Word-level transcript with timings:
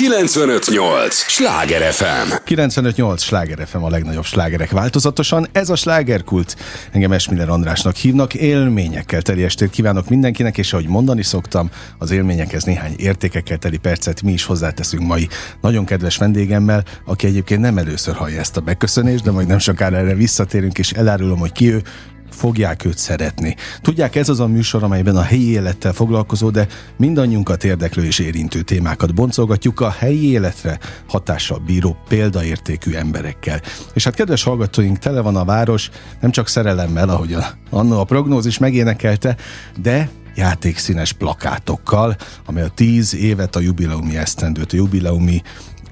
958! 0.00 1.14
Sláger 1.14 1.92
FM! 1.92 2.32
958! 2.44 3.22
Sláger 3.22 3.66
FM 3.66 3.82
a 3.82 3.88
legnagyobb 3.88 4.24
slágerek 4.24 4.70
változatosan. 4.70 5.46
Ez 5.52 5.70
a 5.70 5.76
slágerkult. 5.76 6.56
Engem 6.92 7.12
Esmiller 7.12 7.48
Andrásnak 7.48 7.96
hívnak. 7.96 8.34
Élményekkel 8.34 9.22
teli 9.22 9.42
estét 9.42 9.70
kívánok 9.70 10.08
mindenkinek, 10.08 10.58
és 10.58 10.72
ahogy 10.72 10.86
mondani 10.86 11.22
szoktam, 11.22 11.70
az 11.98 12.10
élményekhez 12.10 12.64
néhány 12.64 12.94
értékekkel 12.96 13.56
teli 13.56 13.76
percet 13.76 14.22
mi 14.22 14.32
is 14.32 14.44
hozzáteszünk 14.44 15.06
mai 15.06 15.28
nagyon 15.60 15.84
kedves 15.84 16.16
vendégemmel, 16.16 16.84
aki 17.06 17.26
egyébként 17.26 17.60
nem 17.60 17.78
először 17.78 18.14
hallja 18.14 18.40
ezt 18.40 18.56
a 18.56 18.60
beköszönést, 18.60 19.24
de 19.24 19.30
majd 19.30 19.46
nem 19.46 19.58
sokára 19.58 19.96
erre 19.96 20.14
visszatérünk, 20.14 20.78
és 20.78 20.90
elárulom, 20.90 21.38
hogy 21.38 21.52
ki 21.52 21.72
ő 21.72 21.82
fogják 22.30 22.84
őt 22.84 22.98
szeretni. 22.98 23.56
Tudják, 23.80 24.16
ez 24.16 24.28
az 24.28 24.40
a 24.40 24.46
műsor, 24.46 24.82
amelyben 24.82 25.16
a 25.16 25.22
helyi 25.22 25.50
élettel 25.50 25.92
foglalkozó, 25.92 26.50
de 26.50 26.66
mindannyiunkat 26.96 27.64
érdeklő 27.64 28.04
és 28.04 28.18
érintő 28.18 28.62
témákat 28.62 29.14
boncolgatjuk 29.14 29.80
a 29.80 29.90
helyi 29.90 30.30
életre 30.30 30.78
hatással 31.08 31.58
bíró 31.58 31.96
példaértékű 32.08 32.92
emberekkel. 32.92 33.60
És 33.94 34.04
hát 34.04 34.14
kedves 34.14 34.42
hallgatóink, 34.42 34.98
tele 34.98 35.20
van 35.20 35.36
a 35.36 35.44
város, 35.44 35.90
nem 36.20 36.30
csak 36.30 36.48
szerelemmel, 36.48 37.08
ahogy 37.08 37.36
annó 37.70 38.00
a 38.00 38.04
prognózis 38.04 38.58
megénekelte, 38.58 39.36
de 39.82 40.10
játékszínes 40.34 41.12
plakátokkal, 41.12 42.16
amely 42.46 42.62
a 42.62 42.68
tíz 42.68 43.14
évet 43.14 43.56
a 43.56 43.60
jubileumi 43.60 44.16
esztendőt, 44.16 44.72
a 44.72 44.76
jubileumi 44.76 45.42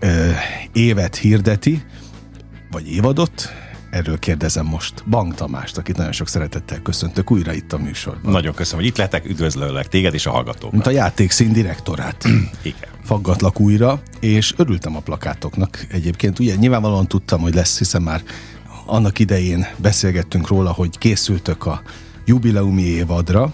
ö, 0.01 0.31
évet 0.73 1.17
hirdeti, 1.17 1.83
vagy 2.71 2.93
évadot, 2.93 3.53
Erről 3.99 4.19
kérdezem 4.19 4.67
most 4.67 5.05
Bank 5.09 5.35
Tamást, 5.35 5.79
akit 5.79 5.97
nagyon 5.97 6.13
sok 6.13 6.29
szeretettel 6.29 6.83
köszöntök 6.83 7.31
újra 7.31 7.53
itt 7.53 7.73
a 7.73 7.79
műsorban. 7.79 8.33
Nagyon 8.33 8.55
köszönöm, 8.55 8.81
hogy 8.81 8.91
itt 8.91 8.97
lehetek, 8.97 9.25
üdvözlőlek 9.25 9.89
téged 9.89 10.15
és 10.15 10.27
a 10.27 10.31
hallgatókat. 10.31 10.73
Mint 10.73 10.87
a 10.87 10.91
játékszín 10.91 11.53
direktorát. 11.53 12.25
Igen. 12.63 12.89
Faggatlak 13.05 13.61
újra, 13.61 14.03
és 14.21 14.55
örültem 14.57 14.97
a 14.97 15.01
plakátoknak 15.01 15.87
egyébként. 15.91 16.39
Ugye 16.39 16.55
nyilvánvalóan 16.55 17.07
tudtam, 17.07 17.41
hogy 17.41 17.55
lesz, 17.55 17.79
hiszen 17.79 18.03
már 18.03 18.23
annak 18.87 19.19
idején 19.19 19.67
beszélgettünk 19.77 20.49
róla, 20.49 20.73
hogy 20.73 20.99
készültök 20.99 21.67
a 21.67 21.83
jubileumi 22.25 22.83
évadra, 22.83 23.53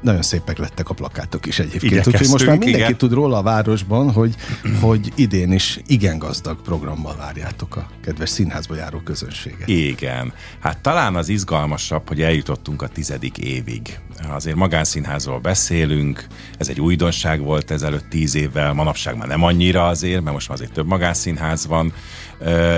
nagyon 0.00 0.22
szépek 0.22 0.58
lettek 0.58 0.88
a 0.88 0.94
plakátok 0.94 1.46
is 1.46 1.58
egyébként. 1.58 2.06
Úgyhogy 2.06 2.28
most 2.28 2.46
már 2.46 2.58
mindenki 2.58 2.80
igen. 2.80 2.96
tud 2.96 3.12
róla 3.12 3.38
a 3.38 3.42
városban, 3.42 4.12
hogy, 4.12 4.34
hogy 4.80 5.12
idén 5.14 5.52
is 5.52 5.80
igen 5.86 6.18
gazdag 6.18 6.60
programmal 6.62 7.16
várjátok 7.16 7.76
a 7.76 7.86
kedves 8.02 8.28
színházba 8.28 8.74
járó 8.74 8.98
közönséget. 8.98 9.68
Igen. 9.68 10.32
Hát 10.60 10.78
talán 10.78 11.16
az 11.16 11.28
izgalmasabb, 11.28 12.08
hogy 12.08 12.22
eljutottunk 12.22 12.82
a 12.82 12.88
tizedik 12.88 13.38
évig. 13.38 13.98
Azért 14.28 14.56
magánszínházról 14.56 15.38
beszélünk, 15.38 16.26
ez 16.58 16.68
egy 16.68 16.80
újdonság 16.80 17.40
volt 17.40 17.70
ezelőtt 17.70 18.08
tíz 18.08 18.34
évvel, 18.34 18.72
manapság 18.72 19.16
már 19.16 19.28
nem 19.28 19.42
annyira 19.42 19.86
azért, 19.86 20.20
mert 20.20 20.32
most 20.32 20.48
már 20.48 20.56
azért 20.56 20.72
több 20.72 20.86
magánszínház 20.86 21.66
van, 21.66 21.92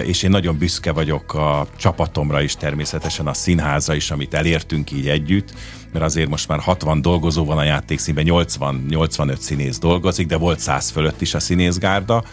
és 0.05 0.23
én 0.23 0.31
nagyon 0.31 0.59
büszke 0.59 0.93
vagyok 0.93 1.35
a 1.35 1.67
csapatomra 1.77 2.41
is, 2.41 2.55
természetesen 2.55 3.27
a 3.27 3.35
színháza 3.35 3.95
is, 3.95 4.11
amit 4.11 4.35
elértünk 4.35 4.93
így 4.93 5.09
együtt, 5.09 5.55
mert 5.93 6.05
azért 6.05 6.29
most 6.29 6.49
már 6.49 6.59
60 6.59 7.03
dolgozó 7.03 7.45
van 7.45 7.59
a 7.59 7.63
játékszínben, 7.63 8.25
80-85 8.29 9.39
színész 9.39 9.79
dolgozik, 9.79 10.27
de 10.27 10.37
volt 10.37 10.59
100 10.59 10.91
fölött 10.91 11.21
is 11.21 11.35
a 11.35 11.41
színészgárda, 11.41 12.25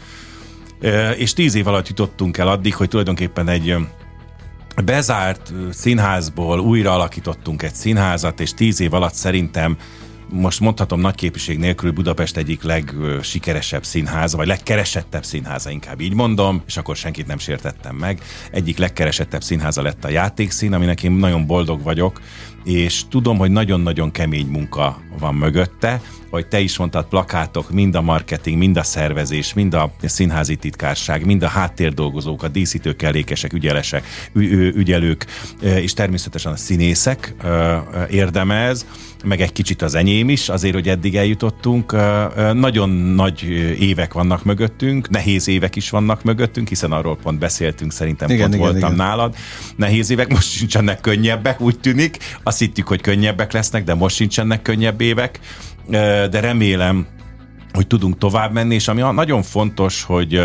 és 1.17 1.33
10 1.33 1.55
év 1.55 1.67
alatt 1.67 1.87
jutottunk 1.87 2.37
el 2.37 2.47
addig, 2.47 2.75
hogy 2.75 2.89
tulajdonképpen 2.89 3.47
egy 3.47 3.75
bezárt 4.85 5.53
színházból 5.71 6.59
újra 6.59 6.93
alakítottunk 6.93 7.63
egy 7.63 7.73
színházat, 7.73 8.39
és 8.39 8.53
10 8.53 8.79
év 8.79 8.93
alatt 8.93 9.13
szerintem 9.13 9.77
most 10.35 10.59
mondhatom 10.59 10.99
nagy 10.99 11.15
képviség 11.15 11.57
nélkül 11.57 11.91
Budapest 11.91 12.37
egyik 12.37 12.63
legsikeresebb 12.63 13.85
színháza, 13.85 14.37
vagy 14.37 14.47
legkeresettebb 14.47 15.23
színháza, 15.23 15.69
inkább 15.69 16.01
így 16.01 16.13
mondom, 16.13 16.61
és 16.65 16.77
akkor 16.77 16.95
senkit 16.95 17.27
nem 17.27 17.37
sértettem 17.37 17.95
meg. 17.95 18.21
Egyik 18.51 18.77
legkeresettebb 18.77 19.43
színháza 19.43 19.81
lett 19.81 20.05
a 20.05 20.09
játékszín, 20.09 20.73
aminek 20.73 21.03
én 21.03 21.11
nagyon 21.11 21.45
boldog 21.45 21.83
vagyok, 21.83 22.21
és 22.63 23.01
tudom, 23.09 23.37
hogy 23.37 23.51
nagyon-nagyon 23.51 24.11
kemény 24.11 24.47
munka 24.47 24.97
van 25.19 25.35
mögötte, 25.35 26.01
hogy 26.29 26.47
te 26.47 26.59
is 26.59 26.77
mondtad, 26.77 27.05
plakátok, 27.05 27.71
mind 27.71 27.95
a 27.95 28.01
marketing, 28.01 28.57
mind 28.57 28.77
a 28.77 28.83
szervezés, 28.83 29.53
mind 29.53 29.73
a 29.73 29.91
színházi 30.01 30.55
titkárság, 30.55 31.25
mind 31.25 31.43
a 31.43 31.47
háttérdolgozók, 31.47 32.43
a 32.43 32.47
díszítők, 32.47 32.95
kellékesek, 32.95 33.53
ügyelesek, 33.53 34.29
ügyelők, 34.75 35.25
és 35.61 35.93
természetesen 35.93 36.51
a 36.51 36.55
színészek 36.55 37.35
érdemez, 38.09 38.85
meg 39.23 39.41
egy 39.41 39.51
kicsit 39.51 39.81
az 39.81 39.95
enyém 39.95 40.29
is, 40.29 40.49
azért, 40.49 40.73
hogy 40.73 40.89
eddig 40.89 41.15
eljutottunk. 41.15 41.95
Nagyon 42.53 42.89
nagy 42.89 43.43
évek 43.79 44.13
vannak 44.13 44.43
mögöttünk, 44.43 45.09
nehéz 45.09 45.47
évek 45.47 45.75
is 45.75 45.89
vannak 45.89 46.23
mögöttünk, 46.23 46.67
hiszen 46.67 46.91
arról 46.91 47.17
pont 47.17 47.39
beszéltünk, 47.39 47.91
szerintem 47.91 48.29
igen, 48.29 48.41
pont 48.41 48.53
igen, 48.53 48.65
voltam 48.65 48.93
igen. 48.93 49.05
nálad. 49.05 49.35
Nehéz 49.75 50.09
évek, 50.09 50.29
most 50.29 50.51
sincsenek 50.51 51.01
könnyebbek, 51.01 51.61
úgy 51.61 51.79
tűnik. 51.79 52.17
Azt 52.43 52.59
hittük, 52.59 52.87
hogy 52.87 53.01
könnyebbek 53.01 53.51
lesznek, 53.51 53.83
de 53.83 53.93
most 53.93 54.15
sincsenek 54.15 54.61
könnyebb 54.61 55.01
évek. 55.05 55.39
De 56.29 56.39
remélem, 56.39 57.07
hogy 57.73 57.87
tudunk 57.87 58.17
tovább 58.17 58.51
menni, 58.51 58.75
és 58.75 58.87
ami 58.87 59.01
nagyon 59.01 59.41
fontos, 59.41 60.03
hogy 60.03 60.41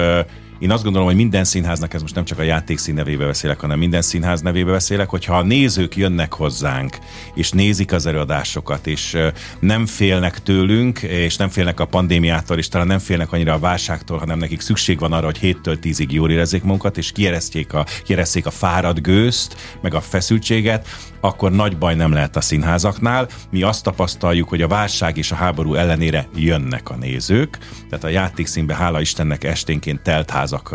én 0.60 0.70
azt 0.70 0.82
gondolom, 0.82 1.06
hogy 1.06 1.16
minden 1.16 1.44
színháznak, 1.44 1.94
ez 1.94 2.00
most 2.00 2.14
nem 2.14 2.24
csak 2.24 2.38
a 2.38 2.42
játékszín 2.42 2.94
nevébe 2.94 3.26
beszélek, 3.26 3.60
hanem 3.60 3.78
minden 3.78 4.02
színház 4.02 4.40
nevébe 4.40 4.70
beszélek, 4.70 5.08
hogyha 5.08 5.38
a 5.38 5.42
nézők 5.42 5.96
jönnek 5.96 6.32
hozzánk, 6.32 6.98
és 7.34 7.50
nézik 7.50 7.92
az 7.92 8.06
előadásokat, 8.06 8.86
és 8.86 9.16
nem 9.60 9.86
félnek 9.86 10.42
tőlünk, 10.42 10.98
és 10.98 11.36
nem 11.36 11.48
félnek 11.48 11.80
a 11.80 11.84
pandémiától, 11.84 12.58
és 12.58 12.68
talán 12.68 12.86
nem 12.86 12.98
félnek 12.98 13.32
annyira 13.32 13.52
a 13.52 13.58
válságtól, 13.58 14.18
hanem 14.18 14.38
nekik 14.38 14.60
szükség 14.60 14.98
van 14.98 15.12
arra, 15.12 15.24
hogy 15.24 15.38
7-től 15.42 15.78
10-ig 15.82 16.08
jól 16.10 16.30
érezzék 16.30 16.62
magukat, 16.62 16.98
és 16.98 17.12
kieresztjék 17.12 17.72
a, 17.72 17.86
kiereszték 18.04 18.46
a 18.46 18.50
fárad 18.50 19.00
gőzt, 19.00 19.56
meg 19.82 19.94
a 19.94 20.00
feszültséget, 20.00 20.88
akkor 21.20 21.50
nagy 21.50 21.78
baj 21.78 21.94
nem 21.94 22.12
lehet 22.12 22.36
a 22.36 22.40
színházaknál. 22.40 23.28
Mi 23.50 23.62
azt 23.62 23.82
tapasztaljuk, 23.82 24.48
hogy 24.48 24.62
a 24.62 24.68
válság 24.68 25.16
és 25.16 25.32
a 25.32 25.34
háború 25.34 25.74
ellenére 25.74 26.28
jönnek 26.34 26.90
a 26.90 26.96
nézők, 26.96 27.58
tehát 27.88 28.04
a 28.04 28.08
játékszínben 28.08 28.76
hála 28.76 29.00
Istennek 29.00 29.44
esténként 29.44 30.02
teltházak 30.50 30.74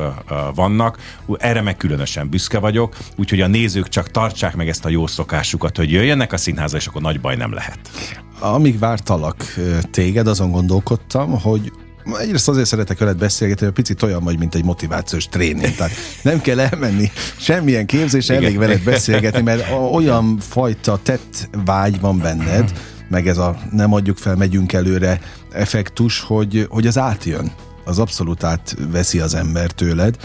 vannak. 0.56 0.97
Erre 1.38 1.62
meg 1.62 1.78
különösen 1.78 2.30
büszke 2.30 2.59
vagyok, 2.59 2.97
úgyhogy 3.18 3.41
a 3.41 3.47
nézők 3.47 3.90
csak 3.90 4.12
tartsák 4.12 4.56
meg 4.56 4.69
ezt 4.69 4.86
a 4.86 4.90
jó 4.90 5.08
szokásukat, 5.08 5.78
hogy 5.78 5.91
jöjjenek 5.91 6.34
a 6.34 6.38
színházba, 6.38 6.78
és 6.78 6.88
akkor 6.88 7.02
nagy 7.02 7.22
baj 7.22 7.36
nem 7.36 7.53
lehet. 7.53 7.80
Amíg 8.40 8.80
vártalak 8.80 9.53
téged, 9.91 10.28
azon 10.28 10.52
gondolkodtam, 10.52 11.41
hogy 11.41 11.72
egyrészt 12.19 12.47
azért 12.47 12.68
szeretek 12.68 12.97
veled 12.97 13.18
beszélgetni, 13.18 13.66
hogy 13.66 13.75
picit 13.75 14.02
olyan 14.02 14.24
vagy, 14.24 14.40
mint 14.40 14.56
egy 14.56 14.63
motivációs 14.63 15.28
tréning. 15.28 15.75
Tehát 15.75 15.94
nem 16.22 16.42
kell 16.42 16.59
elmenni 16.59 17.12
semmilyen 17.38 17.86
képzés, 17.86 18.30
elég 18.30 18.57
veled 18.57 18.84
beszélgetni, 18.84 19.42
mert 19.42 19.72
olyan 19.92 20.38
fajta 20.40 21.00
tett 21.03 21.50
vágy 21.66 22.00
van 22.00 22.19
benned, 22.19 22.72
meg 23.09 23.28
ez 23.28 23.38
a 23.38 23.57
nem 23.72 23.94
adjuk 23.94 24.18
fel, 24.18 24.36
megyünk 24.36 24.74
előre 24.74 25.19
effektus, 25.52 26.19
hogy, 26.19 26.68
hogy 26.69 26.88
az 26.88 26.97
átjön. 26.97 27.52
Az 27.85 28.00
abszolút 28.00 28.44
átveszi 28.44 29.19
az 29.19 29.34
ember 29.34 29.72
tőled. 29.72 30.18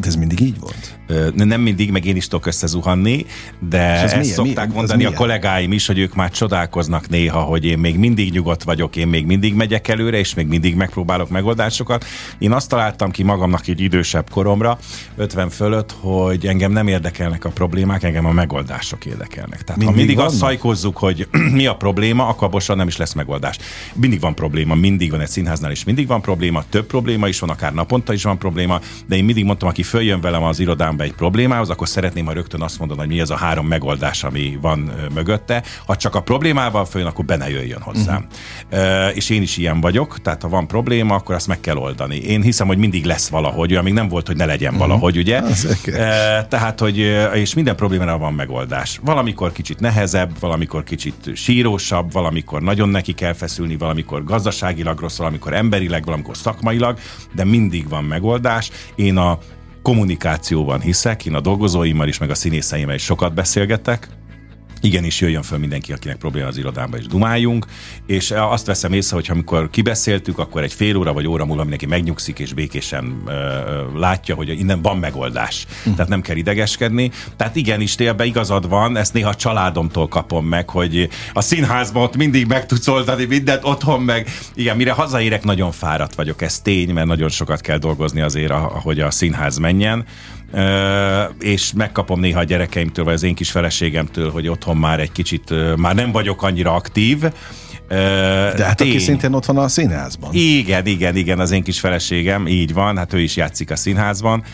De 0.00 0.06
ez 0.06 0.16
mindig 0.16 0.40
így 0.40 0.58
volt? 0.60 0.98
nem 1.34 1.60
mindig, 1.60 1.90
meg 1.90 2.04
én 2.04 2.16
is 2.16 2.28
tudok 2.28 2.46
összezuhanni, 2.46 3.26
de 3.68 3.78
ezt 3.78 4.16
milyen? 4.16 4.34
szokták 4.34 4.68
mi, 4.68 4.74
mondani 4.74 5.04
a 5.04 5.12
kollégáim 5.12 5.72
is, 5.72 5.86
hogy 5.86 5.98
ők 5.98 6.14
már 6.14 6.30
csodálkoznak 6.30 7.08
néha, 7.08 7.40
hogy 7.40 7.64
én 7.64 7.78
még 7.78 7.96
mindig 7.96 8.32
nyugodt 8.32 8.62
vagyok, 8.62 8.96
én 8.96 9.08
még 9.08 9.26
mindig 9.26 9.54
megyek 9.54 9.88
előre, 9.88 10.18
és 10.18 10.34
még 10.34 10.46
mindig 10.46 10.74
megpróbálok 10.74 11.30
megoldásokat. 11.30 12.04
Én 12.38 12.52
azt 12.52 12.68
találtam 12.68 13.10
ki 13.10 13.22
magamnak 13.22 13.68
egy 13.68 13.80
idősebb 13.80 14.30
koromra, 14.30 14.78
50 15.16 15.50
fölött, 15.50 15.94
hogy 16.00 16.46
engem 16.46 16.72
nem 16.72 16.88
érdekelnek 16.88 17.44
a 17.44 17.48
problémák, 17.48 18.02
engem 18.02 18.26
a 18.26 18.32
megoldások 18.32 19.04
érdekelnek. 19.04 19.62
Tehát 19.62 19.76
mindig 19.76 19.86
ha 19.86 19.92
mindig 19.92 20.16
vannak? 20.16 20.30
azt 20.30 20.40
szajkozzuk, 20.40 20.96
hogy 20.96 21.28
mi 21.58 21.66
a 21.66 21.76
probléma, 21.76 22.26
akkor 22.26 22.46
abban 22.46 22.76
nem 22.76 22.88
is 22.88 22.96
lesz 22.96 23.12
megoldás. 23.12 23.58
Mindig 23.94 24.20
van 24.20 24.34
probléma, 24.34 24.74
mindig 24.74 25.10
van 25.10 25.20
egy 25.20 25.28
színháznál 25.28 25.70
is, 25.70 25.84
mindig 25.84 26.06
van 26.06 26.20
probléma, 26.20 26.64
több 26.68 26.86
probléma 26.86 27.28
is 27.28 27.38
van, 27.38 27.50
akár 27.50 27.74
naponta 27.74 28.12
is 28.12 28.22
van 28.22 28.38
probléma, 28.38 28.80
de 29.06 29.16
én 29.16 29.24
mindig 29.24 29.44
mondtam, 29.44 29.68
aki 29.68 29.82
följön 29.88 30.20
velem 30.20 30.42
az 30.42 30.60
irodám 30.60 30.96
be 30.96 31.04
egy 31.04 31.14
problémához, 31.14 31.70
akkor 31.70 31.88
szeretném, 31.88 32.26
ha 32.26 32.32
rögtön 32.32 32.62
azt 32.62 32.78
mondani, 32.78 33.00
hogy 33.00 33.08
mi 33.08 33.20
az 33.20 33.30
a 33.30 33.36
három 33.36 33.66
megoldás, 33.66 34.24
ami 34.24 34.58
van 34.60 34.92
mögötte. 35.14 35.62
Ha 35.86 35.96
csak 35.96 36.14
a 36.14 36.20
problémával 36.20 36.84
följön, 36.84 37.10
akkor 37.10 37.24
be 37.24 37.36
ne 37.36 37.50
jöjjön 37.50 37.80
hozzám. 37.80 38.26
Uh-huh. 38.70 39.16
és 39.16 39.30
én 39.30 39.42
is 39.42 39.56
ilyen 39.56 39.80
vagyok, 39.80 40.22
tehát 40.22 40.42
ha 40.42 40.48
van 40.48 40.66
probléma, 40.66 41.14
akkor 41.14 41.34
azt 41.34 41.46
meg 41.46 41.60
kell 41.60 41.76
oldani. 41.76 42.16
Én 42.16 42.42
hiszem, 42.42 42.66
hogy 42.66 42.78
mindig 42.78 43.04
lesz 43.04 43.28
valahogy, 43.28 43.70
olyan 43.70 43.84
még 43.84 43.92
nem 43.92 44.08
volt, 44.08 44.26
hogy 44.26 44.36
ne 44.36 44.44
legyen 44.44 44.72
uh-huh. 44.72 44.88
valahogy, 44.88 45.18
ugye? 45.18 45.42
tehát, 46.48 46.80
hogy 46.80 46.98
és 47.34 47.54
minden 47.54 47.76
problémára 47.76 48.18
van 48.18 48.34
megoldás. 48.34 49.00
Valamikor 49.04 49.52
kicsit 49.52 49.80
nehezebb, 49.80 50.30
valamikor 50.40 50.84
kicsit 50.84 51.30
sírósabb, 51.34 52.12
valamikor 52.12 52.62
nagyon 52.62 52.88
neki 52.88 53.12
kell 53.12 53.32
feszülni, 53.32 53.76
valamikor 53.76 54.24
gazdaságilag 54.24 55.00
rossz, 55.00 55.16
valamikor 55.16 55.54
emberileg, 55.54 56.04
valamikor 56.04 56.36
szakmailag, 56.36 56.98
de 57.34 57.44
mindig 57.44 57.88
van 57.88 58.04
megoldás. 58.04 58.70
Én 58.94 59.16
a 59.16 59.38
kommunikációban 59.88 60.80
hiszek, 60.80 61.26
én 61.26 61.34
a 61.34 61.40
dolgozóimmal 61.40 62.08
is, 62.08 62.18
meg 62.18 62.30
a 62.30 62.34
színészeimmel 62.34 62.94
is 62.94 63.02
sokat 63.02 63.34
beszélgetek, 63.34 64.08
igenis 64.80 65.20
jöjjön 65.20 65.42
föl 65.42 65.58
mindenki, 65.58 65.92
akinek 65.92 66.16
probléma 66.16 66.46
az 66.46 66.56
irodámba, 66.56 66.96
és 66.96 67.06
dumáljunk. 67.06 67.66
És 68.06 68.30
azt 68.30 68.66
veszem 68.66 68.92
észre, 68.92 69.16
hogy 69.16 69.26
amikor 69.30 69.70
kibeszéltük, 69.70 70.38
akkor 70.38 70.62
egy 70.62 70.72
fél 70.72 70.96
óra 70.96 71.12
vagy 71.12 71.26
óra 71.26 71.44
múlva 71.44 71.60
mindenki 71.60 71.86
megnyugszik, 71.86 72.38
és 72.38 72.52
békésen 72.52 73.22
ö, 73.26 73.30
ö, 73.30 73.98
látja, 73.98 74.34
hogy 74.34 74.48
innen 74.48 74.82
van 74.82 74.98
megoldás. 74.98 75.66
Uh-huh. 75.78 75.94
Tehát 75.94 76.10
nem 76.10 76.20
kell 76.20 76.36
idegeskedni. 76.36 77.10
Tehát 77.36 77.56
igenis, 77.56 77.94
tényleg 77.94 78.26
igazad 78.26 78.68
van, 78.68 78.96
ezt 78.96 79.12
néha 79.12 79.28
a 79.28 79.34
családomtól 79.34 80.08
kapom 80.08 80.46
meg, 80.46 80.70
hogy 80.70 81.08
a 81.32 81.40
színházban 81.40 82.02
ott 82.02 82.16
mindig 82.16 82.46
meg 82.46 82.66
tudsz 82.66 82.88
oldani 82.88 83.24
mindent, 83.24 83.64
otthon 83.64 84.02
meg. 84.02 84.28
Igen, 84.54 84.76
mire 84.76 84.92
hazaérek, 84.92 85.44
nagyon 85.44 85.72
fáradt 85.72 86.14
vagyok, 86.14 86.42
ez 86.42 86.60
tény, 86.60 86.92
mert 86.92 87.06
nagyon 87.06 87.28
sokat 87.28 87.60
kell 87.60 87.78
dolgozni 87.78 88.20
azért, 88.20 88.52
hogy 88.52 89.00
a 89.00 89.10
színház 89.10 89.58
menjen 89.58 90.04
és 91.40 91.72
megkapom 91.76 92.20
néha 92.20 92.40
a 92.40 92.44
gyerekeimtől, 92.44 93.04
vagy 93.04 93.14
az 93.14 93.22
én 93.22 93.34
kis 93.34 93.50
feleségemtől, 93.50 94.30
hogy 94.30 94.48
otthon 94.48 94.76
már 94.76 95.00
egy 95.00 95.12
kicsit, 95.12 95.76
már 95.76 95.94
nem 95.94 96.12
vagyok 96.12 96.42
annyira 96.42 96.74
aktív, 96.74 97.24
de 97.88 98.64
hát 98.64 98.76
tény. 98.76 98.88
aki 98.88 98.98
szintén 98.98 99.32
ott 99.32 99.44
van 99.44 99.56
a 99.56 99.68
színházban. 99.68 100.34
Igen, 100.34 100.86
igen, 100.86 101.16
igen, 101.16 101.38
az 101.38 101.50
én 101.50 101.62
kis 101.62 101.80
feleségem, 101.80 102.46
így 102.46 102.72
van, 102.72 102.96
hát 102.96 103.12
ő 103.12 103.20
is 103.20 103.36
játszik 103.36 103.70
a 103.70 103.76
színházban, 103.76 104.44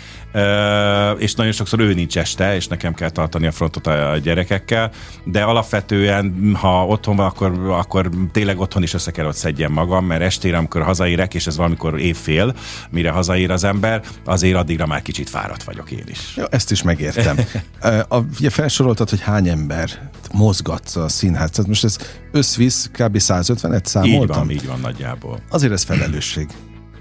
és 1.18 1.34
nagyon 1.34 1.52
sokszor 1.52 1.80
ő 1.80 1.94
nincs 1.94 2.18
este, 2.18 2.54
és 2.54 2.66
nekem 2.66 2.94
kell 2.94 3.10
tartani 3.10 3.46
a 3.46 3.52
frontot 3.52 3.86
a 3.86 4.16
gyerekekkel, 4.22 4.90
de 5.24 5.42
alapvetően, 5.42 6.54
ha 6.60 6.86
otthon 6.86 7.16
van, 7.16 7.26
akkor, 7.26 7.58
akkor 7.68 8.10
tényleg 8.32 8.60
otthon 8.60 8.82
is 8.82 8.94
össze 8.94 9.10
kell, 9.10 9.24
hogy 9.24 9.34
szedjem 9.34 9.72
magam, 9.72 10.04
mert 10.04 10.22
estére, 10.22 10.56
amikor 10.56 10.82
hazaérek, 10.82 11.34
és 11.34 11.46
ez 11.46 11.56
valamikor 11.56 12.00
évfél, 12.00 12.54
mire 12.90 13.10
hazaér 13.10 13.50
az 13.50 13.64
ember, 13.64 14.02
azért 14.24 14.56
addigra 14.56 14.86
már 14.86 15.02
kicsit 15.02 15.30
fáradt 15.30 15.62
vagyok 15.62 15.90
én 15.90 16.04
is. 16.06 16.34
Ja, 16.36 16.46
ezt 16.50 16.70
is 16.70 16.82
megértem. 16.82 17.36
a, 18.08 18.18
ugye 18.38 18.50
felsoroltad, 18.50 19.10
hogy 19.10 19.20
hány 19.20 19.48
ember 19.48 20.10
mozgat 20.32 20.88
a 20.88 21.08
színház. 21.08 21.50
Tehát 21.50 21.68
most 21.68 21.84
ez 21.84 21.98
összvisz 22.32 22.90
kb. 22.92 23.16
150-et 23.18 23.84
számoltam? 23.84 24.10
Így 24.10 24.28
van, 24.28 24.50
így 24.50 24.66
van 24.66 24.80
nagyjából. 24.80 25.38
Azért 25.50 25.72
ez 25.72 25.82
felelősség. 25.82 26.48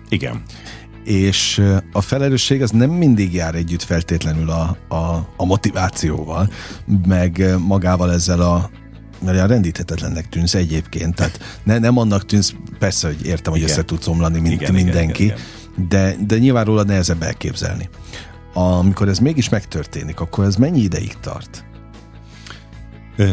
Igen 0.09 0.43
és 1.03 1.61
a 1.91 2.01
felelősség 2.01 2.61
az 2.61 2.71
nem 2.71 2.89
mindig 2.89 3.33
jár 3.33 3.55
együtt 3.55 3.81
feltétlenül 3.81 4.49
a, 4.49 4.77
a, 4.87 5.27
a 5.37 5.45
motivációval, 5.45 6.49
meg 7.07 7.55
magával 7.59 8.11
ezzel 8.11 8.41
a 8.41 8.69
mert 9.23 9.35
olyan 9.35 9.47
rendíthetetlennek 9.47 10.29
tűnsz 10.29 10.53
egyébként, 10.53 11.15
tehát 11.15 11.39
ne, 11.63 11.77
nem 11.77 11.97
annak 11.97 12.25
tűnsz, 12.25 12.53
persze, 12.79 13.07
hogy 13.07 13.25
értem, 13.25 13.53
igen. 13.53 13.65
hogy 13.65 13.71
össze 13.71 13.85
tudsz 13.85 14.07
omlani, 14.07 14.39
mint 14.39 14.61
igen, 14.61 14.73
mindenki, 14.73 15.23
igen, 15.23 15.37
igen, 15.77 15.87
De, 15.87 16.15
de 16.27 16.37
nyilván 16.37 16.65
róla 16.65 16.83
nehezebb 16.83 17.21
elképzelni. 17.21 17.89
Amikor 18.53 19.07
ez 19.07 19.19
mégis 19.19 19.49
megtörténik, 19.49 20.19
akkor 20.19 20.45
ez 20.45 20.55
mennyi 20.55 20.81
ideig 20.81 21.15
tart? 21.21 21.65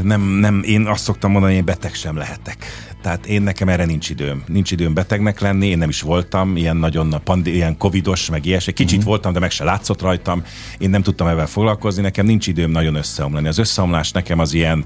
Nem, 0.02 0.22
nem, 0.22 0.62
én 0.64 0.86
azt 0.86 1.02
szoktam 1.02 1.30
mondani, 1.30 1.52
hogy 1.52 1.60
én 1.60 1.66
beteg 1.66 1.94
sem 1.94 2.16
lehetek. 2.16 2.66
Tehát 3.02 3.26
én 3.26 3.42
nekem 3.42 3.68
erre 3.68 3.84
nincs 3.84 4.10
időm. 4.10 4.42
Nincs 4.46 4.70
időm 4.70 4.94
betegnek 4.94 5.40
lenni, 5.40 5.66
én 5.66 5.78
nem 5.78 5.88
is 5.88 6.00
voltam 6.00 6.56
ilyen 6.56 6.76
nagyon 6.76 7.20
pandi, 7.24 7.54
ilyen 7.54 7.76
covidos, 7.76 8.30
meg 8.30 8.46
ilyesmi. 8.46 8.72
Kicsit 8.72 8.98
uh-huh. 8.98 9.08
voltam, 9.08 9.32
de 9.32 9.38
meg 9.38 9.50
se 9.50 9.64
látszott 9.64 10.00
rajtam. 10.00 10.42
Én 10.78 10.90
nem 10.90 11.02
tudtam 11.02 11.26
ebben 11.26 11.46
foglalkozni, 11.46 12.02
nekem 12.02 12.26
nincs 12.26 12.46
időm 12.46 12.70
nagyon 12.70 12.94
összeomlani. 12.94 13.48
Az 13.48 13.58
összeomlás 13.58 14.10
nekem 14.10 14.38
az 14.38 14.52
ilyen 14.52 14.84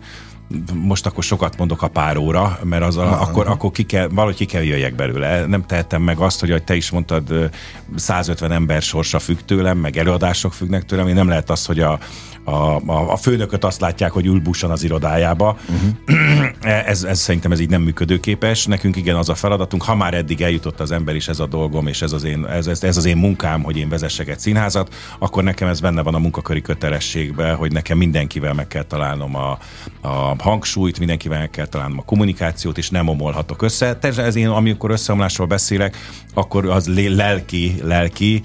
most 0.75 1.07
akkor 1.07 1.25
sokat 1.25 1.57
mondok 1.57 1.83
a 1.83 1.89
pár 1.89 2.17
óra, 2.17 2.59
mert 2.63 2.83
az 2.83 2.97
a, 2.97 3.21
akkor, 3.21 3.49
akkor 3.49 3.71
ki 3.71 3.83
kell, 3.83 4.09
valahogy 4.09 4.37
ki 4.37 4.45
kell 4.45 4.63
jöjjek 4.63 4.95
belőle. 4.95 5.47
Nem 5.47 5.67
tehetem 5.67 6.03
meg 6.03 6.19
azt, 6.19 6.41
hogy, 6.41 6.51
ahogy 6.51 6.65
te 6.65 6.75
is 6.75 6.91
mondtad, 6.91 7.51
150 7.97 8.53
ember 8.53 8.83
sorsa 8.83 9.19
függ 9.19 9.39
tőlem, 9.45 9.79
meg 9.79 9.97
előadások 9.97 10.53
függnek 10.53 10.85
tőlem. 10.85 11.09
Én 11.09 11.15
nem 11.15 11.29
lehet 11.29 11.51
az, 11.51 11.67
hogy 11.67 11.81
a, 11.81 11.99
a, 12.45 12.53
a, 12.87 13.13
a 13.13 13.17
főnököt 13.17 13.65
azt 13.65 13.81
látják, 13.81 14.11
hogy 14.11 14.27
ül 14.27 14.41
bussan 14.41 14.71
az 14.71 14.83
irodájába. 14.83 15.57
Uh-huh. 15.69 16.49
ez, 16.87 17.05
ez 17.05 17.19
szerintem 17.19 17.53
ez 17.53 17.61
így 17.61 17.69
nem 17.69 17.83
működőképes. 17.83 18.67
Nekünk 18.67 18.97
igen 18.97 19.17
az 19.17 19.29
a 19.29 19.35
feladatunk, 19.35 19.83
ha 19.83 19.95
már 19.95 20.15
eddig 20.15 20.41
eljutott 20.41 20.81
az 20.81 20.91
ember, 20.91 21.15
és 21.15 21.29
ez 21.29 21.41
a 21.41 21.47
dolgom, 21.47 21.87
és 21.87 22.03
ez 22.03 22.13
az 22.13 22.25
én, 22.25 22.47
ez, 22.47 22.67
ez, 22.67 22.83
ez 22.83 22.97
az 22.97 23.05
én 23.05 23.17
munkám, 23.17 23.63
hogy 23.63 23.77
én 23.77 23.89
vezessek 23.89 24.29
egy 24.29 24.39
színházat, 24.39 24.95
akkor 25.19 25.43
nekem 25.43 25.69
ez 25.69 25.81
benne 25.81 26.03
van 26.03 26.15
a 26.15 26.19
munkaköri 26.19 26.63
kötelességben, 26.63 27.57
hogy 27.57 27.73
nekem 27.73 27.99
mindenkivel 27.99 28.55
meg 28.55 28.69
kell 28.69 28.83
találnom 28.83 29.37
a, 29.37 29.59
a 30.01 30.35
hangsúlyt, 30.39 30.99
mindenkivel 30.99 31.39
meg 31.39 31.51
kell 31.51 31.67
találnom 31.67 31.99
a 31.99 32.05
kommunikációt, 32.05 32.79
és 32.79 32.91
nem 32.91 33.09
omolhatok 33.09 33.63
össze. 33.63 33.97
Természetesen 33.97 34.25
ez 34.25 34.37
én, 34.37 34.49
amikor 34.49 34.91
összeomlásról 34.91 35.47
beszélek, 35.47 35.97
akkor 36.35 36.67
az 36.67 36.91
lelki, 37.15 37.75
lelki 37.83 38.43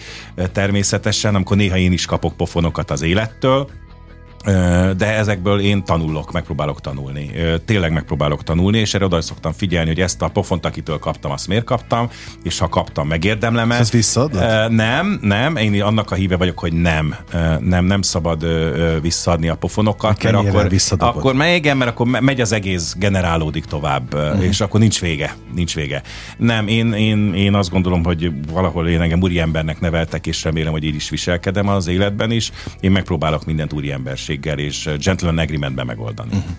természetesen, 0.51 1.35
amikor 1.35 1.57
néha 1.57 1.77
én 1.77 1.91
is 1.91 2.05
kapok 2.05 2.37
pofonokat 2.37 2.91
az 2.91 3.01
élettől, 3.01 3.69
de 4.97 5.15
ezekből 5.17 5.59
én 5.59 5.83
tanulok, 5.83 6.31
megpróbálok 6.31 6.81
tanulni. 6.81 7.31
Tényleg 7.65 7.91
megpróbálok 7.91 8.43
tanulni, 8.43 8.77
és 8.77 8.93
erre 8.93 9.05
oda 9.05 9.21
szoktam 9.21 9.51
figyelni, 9.51 9.89
hogy 9.89 10.01
ezt 10.01 10.21
a 10.21 10.27
pofont, 10.27 10.65
akitől 10.65 10.99
kaptam, 10.99 11.31
azt 11.31 11.47
miért 11.47 11.63
kaptam, 11.63 12.09
és 12.43 12.59
ha 12.59 12.69
kaptam, 12.69 13.07
megérdemlem 13.07 13.71
ezt. 13.71 13.91
visszaadod? 13.91 14.71
Nem, 14.71 15.19
nem, 15.21 15.55
én 15.55 15.81
annak 15.81 16.11
a 16.11 16.15
híve 16.15 16.37
vagyok, 16.37 16.59
hogy 16.59 16.73
nem, 16.73 17.15
nem, 17.59 17.85
nem 17.85 18.01
szabad 18.01 18.45
visszaadni 19.01 19.49
a 19.49 19.55
pofonokat, 19.55 20.23
mert 20.23 20.35
akkor, 20.35 20.69
akkor 20.99 21.35
igen, 21.45 21.77
mert 21.77 21.91
akkor 21.91 22.07
megy 22.07 22.41
az 22.41 22.51
egész, 22.51 22.95
generálódik 22.97 23.65
tovább, 23.65 24.13
uh-huh. 24.13 24.43
és 24.43 24.61
akkor 24.61 24.79
nincs 24.79 25.01
vége, 25.01 25.35
nincs 25.55 25.75
vége. 25.75 26.01
Nem, 26.37 26.67
én, 26.67 26.93
én, 26.93 27.33
én 27.33 27.55
azt 27.55 27.69
gondolom, 27.69 28.03
hogy 28.03 28.31
valahol 28.51 28.87
én 28.87 29.01
engem 29.01 29.21
úri 29.21 29.39
embernek 29.39 29.79
neveltek, 29.79 30.27
és 30.27 30.43
remélem, 30.43 30.71
hogy 30.71 30.83
így 30.83 30.95
is 30.95 31.09
viselkedem 31.09 31.67
az 31.67 31.87
életben 31.87 32.31
is. 32.31 32.51
Én 32.79 32.91
megpróbálok 32.91 33.45
mindent 33.45 33.73
úri 33.73 33.91
felelősséggel 34.29 34.59
és 34.59 34.89
gentleman 35.03 35.37
agreementben 35.37 35.85
megoldani. 35.85 36.35
Uh-huh. 36.35 36.51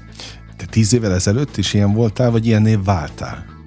Te 0.56 0.66
tíz 0.66 0.92
évvel 0.92 1.12
ezelőtt 1.12 1.56
is 1.56 1.74
ilyen 1.74 1.92
voltál, 1.92 2.30
vagy 2.30 2.46
ilyen 2.46 2.62
név 2.62 2.84
váltál? 2.84 3.58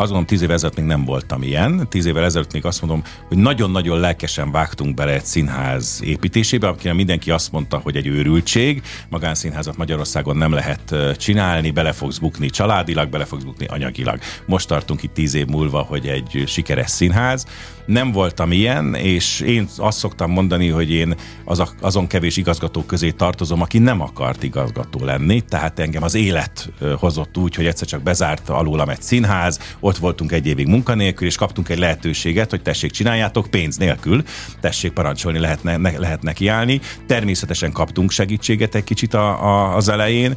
azt 0.00 0.10
gondolom, 0.10 0.26
tíz 0.26 0.42
évvel 0.42 0.54
ezelőtt 0.54 0.76
még 0.76 0.86
nem 0.86 1.04
voltam 1.04 1.42
ilyen. 1.42 1.86
Tíz 1.88 2.06
évvel 2.06 2.24
ezelőtt 2.24 2.52
még 2.52 2.64
azt 2.64 2.80
mondom, 2.80 3.02
hogy 3.28 3.36
nagyon-nagyon 3.36 4.00
lelkesen 4.00 4.50
vágtunk 4.50 4.94
bele 4.94 5.12
egy 5.12 5.24
színház 5.24 6.00
építésébe, 6.04 6.68
akire 6.68 6.92
mindenki 6.92 7.30
azt 7.30 7.52
mondta, 7.52 7.78
hogy 7.78 7.96
egy 7.96 8.06
őrültség, 8.06 8.82
magánszínházat 9.08 9.76
Magyarországon 9.76 10.36
nem 10.36 10.52
lehet 10.52 10.94
csinálni, 11.16 11.70
bele 11.70 11.92
fogsz 11.92 12.18
bukni 12.18 12.50
családilag, 12.50 13.08
bele 13.08 13.24
fogsz 13.24 13.42
bukni 13.42 13.66
anyagilag. 13.66 14.18
Most 14.46 14.68
tartunk 14.68 15.02
itt 15.02 15.12
tíz 15.12 15.34
év 15.34 15.46
múlva, 15.46 15.80
hogy 15.80 16.06
egy 16.06 16.42
sikeres 16.46 16.90
színház. 16.90 17.46
Nem 17.90 18.12
voltam 18.12 18.52
ilyen, 18.52 18.94
és 18.94 19.40
én 19.40 19.68
azt 19.76 19.98
szoktam 19.98 20.30
mondani, 20.30 20.68
hogy 20.68 20.90
én 20.90 21.14
az 21.44 21.58
a, 21.58 21.68
azon 21.80 22.06
kevés 22.06 22.36
igazgató 22.36 22.82
közé 22.82 23.10
tartozom, 23.10 23.60
aki 23.60 23.78
nem 23.78 24.00
akart 24.00 24.42
igazgató 24.42 25.04
lenni, 25.04 25.40
tehát 25.40 25.78
engem 25.78 26.02
az 26.02 26.14
élet 26.14 26.72
hozott 26.98 27.36
úgy, 27.36 27.54
hogy 27.54 27.66
egyszer 27.66 27.86
csak 27.86 28.02
bezárt 28.02 28.48
alulam 28.48 28.88
egy 28.88 29.02
színház, 29.02 29.60
ott 29.80 29.96
voltunk 29.96 30.32
egy 30.32 30.46
évig 30.46 30.66
munkanélkül, 30.66 31.26
és 31.26 31.36
kaptunk 31.36 31.68
egy 31.68 31.78
lehetőséget, 31.78 32.50
hogy 32.50 32.62
tessék, 32.62 32.90
csináljátok 32.90 33.46
pénz 33.50 33.76
nélkül, 33.76 34.22
tessék 34.60 34.92
parancsolni, 34.92 35.38
lehetne, 35.38 35.76
ne, 35.76 35.98
lehet 35.98 36.22
neki 36.22 36.48
állni. 36.48 36.80
Természetesen 37.06 37.72
kaptunk 37.72 38.10
segítséget 38.10 38.74
egy 38.74 38.84
kicsit 38.84 39.14
a, 39.14 39.44
a, 39.44 39.76
az 39.76 39.88
elején, 39.88 40.34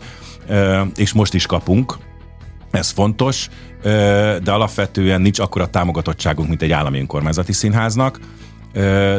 és 0.96 1.14
most 1.14 1.34
is 1.34 1.46
kapunk, 1.46 1.98
ez 2.72 2.90
fontos, 2.90 3.50
de 4.44 4.52
alapvetően 4.52 5.22
nincs 5.22 5.40
akkora 5.40 5.68
támogatottságunk, 5.68 6.50
mint 6.50 6.62
egy 6.62 6.72
állami 6.72 7.00
önkormányzati 7.00 7.54
színháznak 7.54 8.20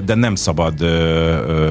de 0.05 0.15
nem 0.15 0.35
szabad 0.35 0.83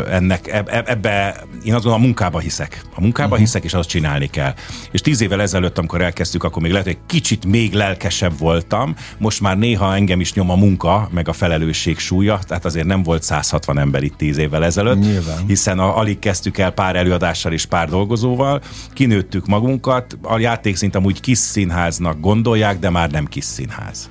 ennek, 0.10 0.48
ebbe, 0.86 1.44
én 1.64 1.74
azt 1.74 1.84
gondolom, 1.84 2.02
a 2.02 2.06
munkába 2.06 2.40
hiszek. 2.40 2.82
A 2.96 3.02
munkába 3.02 3.30
uh-huh. 3.30 3.42
hiszek, 3.42 3.64
és 3.64 3.74
azt 3.74 3.90
csinálni 3.90 4.28
kell. 4.28 4.54
És 4.92 5.02
tíz 5.02 5.22
évvel 5.22 5.42
ezelőtt, 5.42 5.78
amikor 5.78 6.02
elkezdtük, 6.02 6.44
akkor 6.44 6.62
még 6.62 6.72
lehet, 6.72 6.86
hogy 6.86 6.98
kicsit 7.06 7.46
még 7.46 7.74
lelkesebb 7.74 8.38
voltam. 8.38 8.96
Most 9.18 9.42
már 9.42 9.58
néha 9.58 9.96
engem 9.96 10.20
is 10.20 10.34
nyom 10.34 10.50
a 10.50 10.56
munka, 10.56 11.10
meg 11.12 11.28
a 11.28 11.34
felelősség 11.34 12.00
súlya, 12.00 12.40
tehát 12.48 12.66
azért 12.66 12.86
nem 12.86 13.04
volt 13.04 13.24
160 13.24 13.80
ember 13.80 14.04
itt 14.04 14.18
tíz 14.18 14.38
évvel 14.38 14.64
ezelőtt, 14.64 15.00
Nyilván. 15.00 15.44
hiszen 15.48 15.80
a, 15.80 15.98
alig 15.98 16.20
kezdtük 16.20 16.58
el 16.58 16.72
pár 16.72 16.96
előadással 16.96 17.52
és 17.52 17.66
pár 17.66 17.90
dolgozóval, 17.90 18.62
kinőttük 18.94 19.46
magunkat, 19.46 20.18
a 20.22 20.40
játékszint 20.40 20.96
amúgy 20.96 21.20
kis 21.20 21.38
színháznak 21.38 22.20
gondolják, 22.20 22.80
de 22.80 22.90
már 22.90 23.12
nem 23.12 23.26
kis 23.26 23.44
színház. 23.44 24.10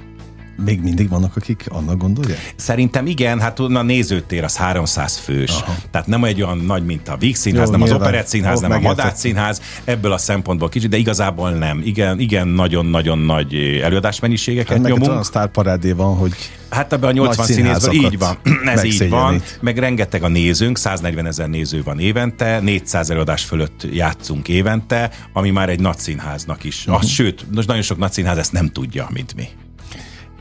Még 0.65 0.81
mindig 0.83 1.09
vannak, 1.09 1.37
akik 1.37 1.65
annak 1.69 1.99
gondolják? 1.99 2.55
Szerintem 2.57 3.07
igen, 3.07 3.41
hát 3.41 3.59
a 3.59 3.83
nézőtér 3.83 4.45
az 4.45 4.57
300 4.57 5.17
fős. 5.17 5.51
Aha. 5.51 5.75
Tehát 5.91 6.07
nem 6.07 6.25
egy 6.25 6.43
olyan 6.43 6.59
nagy, 6.59 6.85
mint 6.85 7.09
a 7.09 7.17
Víg 7.17 7.37
Színház, 7.37 7.67
Jó, 7.67 7.71
nem 7.71 7.81
nyilván. 7.81 8.01
az 8.01 8.07
Operett 8.07 8.27
Színház, 8.27 8.61
nem 8.61 8.73
a 8.73 8.79
Madács 8.79 9.17
Színház. 9.17 9.61
Ebből 9.85 10.13
a 10.13 10.19
szempontból 10.19 10.69
kicsit, 10.69 10.91
de 10.91 10.97
igazából 10.97 11.51
nem. 11.51 11.83
Igen, 11.85 12.19
igen 12.19 12.49
nagyon-nagyon 12.49 13.19
nagy 13.19 13.55
előadásmennyiségeket 13.83 14.77
hát 14.77 14.87
nyomunk. 14.87 15.11
a 15.11 15.23
sztárparádé 15.23 15.93
van, 15.93 16.17
hogy 16.17 16.33
Hát 16.73 16.93
ebben 16.93 17.09
a 17.09 17.13
80 17.13 17.47
színészből 17.47 17.93
így 17.93 18.19
van. 18.19 18.37
Ez 18.75 18.85
így 18.85 19.09
van. 19.09 19.43
Meg 19.61 19.79
rengeteg 19.79 20.23
a 20.23 20.29
nézőnk, 20.29 20.79
140 20.79 21.27
ezer 21.27 21.49
néző 21.49 21.83
van 21.83 21.99
évente, 21.99 22.61
400 22.61 23.11
előadás 23.11 23.45
fölött 23.45 23.87
játszunk 23.93 24.49
évente, 24.49 25.11
ami 25.33 25.51
már 25.51 25.69
egy 25.69 25.81
nagy 25.81 25.99
színháznak 25.99 26.65
is. 26.65 26.81
Uh-huh. 26.81 26.95
Azt, 26.95 27.09
sőt, 27.09 27.47
most 27.55 27.69
nagyon 27.69 27.83
sok 27.83 27.99
nagy 27.99 28.13
színház 28.13 28.39
ezt 28.39 28.53
nem 28.53 28.69
tudja, 28.69 29.09
mint 29.13 29.35
mi 29.35 29.49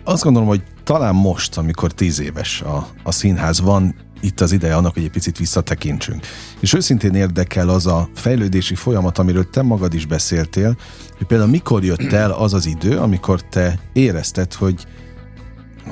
azt 0.04 0.24
gondolom, 0.24 0.48
hogy 0.48 0.64
talán 0.84 1.16
most, 1.16 1.58
amikor 1.58 1.92
tíz 1.92 2.20
éves 2.20 2.62
a, 2.62 2.88
a 3.04 3.12
színház, 3.12 3.62
van 3.62 3.96
itt 4.22 4.42
az 4.42 4.52
ideje 4.52 4.76
annak, 4.76 4.94
hogy 4.94 5.04
egy 5.04 5.12
picit 5.12 5.38
visszatekintsünk. 5.38 6.26
És 6.60 6.74
őszintén 6.74 7.16
érdekel 7.16 7.70
az 7.70 7.88
a 7.88 8.10
fejlődési 8.16 8.76
folyamat, 8.76 9.18
amiről 9.18 9.50
te 9.50 9.62
magad 9.62 9.94
is 9.94 10.06
beszéltél, 10.06 10.78
hogy 11.18 11.28
például 11.28 11.50
mikor 11.50 11.84
jött 11.84 12.12
el 12.12 12.32
az 12.32 12.54
az 12.54 12.66
idő, 12.66 12.98
amikor 12.98 13.42
te 13.42 13.80
érezted, 13.94 14.54
hogy, 14.54 14.86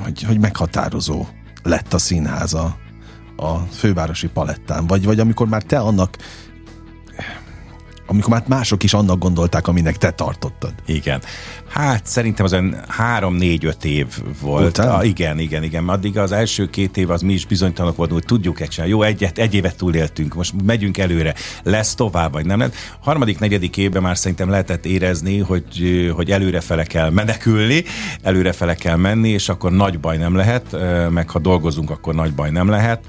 hogy, 0.02 0.22
hogy 0.22 0.38
meghatározó 0.38 1.26
lett 1.62 1.92
a 1.92 1.98
színháza 1.98 2.76
a 3.36 3.56
fővárosi 3.58 4.28
palettán, 4.28 4.86
vagy, 4.86 5.04
vagy 5.04 5.20
amikor 5.20 5.48
már 5.48 5.62
te 5.62 5.78
annak 5.78 6.16
amikor 8.10 8.32
már 8.32 8.44
mások 8.46 8.82
is 8.82 8.94
annak 8.94 9.18
gondolták, 9.18 9.68
aminek 9.68 9.96
te 9.96 10.10
tartottad. 10.10 10.72
Igen. 10.86 11.20
Hát 11.68 12.06
szerintem 12.06 12.44
az 12.44 12.56
három-négy-öt 12.88 13.84
év 13.84 14.06
volt. 14.40 14.78
A, 14.78 15.04
igen, 15.04 15.38
igen, 15.38 15.62
igen. 15.62 15.88
Addig 15.88 16.18
az 16.18 16.32
első 16.32 16.70
két 16.70 16.96
év 16.96 17.10
az 17.10 17.22
mi 17.22 17.32
is 17.32 17.46
bizonytalanok 17.46 17.96
voltunk, 17.96 18.20
hogy 18.20 18.28
tudjuk 18.28 18.60
egy 18.60 18.80
Jó, 18.86 19.02
egyet, 19.02 19.38
egy 19.38 19.54
évet 19.54 19.76
túléltünk, 19.76 20.34
most 20.34 20.54
megyünk 20.64 20.98
előre. 20.98 21.34
Lesz 21.62 21.94
tovább, 21.94 22.32
vagy 22.32 22.46
nem 22.46 22.58
lehet. 22.58 22.74
Harmadik, 23.00 23.38
negyedik 23.38 23.76
évben 23.76 24.02
már 24.02 24.18
szerintem 24.18 24.50
lehetett 24.50 24.86
érezni, 24.86 25.38
hogy, 25.38 26.10
hogy 26.14 26.30
előrefele 26.30 26.84
kell 26.84 27.10
menekülni, 27.10 27.84
előrefele 28.22 28.74
kell 28.74 28.96
menni, 28.96 29.28
és 29.28 29.48
akkor 29.48 29.72
nagy 29.72 30.00
baj 30.00 30.16
nem 30.16 30.34
lehet, 30.34 30.76
meg 31.10 31.30
ha 31.30 31.38
dolgozunk, 31.38 31.90
akkor 31.90 32.14
nagy 32.14 32.34
baj 32.34 32.50
nem 32.50 32.68
lehet 32.68 33.00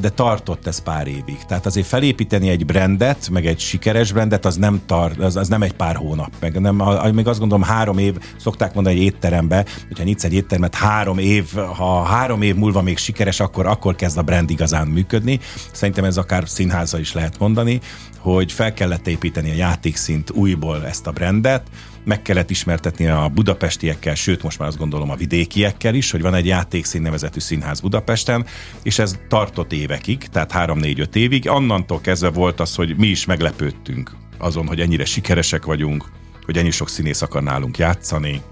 de 0.00 0.08
tartott 0.14 0.66
ez 0.66 0.82
pár 0.82 1.06
évig. 1.06 1.38
Tehát 1.48 1.66
azért 1.66 1.86
felépíteni 1.86 2.48
egy 2.48 2.66
brandet, 2.66 3.28
meg 3.30 3.46
egy 3.46 3.58
sikeres 3.58 4.12
brandet, 4.12 4.44
az 4.44 4.56
nem, 4.56 4.80
tart, 4.86 5.18
az, 5.18 5.36
az 5.36 5.48
nem 5.48 5.62
egy 5.62 5.72
pár 5.72 5.96
hónap. 5.96 6.30
Meg 6.40 6.60
nem, 6.60 6.82
még 7.12 7.26
azt 7.28 7.38
gondolom 7.38 7.64
három 7.64 7.98
év, 7.98 8.16
szokták 8.36 8.74
mondani 8.74 8.96
egy 8.96 9.02
étterembe, 9.02 9.64
hogyha 9.88 10.04
nyitsz 10.04 10.24
egy 10.24 10.34
éttermet, 10.34 10.74
három 10.74 11.18
év, 11.18 11.54
ha 11.54 12.02
három 12.02 12.42
év 12.42 12.54
múlva 12.54 12.82
még 12.82 12.98
sikeres, 12.98 13.40
akkor, 13.40 13.66
akkor 13.66 13.96
kezd 13.96 14.18
a 14.18 14.22
brand 14.22 14.50
igazán 14.50 14.86
működni. 14.86 15.40
Szerintem 15.72 16.04
ez 16.04 16.16
akár 16.16 16.48
színháza 16.48 16.98
is 16.98 17.12
lehet 17.12 17.38
mondani, 17.38 17.80
hogy 18.18 18.52
fel 18.52 18.72
kellett 18.72 19.06
építeni 19.06 19.50
a 19.50 19.54
játékszint 19.54 20.30
újból 20.30 20.86
ezt 20.86 21.06
a 21.06 21.10
brandet, 21.10 21.62
meg 22.04 22.22
kellett 22.22 22.50
ismertetni 22.50 23.06
a 23.06 23.28
budapestiekkel, 23.34 24.14
sőt 24.14 24.42
most 24.42 24.58
már 24.58 24.68
azt 24.68 24.78
gondolom 24.78 25.10
a 25.10 25.16
vidékiekkel 25.16 25.94
is, 25.94 26.10
hogy 26.10 26.22
van 26.22 26.34
egy 26.34 26.46
játékszín 26.46 27.02
nevezetű 27.02 27.40
színház 27.40 27.80
Budapesten, 27.80 28.46
és 28.82 28.98
ez 28.98 29.18
tartott 29.28 29.72
évekig, 29.72 30.18
tehát 30.18 30.52
3-4-5 30.54 31.14
évig. 31.14 31.48
Annantól 31.48 32.00
kezdve 32.00 32.30
volt 32.30 32.60
az, 32.60 32.74
hogy 32.74 32.96
mi 32.96 33.06
is 33.06 33.24
meglepődtünk 33.24 34.12
azon, 34.38 34.66
hogy 34.66 34.80
ennyire 34.80 35.04
sikeresek 35.04 35.64
vagyunk, 35.64 36.04
hogy 36.44 36.56
ennyi 36.56 36.70
sok 36.70 36.88
színész 36.88 37.22
akar 37.22 37.42
nálunk 37.42 37.78
játszani, 37.78 38.42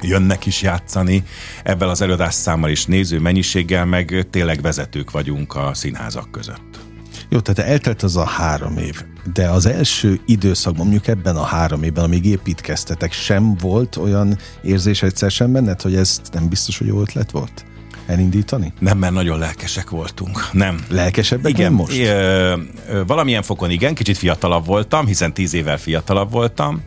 jönnek 0.00 0.46
is 0.46 0.62
játszani, 0.62 1.22
ebben 1.62 1.88
az 1.88 2.00
előadás 2.00 2.34
számmal 2.34 2.70
és 2.70 2.84
néző 2.84 3.18
mennyiséggel 3.18 3.84
meg 3.84 4.26
tényleg 4.30 4.60
vezetők 4.60 5.10
vagyunk 5.10 5.54
a 5.54 5.74
színházak 5.74 6.30
között. 6.30 6.91
Jó, 7.32 7.40
tehát 7.40 7.70
eltelt 7.70 8.02
az 8.02 8.16
a 8.16 8.24
három 8.24 8.76
év, 8.76 9.02
de 9.32 9.48
az 9.48 9.66
első 9.66 10.20
időszakban, 10.26 10.82
mondjuk 10.82 11.06
ebben 11.06 11.36
a 11.36 11.42
három 11.42 11.82
évben, 11.82 12.04
amíg 12.04 12.24
építkeztetek, 12.24 13.12
sem 13.12 13.56
volt 13.56 13.96
olyan 13.96 14.38
érzés 14.62 15.02
egyszer 15.02 15.30
sem 15.30 15.52
benned, 15.52 15.82
hogy 15.82 15.94
ez 15.94 16.20
nem 16.32 16.48
biztos, 16.48 16.78
hogy 16.78 16.86
jó 16.86 17.00
ötlet 17.00 17.30
volt? 17.30 17.64
elindítani? 18.06 18.72
Nem, 18.78 18.98
mert 18.98 19.12
nagyon 19.12 19.38
lelkesek 19.38 19.90
voltunk. 19.90 20.48
Nem. 20.52 20.84
Lelkesebbek 20.88 21.50
igen, 21.52 21.72
most? 21.72 21.98
Ö, 21.98 22.54
ö, 22.88 23.04
valamilyen 23.06 23.42
fokon 23.42 23.70
igen, 23.70 23.94
kicsit 23.94 24.18
fiatalabb 24.18 24.66
voltam, 24.66 25.06
hiszen 25.06 25.34
tíz 25.34 25.54
évvel 25.54 25.78
fiatalabb 25.78 26.30
voltam 26.30 26.82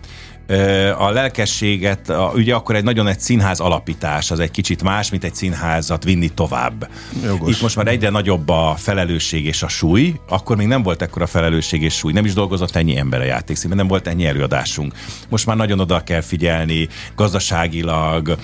a 0.97 1.09
lelkességet, 1.09 2.09
a, 2.09 2.31
ugye 2.35 2.55
akkor 2.55 2.75
egy 2.75 2.83
nagyon 2.83 3.07
egy 3.07 3.19
színház 3.19 3.59
alapítás, 3.59 4.31
az 4.31 4.39
egy 4.39 4.51
kicsit 4.51 4.83
más, 4.83 5.09
mint 5.09 5.23
egy 5.23 5.35
színházat 5.35 6.03
vinni 6.03 6.27
tovább. 6.27 6.89
Jogos. 7.23 7.55
Itt 7.55 7.61
most 7.61 7.75
már 7.75 7.87
egyre 7.87 8.09
nagyobb 8.09 8.49
a 8.49 8.75
felelősség 8.77 9.45
és 9.45 9.63
a 9.63 9.67
súly, 9.67 10.13
akkor 10.29 10.57
még 10.57 10.67
nem 10.67 10.83
volt 10.83 11.01
ekkora 11.01 11.27
felelősség 11.27 11.81
és 11.81 11.93
súly, 11.93 12.13
nem 12.13 12.25
is 12.25 12.33
dolgozott 12.33 12.75
ennyi 12.75 12.97
ember 12.97 13.21
a 13.21 13.23
játékszínben, 13.23 13.77
nem 13.77 13.87
volt 13.87 14.07
ennyi 14.07 14.25
előadásunk. 14.25 14.93
Most 15.29 15.45
már 15.45 15.55
nagyon 15.55 15.79
oda 15.79 16.03
kell 16.03 16.21
figyelni 16.21 16.87
gazdaságilag, 17.15 18.37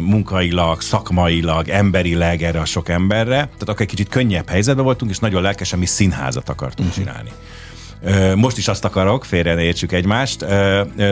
munkailag, 0.00 0.80
szakmailag, 0.80 1.68
emberileg 1.68 2.42
erre 2.42 2.60
a 2.60 2.64
sok 2.64 2.88
emberre, 2.88 3.34
tehát 3.36 3.68
akkor 3.68 3.80
egy 3.80 3.86
kicsit 3.86 4.08
könnyebb 4.08 4.48
helyzetben 4.48 4.84
voltunk, 4.84 5.10
és 5.10 5.18
nagyon 5.18 5.42
lelkesen 5.42 5.78
mi 5.78 5.86
színházat 5.86 6.48
akartunk 6.48 6.88
uh-huh. 6.88 7.04
csinálni. 7.04 7.30
Most 8.34 8.58
is 8.58 8.68
azt 8.68 8.84
akarok, 8.84 9.24
félre 9.24 9.54
ne 9.54 9.62
értsük 9.62 9.92
egymást, 9.92 10.46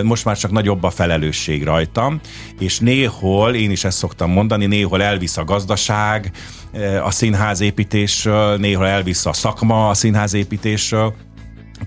most 0.02 0.24
már 0.24 0.36
csak 0.36 0.50
nagyobb 0.50 0.82
a 0.82 0.90
felelősség 0.90 1.64
rajtam, 1.64 2.20
és 2.58 2.78
néhol, 2.78 3.54
én 3.54 3.70
is 3.70 3.84
ezt 3.84 3.98
szoktam 3.98 4.30
mondani, 4.30 4.66
néhol 4.66 5.02
elvisz 5.02 5.36
a 5.36 5.44
gazdaság 5.44 6.30
a 7.02 7.10
színházépítésről, 7.10 8.56
néhol 8.56 8.86
elvisz 8.86 9.26
a 9.26 9.32
szakma 9.32 9.88
a 9.88 9.94
színházépítésről, 9.94 11.14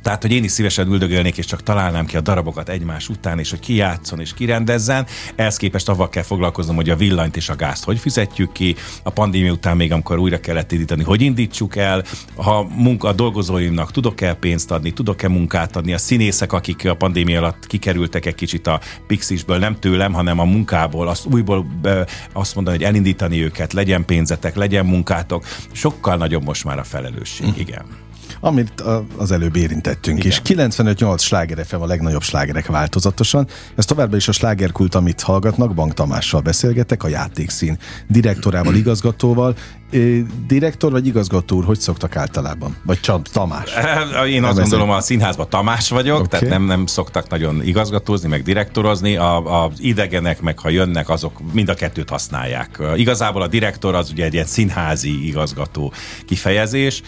tehát, 0.02 0.22
hogy 0.22 0.32
én 0.32 0.44
is 0.44 0.52
szívesen 0.52 0.88
üldögölnék, 0.88 1.38
és 1.38 1.46
csak 1.46 1.64
találnám 1.64 2.06
ki 2.06 2.18
a 2.18 2.22
darabokat 2.22 2.70
egymás 2.70 3.10
után, 3.10 3.40
és 3.40 3.50
hogy 3.50 3.60
ki 3.60 3.76
játszon 3.76 4.20
és 4.20 4.34
kirendezzen. 4.34 5.06
Ehhez 5.36 5.58
képest 5.58 5.90
avval 5.90 6.10
kell 6.10 6.24
foglalkoznom, 6.24 6.76
hogy 6.76 6.90
a 6.90 6.96
villanyt 6.96 7.36
és 7.36 7.50
a 7.50 7.56
gázt 7.56 7.84
hogy 7.84 8.00
fizetjük 8.00 8.52
ki. 8.52 8.76
A 9.04 9.10
pandémia 9.10 9.52
után 9.52 9.76
még, 9.76 9.92
amikor 9.92 10.18
újra 10.18 10.40
kellett 10.40 10.72
indítani, 10.72 11.04
hogy 11.04 11.22
indítsuk 11.22 11.76
el. 11.76 12.04
Ha 12.36 12.68
munka, 12.76 13.08
a 13.08 13.14
dolgozóimnak 13.14 13.92
tudok-e 13.92 14.34
pénzt 14.34 14.72
adni, 14.72 14.92
tudok-e 14.92 15.28
munkát 15.28 15.76
adni. 15.76 15.94
A 15.94 15.98
színészek, 15.98 16.54
akik 16.54 16.86
a 16.86 16.96
pandémia 16.96 17.38
alatt 17.38 17.68
kikerültek 17.68 18.26
egy 18.26 18.36
kicsit 18.36 18.68
a 18.68 18.80
Pixisből, 19.08 19.58
nem 19.58 19.80
tőlem, 19.80 20.14
hanem 20.14 20.40
a 20.40 20.44
munkából, 20.44 21.08
azt 21.08 21.26
újból 21.26 21.66
be, 21.82 22.08
azt 22.34 22.56
mondani, 22.56 22.78
hogy 22.78 22.86
elindítani 22.86 23.44
őket, 23.44 23.74
legyen 23.74 24.06
pénzetek, 24.06 24.56
legyen 24.56 24.86
munkátok. 24.86 25.46
Sokkal 25.72 26.16
nagyobb 26.16 26.44
most 26.44 26.64
már 26.64 26.80
a 26.80 26.84
felelősség, 26.84 27.48
mm. 27.48 27.52
igen 27.56 28.07
amit 28.40 28.84
az 29.18 29.32
előbb 29.32 29.56
érintettünk 29.56 30.18
Igen. 30.18 30.32
is. 30.32 30.42
95-8 30.44 31.20
sláger 31.20 31.66
FM 31.66 31.82
a 31.82 31.86
legnagyobb 31.86 32.22
slágerek 32.22 32.66
változatosan. 32.68 33.48
Ez 33.76 33.86
továbbra 33.86 34.18
is 34.18 34.28
a 34.28 34.32
slágerkult, 34.32 34.96
amit 34.96 35.22
hallgatnak. 35.22 35.74
Bank 35.74 35.94
Tamással 35.94 36.42
beszélgetek, 36.42 37.04
a 37.04 37.08
játékszín 37.08 37.78
direktorával, 38.08 38.76
igazgatóval. 38.76 39.56
Direktor 40.48 40.92
vagy 40.92 41.08
igazgató 41.08 41.58
úr, 41.58 41.66
hogy 41.66 41.80
szoktak 41.80 42.16
általában? 42.16 42.76
Vagy 42.84 43.00
Csab, 43.00 43.28
Tamás? 43.28 43.72
Én 44.30 44.44
azt 44.44 44.60
gondolom, 44.60 44.90
a 44.90 45.02
színházban 45.02 45.50
Tamás 45.50 45.90
vagyok, 45.90 46.18
okay. 46.18 46.28
tehát 46.28 46.50
nem, 46.50 46.64
nem 46.64 46.86
szoktak 46.86 47.30
nagyon 47.30 47.64
igazgatózni, 47.64 48.28
meg 48.28 48.44
direktorozni. 48.44 49.16
A, 49.16 49.64
az 49.64 49.72
idegenek, 49.78 50.42
meg 50.42 50.60
ha 50.60 50.70
jönnek, 50.70 51.10
azok 51.10 51.54
mind 51.54 51.70
a 51.70 51.74
kettőt 51.74 52.10
használják. 52.10 52.82
Igazából 52.96 53.42
a 53.42 53.48
direktor 53.48 53.96
az 53.96 54.12
ugye 54.12 54.26
egy 54.26 54.34
ilyen 54.34 54.46
színházi 54.46 55.28
igazgató 55.28 55.94
kifejezés. 56.26 57.02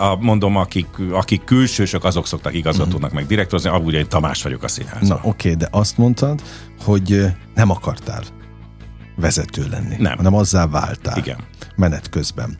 A, 0.00 0.16
mondom, 0.20 0.56
akik, 0.56 0.88
akik 1.12 1.44
külsősök, 1.44 2.04
azok 2.04 2.26
szoktak 2.26 2.54
igazgatónak, 2.54 3.02
uh-huh. 3.02 3.14
meg 3.14 3.26
direktorozni. 3.26 3.70
Amúgy 3.70 3.94
én 3.94 4.08
Tamás 4.08 4.42
vagyok 4.42 4.62
a 4.62 4.68
színházban. 4.68 5.08
Na 5.08 5.14
oké, 5.14 5.28
okay, 5.28 5.54
de 5.54 5.68
azt 5.70 5.98
mondtad, 5.98 6.42
hogy 6.84 7.24
nem 7.54 7.70
akartál 7.70 8.22
vezető 9.16 9.66
lenni, 9.70 9.96
nem. 9.98 10.16
hanem 10.16 10.34
azzá 10.34 10.66
váltál. 10.66 11.18
Igen 11.18 11.36
menet 11.78 12.08
közben. 12.08 12.58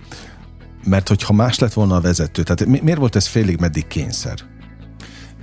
Mert 0.85 1.09
hogyha 1.09 1.33
más 1.33 1.59
lett 1.59 1.73
volna 1.73 1.97
a 1.97 2.01
vezető, 2.01 2.43
tehát 2.43 2.67
mi, 2.67 2.81
miért 2.83 2.99
volt 2.99 3.17
ez 3.17 3.27
félig 3.27 3.59
meddig 3.59 3.87
kényszer? 3.87 4.39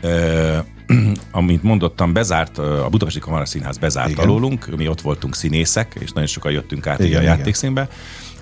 Ö, 0.02 0.58
amint 1.32 1.64
mondottam, 1.64 2.14
bezárt, 2.14 2.58
a 2.58 2.88
Budapesti 2.90 3.20
Kamara 3.20 3.46
Színház 3.46 3.78
bezárt 3.78 4.10
igen. 4.10 4.24
alólunk, 4.24 4.76
mi 4.78 4.88
ott 4.88 5.02
voltunk 5.02 5.36
színészek, 5.36 5.96
és 6.00 6.12
nagyon 6.12 6.28
sokan 6.28 6.52
jöttünk 6.52 6.88
át 6.88 7.00
igen, 7.00 7.22
a 7.22 7.24
játékszínbe, 7.24 7.88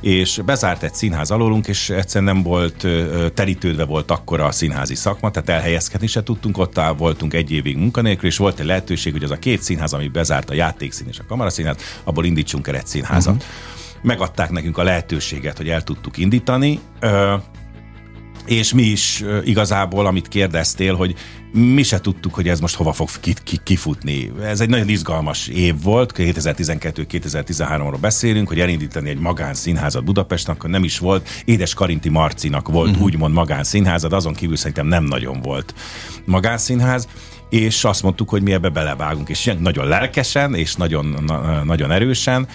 és 0.02 0.42
bezárt 0.46 0.84
egy 0.84 0.94
színház 0.94 1.32
alólunk, 1.32 1.68
és 1.68 1.90
egyszerűen 1.90 2.34
nem 2.34 2.44
volt 2.44 2.88
terítődve 3.34 3.86
volt 3.86 4.12
akkor 4.12 4.40
a 4.40 4.52
színházi 4.52 4.96
szakma, 4.96 5.32
tehát 5.32 5.50
elhelyezkedni 5.50 6.08
se 6.08 6.24
tudtunk, 6.24 6.58
ott 6.58 6.80
voltunk 6.98 7.34
egy 7.34 7.52
évig 7.52 7.78
munkanélkül, 7.78 8.30
és 8.30 8.38
volt 8.38 8.60
egy 8.60 8.66
lehetőség, 8.66 9.12
hogy 9.12 9.24
az 9.24 9.32
a 9.32 9.40
két 9.40 9.62
színház, 9.62 9.94
ami 9.94 10.08
bezárt 10.08 10.50
a 10.50 10.54
játékszín 10.54 11.08
és 11.08 11.20
a 11.20 11.26
kamaraszínház, 11.28 11.78
abból 12.04 12.26
indítsunk 12.26 12.68
el 12.68 12.76
egy 12.76 12.88
színházat. 12.88 13.36
Uh-huh 13.36 13.82
megadták 14.04 14.52
nekünk 14.52 14.78
a 14.78 14.84
lehetőséget, 14.84 15.58
hogy 15.58 15.70
el 15.70 15.84
tudtuk 15.84 16.18
indítani, 16.18 16.80
és 18.46 18.74
mi 18.74 18.82
is 18.82 19.24
igazából, 19.44 20.06
amit 20.06 20.28
kérdeztél, 20.28 20.96
hogy 20.96 21.16
mi 21.52 21.84
se 21.84 22.00
tudtuk, 22.00 22.34
hogy 22.34 22.48
ez 22.48 22.60
most 22.60 22.76
hova 22.76 22.94
fog 22.94 23.10
kifutni. 23.64 24.32
Ez 24.44 24.62
egy 24.62 24.70
nagyon 24.70 24.90
izgalmas 24.90 25.48
év 25.48 25.82
volt, 25.82 26.14
2012-2013-ról 26.18 27.98
beszélünk, 28.02 28.48
hogy 28.48 28.60
elindítani 28.60 29.10
egy 29.10 29.20
magánszínházat 29.20 30.04
Budapesten, 30.04 30.56
akkor 30.56 30.70
nem 30.70 30.84
is 30.84 31.00
volt. 31.00 31.30
Édes 31.46 31.74
Karinti 31.74 32.10
Marcinak 32.10 32.70
volt 32.70 32.90
uh-huh. 32.90 33.04
úgymond 33.04 33.34
magánszínházad, 33.34 34.14
azon 34.14 34.34
kívül 34.34 34.56
szerintem 34.56 34.88
nem 34.88 35.04
nagyon 35.04 35.42
volt 35.42 35.74
magánszínház 36.26 37.08
és 37.50 37.84
azt 37.84 38.04
mondtuk, 38.04 38.30
hogy 38.30 38.42
mi 38.42 38.54
ebbe 38.54 38.70
belevágunk, 38.70 39.30
és 39.30 39.54
nagyon 39.60 39.88
lelkesen, 39.88 40.56
és 40.56 40.76
nagyon, 40.76 41.24
na, 41.26 41.64
nagyon 41.64 41.92
erősen, 41.92 42.48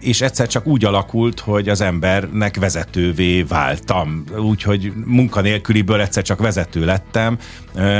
és 0.00 0.20
egyszer 0.20 0.46
csak 0.46 0.66
úgy 0.66 0.84
alakult, 0.84 1.40
hogy 1.40 1.68
az 1.68 1.80
embernek 1.80 2.56
vezetővé 2.56 3.42
váltam. 3.42 4.24
Úgyhogy 4.38 4.92
munkanélküliből 5.04 6.00
egyszer 6.00 6.22
csak 6.22 6.40
vezető 6.40 6.84
lettem, 6.84 7.38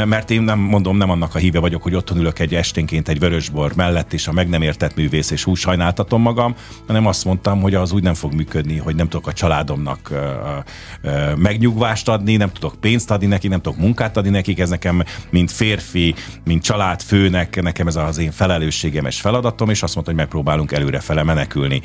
mert 0.05 0.31
én 0.31 0.43
nem 0.43 0.59
mondom, 0.59 0.97
nem 0.97 1.11
annak 1.11 1.35
a 1.35 1.39
híve 1.39 1.59
vagyok, 1.59 1.83
hogy 1.83 1.95
otthon 1.95 2.19
ülök 2.19 2.39
egy 2.39 2.55
esténként 2.55 3.09
egy 3.09 3.19
vörösbor 3.19 3.73
mellett, 3.75 4.13
és 4.13 4.29
a 4.29 4.33
meg 4.33 4.49
nem 4.49 4.63
értett 4.63 4.97
művész 4.97 5.31
és 5.31 5.45
húsajnáltatom 5.45 6.23
magam, 6.23 6.55
hanem 6.87 7.07
azt 7.07 7.25
mondtam, 7.25 7.61
hogy 7.61 7.75
az 7.75 7.93
úgy 7.93 8.03
nem 8.03 8.15
fog 8.15 8.33
működni, 8.33 8.77
hogy 8.77 8.95
nem 8.95 9.09
tudok 9.09 9.27
a 9.27 9.33
családomnak 9.33 10.13
megnyugvást 11.37 12.09
adni, 12.09 12.37
nem 12.37 12.53
tudok 12.53 12.75
pénzt 12.81 13.11
adni 13.11 13.27
neki, 13.27 13.49
nem 13.49 13.61
tudok 13.61 13.79
munkát 13.79 14.17
adni 14.17 14.31
nekik, 14.31 14.59
ez 14.59 14.69
nekem, 14.69 15.03
mint 15.31 15.51
férfi, 15.51 16.15
mint 16.45 16.63
családfőnek, 16.63 17.63
nekem 17.63 17.87
ez 17.87 17.97
az 17.97 18.19
én 18.19 18.31
felelősségem 18.31 19.07
és 19.07 19.21
feladatom, 19.21 19.71
és 19.71 19.83
azt 19.83 19.95
mondta, 19.95 20.13
hogy 20.13 20.21
megpróbálunk 20.21 20.73
előrefele 20.73 21.23
menekülni 21.37 21.83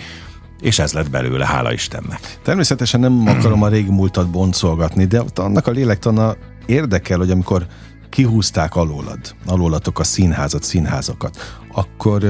és 0.61 0.79
ez 0.79 0.93
lett 0.93 1.09
belőle, 1.09 1.45
hála 1.45 1.73
Istennek. 1.73 2.39
Természetesen 2.43 2.99
nem 2.99 3.27
akarom 3.27 3.63
a 3.63 3.67
régi 3.67 3.89
múltat 3.89 4.29
boncolgatni, 4.29 5.05
de 5.05 5.23
annak 5.35 5.67
a 5.67 5.71
lélektana 5.71 6.35
érdekel, 6.65 7.17
hogy 7.17 7.31
amikor 7.31 7.65
kihúzták 8.09 8.75
alólad, 8.75 9.19
alólatok 9.45 9.99
a 9.99 10.03
színházat, 10.03 10.63
színházakat, 10.63 11.61
akkor 11.71 12.23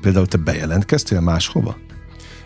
például 0.00 0.26
te 0.26 0.36
bejelentkeztél 0.36 1.20
máshova? 1.20 1.76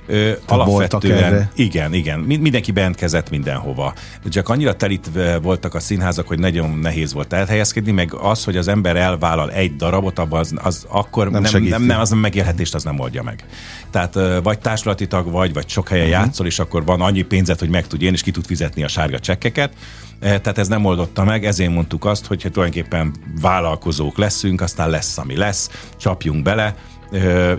Ö, 0.06 0.32
alapvetően, 0.47 1.50
igen, 1.54 1.94
igen. 1.94 2.18
Mindenki 2.18 2.71
beentkezett 2.71 3.30
mindenhova. 3.30 3.94
Csak 4.28 4.49
annyira 4.49 4.76
telítve 4.76 5.38
voltak 5.38 5.75
a 5.75 5.80
színházak, 5.80 6.26
hogy 6.26 6.38
nagyon 6.38 6.78
nehéz 6.78 7.12
volt 7.12 7.32
elhelyezkedni, 7.32 7.90
meg 7.90 8.14
az, 8.14 8.44
hogy 8.44 8.56
az 8.56 8.68
ember 8.68 8.97
elvállal 8.97 9.50
egy 9.50 9.76
darabot, 9.76 10.18
abban 10.18 10.40
az, 10.40 10.54
az 10.62 10.87
akkor 10.88 11.30
nem, 11.30 11.42
nem, 11.42 11.62
nem, 11.62 11.82
nem, 11.82 12.00
az 12.00 12.12
a 12.12 12.16
megélhetést 12.16 12.75
az 12.75 12.85
nem 12.85 12.99
oldja 12.99 13.23
meg. 13.23 13.44
Tehát 13.90 14.18
vagy 14.42 14.59
társulati 14.59 15.06
tag 15.06 15.30
vagy, 15.30 15.52
vagy 15.52 15.68
sok 15.68 15.88
helyen 15.88 16.06
uh-huh. 16.06 16.23
játszol, 16.25 16.47
és 16.47 16.59
akkor 16.59 16.85
van 16.85 17.00
annyi 17.00 17.23
pénzet, 17.23 17.59
hogy 17.59 17.68
meg 17.68 17.87
tudj 17.87 18.04
én, 18.04 18.12
és 18.12 18.23
ki 18.23 18.30
tud 18.30 18.47
fizetni 18.47 18.82
a 18.82 18.88
sárga 18.88 19.18
csekkeket. 19.18 19.73
Tehát 20.21 20.59
ez 20.59 20.68
nem 20.68 20.85
oldotta 20.85 21.25
meg, 21.25 21.44
ezért 21.44 21.71
mondtuk 21.71 22.04
azt, 22.04 22.26
hogy 22.26 22.49
tulajdonképpen 22.52 23.14
vállalkozók 23.40 24.18
leszünk, 24.18 24.61
aztán 24.61 24.90
lesz, 24.90 25.18
ami 25.18 25.37
lesz, 25.37 25.71
csapjunk 25.97 26.42
bele, 26.42 26.75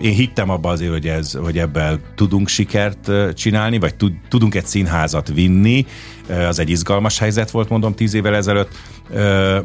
én 0.00 0.12
hittem 0.12 0.50
abba 0.50 0.68
azért, 0.68 0.90
hogy, 0.90 1.08
ez, 1.08 1.32
hogy 1.32 1.58
ebből 1.58 2.00
tudunk 2.14 2.48
sikert 2.48 3.10
csinálni, 3.34 3.78
vagy 3.78 3.94
tudunk 4.28 4.54
egy 4.54 4.66
színházat 4.66 5.28
vinni. 5.28 5.86
Az 6.28 6.58
egy 6.58 6.70
izgalmas 6.70 7.18
helyzet 7.18 7.50
volt, 7.50 7.68
mondom, 7.68 7.94
tíz 7.94 8.14
évvel 8.14 8.34
ezelőtt. 8.34 8.76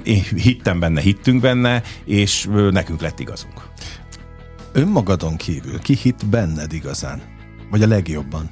Én 0.04 0.24
hittem 0.36 0.80
benne, 0.80 1.02
hittünk 1.02 1.42
benne, 1.42 1.84
és 2.06 2.48
nekünk 2.72 3.02
lett 3.02 3.20
igazunk. 3.20 3.62
Önmagadon 4.72 5.36
kívül 5.36 5.80
ki 5.80 5.96
hitt 5.96 6.26
benned 6.26 6.74
igazán? 6.74 7.22
Vagy 7.70 7.84
a 7.84 7.88
legjobban? 7.88 8.52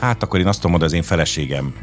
Hát 0.00 0.22
akkor 0.22 0.40
én 0.40 0.46
azt 0.46 0.56
tudom 0.60 0.70
mondani, 0.70 0.92
az 0.92 0.96
én 0.96 1.08
feleségem 1.08 1.74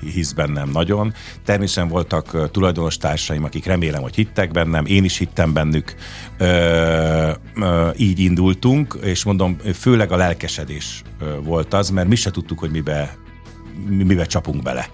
hisz 0.00 0.32
bennem 0.32 0.70
nagyon. 0.70 1.14
Természetesen 1.44 1.88
voltak 1.88 2.50
tulajdonos 2.50 2.96
társaim, 2.96 3.44
akik 3.44 3.64
remélem, 3.64 4.02
hogy 4.02 4.14
hittek 4.14 4.50
bennem, 4.50 4.86
én 4.86 5.04
is 5.04 5.18
hittem 5.18 5.52
bennük. 5.52 5.94
Ö, 6.38 7.30
ö, 7.54 7.90
így 7.96 8.18
indultunk, 8.18 8.98
és 9.02 9.24
mondom, 9.24 9.56
főleg 9.74 10.12
a 10.12 10.16
lelkesedés 10.16 11.02
volt 11.42 11.74
az, 11.74 11.90
mert 11.90 12.08
mi 12.08 12.16
se 12.16 12.30
tudtuk, 12.30 12.58
hogy 12.58 12.70
mibe, 12.70 13.16
mibe 13.88 14.26
csapunk 14.26 14.62
bele 14.62 14.88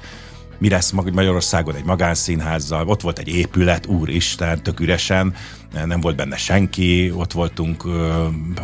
mi 0.62 0.68
lesz 0.68 0.90
Magyarországon 0.90 1.74
egy 1.74 1.84
magánszínházzal, 1.84 2.88
ott 2.88 3.00
volt 3.00 3.18
egy 3.18 3.28
épület, 3.28 3.86
úristen, 3.86 4.62
tök 4.62 4.80
üresen, 4.80 5.34
nem 5.84 6.00
volt 6.00 6.16
benne 6.16 6.36
senki, 6.36 7.12
ott 7.14 7.32
voltunk 7.32 7.84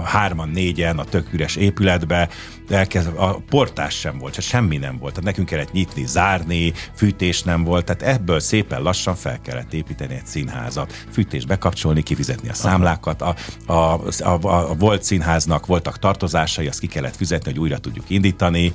hárman, 0.05 0.49
négyen 0.49 0.99
a 0.99 1.05
tök 1.05 1.33
üres 1.33 1.57
épületbe, 1.57 2.29
elkezd, 2.71 3.11
a 3.17 3.43
portás 3.49 3.95
sem 3.95 4.19
volt, 4.19 4.41
semmi 4.41 4.77
nem 4.77 4.99
volt. 4.99 5.13
Tehát 5.13 5.29
nekünk 5.29 5.49
kellett 5.49 5.73
nyitni, 5.73 6.07
zárni, 6.07 6.73
fűtés 6.95 7.43
nem 7.43 7.65
volt, 7.65 7.85
tehát 7.85 8.17
ebből 8.17 8.41
szépen 8.41 8.83
lassan 8.83 9.15
fel 9.15 9.41
kellett 9.41 9.73
építeni 9.73 10.15
egy 10.15 10.27
színházat, 10.27 10.93
fűtés 11.11 11.47
bekapcsolni, 11.47 12.03
kifizetni 12.03 12.49
a 12.49 12.55
számlákat. 12.55 13.23
A, 13.23 13.35
a, 13.67 13.73
a, 13.73 14.39
a, 14.43 14.71
a 14.71 14.75
volt 14.75 15.03
színháznak 15.03 15.67
voltak 15.67 15.99
tartozásai, 15.99 16.67
azt 16.67 16.81
ki 16.81 16.87
kellett 16.87 17.17
fizetni, 17.17 17.51
hogy 17.51 17.61
újra 17.61 17.79
tudjuk 17.79 18.11
indítani. 18.11 18.73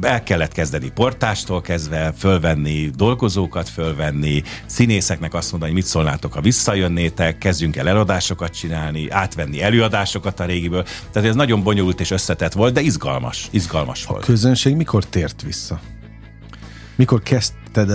El 0.00 0.22
kellett 0.22 0.52
kezdeni 0.52 0.90
portástól 0.90 1.60
kezdve, 1.60 2.12
fölvenni 2.18 2.90
dolgozókat, 2.96 3.68
fölvenni, 3.68 4.42
színészeknek 4.66 5.34
azt 5.34 5.50
mondani, 5.50 5.72
hogy 5.72 5.80
mit 5.80 5.90
szólnátok, 5.90 6.32
ha 6.32 6.40
visszajönnétek, 6.40 7.38
kezdjünk 7.38 7.76
el 7.76 7.88
eladásokat 7.88 8.54
csinálni, 8.54 9.10
átvenni 9.10 9.62
előadásokat 9.62 10.40
a 10.40 10.44
régiből. 10.44 10.84
Tehát 11.12 11.28
ez 11.28 11.34
nagyon 11.34 11.62
bonyolult 11.62 12.00
és 12.00 12.10
összetett 12.10 12.52
volt, 12.52 12.72
de 12.74 12.80
izgalmas, 12.94 13.48
izgalmas 13.50 14.04
volt. 14.04 14.22
A 14.22 14.26
közönség 14.26 14.76
mikor 14.76 15.04
tért 15.04 15.42
vissza? 15.42 15.80
Mikor 16.96 17.22
kezdted, 17.22 17.90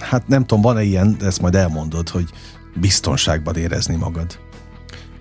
hát 0.00 0.28
nem 0.28 0.40
tudom, 0.46 0.62
van-e 0.62 0.82
ilyen, 0.82 1.18
de 1.18 1.26
ezt 1.26 1.40
majd 1.40 1.54
elmondod, 1.54 2.08
hogy 2.08 2.28
biztonságban 2.74 3.56
érezni 3.56 3.96
magad? 3.96 4.38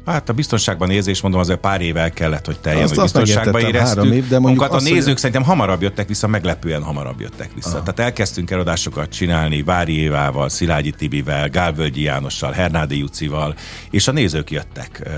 Hát 0.05 0.29
a 0.29 0.33
biztonságban 0.33 0.89
érzés, 0.89 1.21
mondom, 1.21 1.39
azért 1.39 1.59
pár 1.59 1.81
évvel 1.81 2.11
kellett, 2.11 2.45
hogy 2.45 2.59
teljen, 2.59 2.87
hogy 2.87 2.99
biztonságban 2.99 3.61
éreztük. 3.61 4.13
Év, 4.13 4.27
de 4.27 4.39
mondjuk 4.39 4.71
a 4.71 4.79
nézők 4.79 5.05
hogy... 5.05 5.17
szerintem 5.17 5.43
hamarabb 5.43 5.81
jöttek 5.81 6.07
vissza, 6.07 6.27
meglepően 6.27 6.83
hamarabb 6.83 7.19
jöttek 7.19 7.49
vissza. 7.55 7.69
Aha. 7.69 7.79
Tehát 7.79 7.99
elkezdtünk 7.99 8.51
eladásokat 8.51 9.09
csinálni 9.09 9.63
Vári 9.63 9.97
Évával, 9.97 10.49
Szilágyi 10.49 10.91
Tibivel, 10.91 11.49
Gálvölgyi 11.49 12.01
Jánossal, 12.01 12.51
Hernádi 12.51 12.97
Jucival, 12.97 13.55
és 13.89 14.07
a 14.07 14.11
nézők 14.11 14.51
jöttek. 14.51 15.09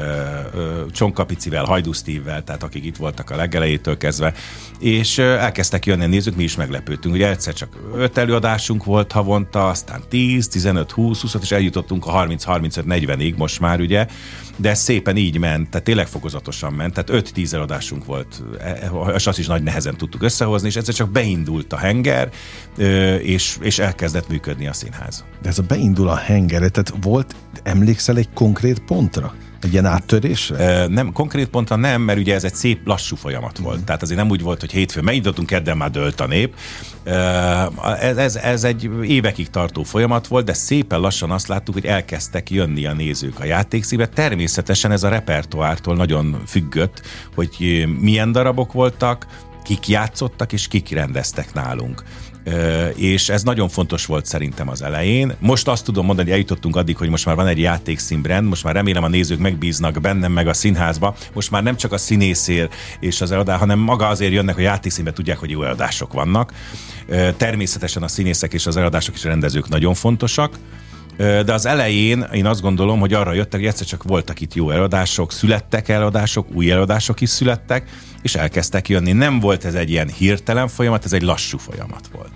Csonkapicivel, 0.91 1.63
Hajdusztívvel, 1.63 2.43
tehát 2.43 2.63
akik 2.63 2.86
itt 2.86 2.95
voltak 2.95 3.30
a 3.30 3.36
legelejétől 3.36 3.98
kezdve, 3.98 4.34
és 4.80 5.17
elkezdtek 5.17 5.86
jönni 5.86 6.04
a 6.04 6.08
nézők, 6.08 6.36
mi 6.36 6.43
is 6.43 6.56
meglepődtünk. 6.56 7.15
Ugye 7.15 7.30
egyszer 7.30 7.54
csak 7.54 7.69
öt 7.95 8.17
előadásunk 8.17 8.84
volt 8.84 9.12
havonta, 9.12 9.67
aztán 9.67 10.02
10, 10.10 10.48
15, 10.48 10.91
20, 10.91 11.21
20 11.21 11.36
és 11.41 11.52
eljutottunk 11.52 12.06
a 12.06 12.10
30, 12.10 12.43
35, 12.43 12.86
40-ig 12.89 13.36
most 13.36 13.60
már 13.60 13.80
ugye, 13.80 14.08
de 14.56 14.74
ez 14.76 14.82
szépen 14.82 15.18
így 15.18 15.38
ment, 15.38 15.70
tehát 15.70 15.86
tényleg 15.86 16.08
fokozatosan 16.08 16.74
ment, 16.74 16.94
tehát 16.94 17.26
5-10 17.34 17.54
eladásunk 17.54 18.06
volt, 18.06 18.44
e, 18.60 18.64
e, 18.66 18.92
és 19.16 19.28
azt 19.28 19.40
is 19.40 19.48
nagy 19.48 19.64
nehezen 19.64 19.98
tudtuk 19.98 20.24
összehozni, 20.24 20.68
és 20.68 20.76
egyszer 20.76 20.94
csak 20.94 21.10
beindult 21.10 21.74
a 21.74 21.78
henger, 21.78 22.30
és, 23.22 23.58
és 23.62 23.80
elkezdett 23.80 24.28
működni 24.28 24.68
a 24.68 24.74
színház. 24.74 25.24
De 25.42 25.50
ez 25.50 25.60
a 25.60 25.64
beindul 25.64 26.10
a 26.10 26.16
henger, 26.16 26.60
tehát 26.60 26.94
volt, 27.02 27.36
emlékszel 27.64 28.18
egy 28.18 28.30
konkrét 28.34 28.80
pontra? 28.80 29.34
Egy 29.62 29.72
ilyen 29.72 29.86
áttörésre? 29.86 30.88
Nem, 30.88 31.12
konkrét 31.12 31.48
pontra 31.48 31.76
nem, 31.76 32.02
mert 32.02 32.20
ugye 32.20 32.34
ez 32.34 32.44
egy 32.44 32.56
szép 32.56 32.88
lassú 32.88 33.15
folyamat 33.15 33.58
volt. 33.58 33.80
Mm. 33.80 33.84
Tehát 33.84 34.02
azért 34.02 34.20
nem 34.20 34.30
úgy 34.30 34.41
volt, 34.41 34.60
hogy 34.60 34.72
hétfőn 34.72 35.04
megindultunk, 35.04 35.48
kedden 35.48 35.78
már 35.78 35.91
dölt 35.91 36.22
a 36.22 36.28
nép. 36.28 36.56
Ez, 38.00 38.18
ez, 38.18 38.36
ez 38.36 38.63
egy 38.63 38.89
évekig 39.04 39.50
tartó 39.50 39.84
folyamat 39.84 40.28
volt, 40.28 40.46
de 40.46 40.54
szépen 40.54 41.00
lassan 41.00 41.32
azt 41.32 41.48
láttuk, 41.48 41.74
hogy 41.74 41.86
elkezdtek 41.86 42.50
jönni 42.50 42.86
a 42.86 42.94
nézők 42.94 43.39
a 43.39 43.46
játékszíve. 43.46 44.08
Természetesen 44.08 44.91
ez 44.91 45.04
a 45.04 45.10
repertoártól 45.10 45.96
nagyon 45.96 46.41
függött, 46.48 47.02
hogy 47.36 47.86
milyen 48.00 48.32
darabok 48.32 48.74
voltak, 48.74 49.26
kik 49.63 49.88
játszottak 49.88 50.54
és 50.54 50.68
kik 50.68 50.89
rendeztek 50.89 51.54
nálunk 51.54 52.04
és 52.95 53.29
ez 53.29 53.43
nagyon 53.43 53.69
fontos 53.69 54.05
volt 54.05 54.25
szerintem 54.25 54.69
az 54.69 54.81
elején. 54.81 55.36
Most 55.39 55.67
azt 55.67 55.86
tudom 55.86 56.05
mondani, 56.05 56.27
hogy 56.27 56.38
eljutottunk 56.38 56.75
addig, 56.75 56.97
hogy 56.97 57.10
most 57.10 57.25
már 57.25 57.36
van 57.36 57.47
egy 57.47 57.60
játékszínbrend, 57.60 58.47
most 58.47 58.63
már 58.63 58.73
remélem 58.73 59.03
a 59.03 59.08
nézők 59.08 59.39
megbíznak 59.39 60.01
bennem, 60.01 60.31
meg 60.31 60.47
a 60.47 60.53
színházba. 60.53 61.15
Most 61.34 61.51
már 61.51 61.63
nem 61.63 61.77
csak 61.77 61.91
a 61.91 61.97
színészér 61.97 62.69
és 62.99 63.21
az 63.21 63.31
eladás, 63.31 63.60
hanem 63.60 63.79
maga 63.79 64.08
azért 64.08 64.34
jönnek 64.34 64.58
a 64.58 64.62
játékszínbe, 64.62 65.12
tudják, 65.12 65.38
hogy 65.38 65.49
jó 65.49 65.63
eladások 65.63 66.13
vannak. 66.13 66.53
Természetesen 67.38 68.03
a 68.03 68.08
színészek 68.08 68.53
és 68.53 68.65
az 68.65 68.77
eladások 68.77 69.15
és 69.15 69.25
a 69.25 69.27
rendezők 69.27 69.69
nagyon 69.69 69.93
fontosak. 69.93 70.58
De 71.17 71.54
az 71.54 71.65
elején 71.65 72.21
én 72.34 72.45
azt 72.45 72.62
gondolom, 72.62 72.99
hogy 72.99 73.13
arra 73.13 73.34
jöttek, 73.34 73.60
hogy 73.60 73.69
egyszer 73.69 73.88
csak 73.88 74.04
voltak 74.04 74.41
itt 74.41 74.54
jó 74.54 74.69
eladások, 74.69 75.32
születtek 75.32 75.89
eladások, 75.89 76.47
új 76.54 76.71
eladások 76.71 77.21
is 77.21 77.30
születtek, 77.30 77.89
és 78.21 78.36
elkezdtek 78.36 78.89
jönni. 78.89 79.12
Nem 79.12 79.39
volt 79.39 79.65
ez 79.65 79.73
egy 79.73 79.89
ilyen 79.89 80.08
hirtelen 80.08 80.67
folyamat, 80.67 81.06
ez 81.06 81.13
egy 81.13 81.21
lassú 81.21 81.58
folyamat 81.58 82.10
volt. 82.13 82.32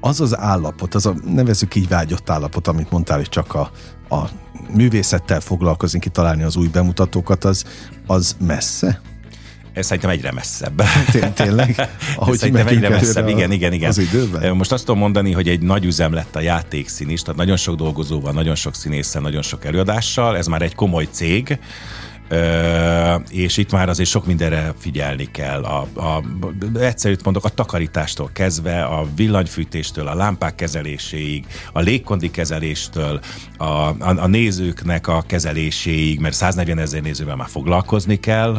Az 0.00 0.20
az 0.20 0.38
állapot, 0.38 0.94
az 0.94 1.06
a 1.06 1.14
nevezük 1.24 1.74
így 1.74 1.88
vágyott 1.88 2.30
állapot, 2.30 2.68
amit 2.68 2.90
mondtál, 2.90 3.16
hogy 3.16 3.28
csak 3.28 3.54
a, 3.54 3.70
a 4.08 4.28
művészettel 4.74 5.40
foglalkozni, 5.40 5.98
kitalálni 5.98 6.42
az 6.42 6.56
új 6.56 6.68
bemutatókat, 6.68 7.44
az, 7.44 7.64
az 8.06 8.36
messze? 8.40 9.00
Ez 9.78 9.86
szerintem 9.86 10.10
egyre 10.10 10.32
messzebb. 10.32 10.82
Tényleg? 11.34 11.88
Ahogy 12.16 12.38
szerintem 12.38 12.66
egyre 12.66 12.88
messzebb, 12.88 13.28
igen, 13.28 13.52
igen, 13.52 13.72
igen. 13.72 13.88
Az 13.88 13.98
időben? 13.98 14.56
Most 14.56 14.72
azt 14.72 14.84
tudom 14.84 15.00
mondani, 15.00 15.32
hogy 15.32 15.48
egy 15.48 15.60
nagy 15.60 15.84
üzem 15.84 16.12
lett 16.12 16.36
a 16.36 16.40
játékszín 16.40 17.08
is, 17.10 17.22
tehát 17.22 17.36
nagyon 17.36 17.56
sok 17.56 17.76
dolgozóval, 17.76 18.32
nagyon 18.32 18.54
sok 18.54 18.74
színésszel, 18.74 19.22
nagyon 19.22 19.42
sok 19.42 19.64
előadással, 19.64 20.36
ez 20.36 20.46
már 20.46 20.62
egy 20.62 20.74
komoly 20.74 21.08
cég, 21.10 21.58
és 23.30 23.56
itt 23.56 23.72
már 23.72 23.88
azért 23.88 24.08
sok 24.08 24.26
mindenre 24.26 24.72
figyelni 24.78 25.28
kell. 25.30 25.62
A, 25.62 25.86
a, 25.94 26.22
egyszerűt 26.80 27.24
mondok, 27.24 27.44
a 27.44 27.48
takarítástól 27.48 28.30
kezdve, 28.32 28.84
a 28.84 29.06
villanyfűtéstől, 29.16 30.06
a 30.06 30.14
lámpák 30.14 30.54
kezeléséig, 30.54 31.46
a 31.72 31.80
légkondi 31.80 32.30
kezeléstől, 32.30 33.20
a, 33.56 33.64
a, 33.64 33.96
a 33.98 34.26
nézőknek 34.26 35.08
a 35.08 35.24
kezeléséig, 35.26 36.20
mert 36.20 36.34
140 36.34 36.78
ezer 36.78 37.02
nézővel 37.02 37.36
már 37.36 37.48
foglalkozni 37.48 38.20
kell, 38.20 38.54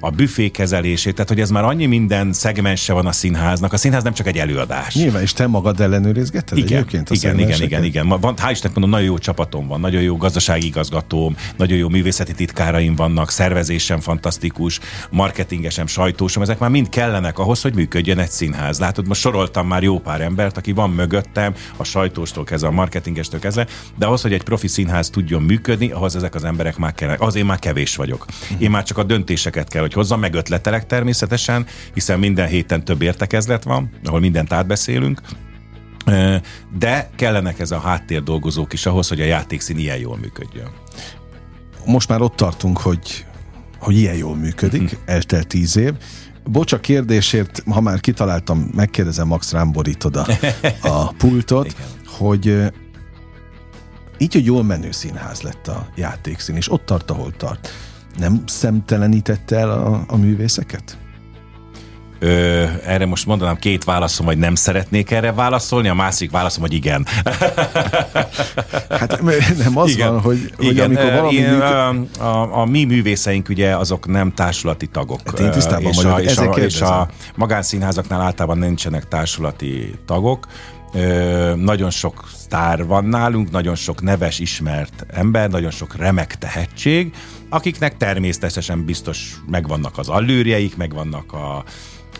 a 0.00 0.10
büfé 0.10 0.48
kezelését, 0.48 1.14
tehát 1.14 1.28
hogy 1.28 1.40
ez 1.40 1.50
már 1.50 1.64
annyi 1.64 1.86
minden 1.86 2.32
szegmense 2.32 2.92
van 2.92 3.06
a 3.06 3.12
színháznak. 3.12 3.72
A 3.72 3.76
színház 3.76 4.02
nem 4.02 4.12
csak 4.12 4.26
egy 4.26 4.38
előadás. 4.38 4.94
Nyilván, 4.94 5.22
és 5.22 5.32
te 5.32 5.46
magad 5.46 5.80
ellenőrizgeted 5.80 6.58
igen, 6.58 6.72
egyébként 6.72 7.10
igen, 7.10 7.38
igen, 7.38 7.62
igen, 7.62 7.84
igen. 7.84 8.08
Van, 8.08 8.34
hál' 8.36 8.50
Istennek 8.50 8.76
mondom, 8.76 8.90
nagyon 8.90 9.06
jó 9.06 9.18
csapatom 9.18 9.66
van, 9.66 9.80
nagyon 9.80 10.02
jó 10.02 10.16
gazdasági 10.16 10.66
igazgatóm, 10.66 11.36
nagyon 11.56 11.78
jó 11.78 11.88
művészeti 11.88 12.34
titkáraim 12.34 12.87
vannak, 12.94 13.30
szervezésem 13.30 14.00
fantasztikus, 14.00 14.80
marketingesem, 15.10 15.86
sajtósom, 15.86 16.42
ezek 16.42 16.58
már 16.58 16.70
mind 16.70 16.88
kellenek 16.88 17.38
ahhoz, 17.38 17.62
hogy 17.62 17.74
működjön 17.74 18.18
egy 18.18 18.30
színház. 18.30 18.78
Látod, 18.78 19.06
most 19.06 19.20
soroltam 19.20 19.66
már 19.66 19.82
jó 19.82 19.98
pár 19.98 20.20
embert, 20.20 20.56
aki 20.56 20.72
van 20.72 20.90
mögöttem, 20.90 21.54
a 21.76 21.84
sajtóstól 21.84 22.44
kezdve, 22.44 22.68
a 22.68 22.72
marketingestől 22.72 23.40
kezdve, 23.40 23.66
de 23.98 24.06
ahhoz, 24.06 24.22
hogy 24.22 24.32
egy 24.32 24.42
profi 24.42 24.68
színház 24.68 25.10
tudjon 25.10 25.42
működni, 25.42 25.90
ahhoz 25.90 26.16
ezek 26.16 26.34
az 26.34 26.44
emberek 26.44 26.76
már 26.76 26.94
kellenek. 26.94 27.20
Az 27.20 27.34
én 27.34 27.44
már 27.44 27.58
kevés 27.58 27.96
vagyok. 27.96 28.26
Én 28.58 28.70
már 28.70 28.82
csak 28.82 28.98
a 28.98 29.02
döntéseket 29.02 29.68
kell, 29.68 29.82
hogy 29.82 29.92
hozzam, 29.92 30.20
meg 30.20 30.34
ötletelek 30.34 30.86
természetesen, 30.86 31.66
hiszen 31.94 32.18
minden 32.18 32.48
héten 32.48 32.84
több 32.84 33.02
értekezlet 33.02 33.62
van, 33.62 33.90
ahol 34.04 34.20
mindent 34.20 34.52
átbeszélünk, 34.52 35.20
de 36.78 37.10
kellenek 37.16 37.58
ez 37.60 37.70
a 37.70 37.78
háttér 37.78 38.22
dolgozók 38.22 38.72
is 38.72 38.86
ahhoz, 38.86 39.08
hogy 39.08 39.20
a 39.20 39.24
játékszín 39.24 39.78
ilyen 39.78 39.98
jól 39.98 40.16
működjön. 40.16 40.68
Most 41.88 42.08
már 42.08 42.20
ott 42.20 42.36
tartunk, 42.36 42.78
hogy, 42.78 43.26
hogy 43.78 43.96
ilyen 43.96 44.14
jól 44.14 44.36
működik, 44.36 44.82
uh-huh. 44.82 44.98
eltelt 45.04 45.46
tíz 45.46 45.76
év. 45.76 45.94
Bocs 46.44 46.72
a 46.72 46.80
kérdésért, 46.80 47.62
ha 47.70 47.80
már 47.80 48.00
kitaláltam, 48.00 48.70
megkérdezem, 48.74 49.26
Max 49.26 49.52
rám 49.52 49.72
borítod 49.72 50.16
a, 50.16 50.26
a 50.80 51.12
pultot, 51.12 51.66
Igen. 51.70 51.86
hogy 52.06 52.72
így, 54.18 54.32
hogy 54.32 54.44
jól 54.44 54.64
menő 54.64 54.90
színház 54.90 55.40
lett 55.40 55.68
a 55.68 55.88
játékszín, 55.94 56.56
és 56.56 56.72
ott 56.72 56.84
tart, 56.84 57.10
ahol 57.10 57.32
tart. 57.36 57.68
Nem 58.18 58.42
szemtelenítette 58.46 59.56
el 59.56 59.70
a, 59.70 60.04
a 60.06 60.16
művészeket? 60.16 60.98
Ö, 62.18 62.64
erre 62.84 63.06
most 63.06 63.26
mondanám 63.26 63.56
két 63.56 63.84
válaszom, 63.84 64.26
hogy 64.26 64.38
nem 64.38 64.54
szeretnék 64.54 65.10
erre 65.10 65.32
válaszolni, 65.32 65.88
a 65.88 65.94
másik 65.94 66.30
válaszom, 66.30 66.62
hogy 66.62 66.72
igen. 66.72 67.06
hát 68.90 69.22
nem 69.64 69.76
az 69.78 69.90
igen. 69.90 70.12
van, 70.12 70.20
hogy, 70.20 70.52
hogy 70.56 70.66
igen. 70.66 70.84
amikor 70.84 71.12
valami... 71.12 71.34
Én, 71.34 71.60
a, 71.60 71.88
a, 72.18 72.60
a 72.60 72.64
mi 72.64 72.84
művészeink 72.84 73.48
ugye 73.48 73.76
azok 73.76 74.06
nem 74.06 74.34
társulati 74.34 74.86
tagok. 74.86 75.20
Hát 75.24 75.38
én 75.38 75.50
tisztában 75.50 75.90
és 75.90 75.96
vagyok, 75.96 76.12
a, 76.12 76.20
és, 76.20 76.36
a, 76.36 76.54
és 76.54 76.80
a 76.80 77.08
magánszínházaknál 77.36 78.20
általában 78.20 78.58
nincsenek 78.58 79.08
társulati 79.08 79.94
tagok. 80.06 80.46
Ö, 80.92 81.54
nagyon 81.56 81.90
sok 81.90 82.28
sztár 82.34 82.86
van 82.86 83.04
nálunk, 83.04 83.50
nagyon 83.50 83.74
sok 83.74 84.02
neves, 84.02 84.38
ismert 84.38 85.06
ember, 85.08 85.50
nagyon 85.50 85.70
sok 85.70 85.96
remek 85.96 86.38
tehetség, 86.38 87.14
akiknek 87.48 87.96
természetesen 87.96 88.84
biztos 88.84 89.34
megvannak 89.46 89.98
az 89.98 90.08
allőrjeik, 90.08 90.76
megvannak 90.76 91.32
a, 91.32 91.64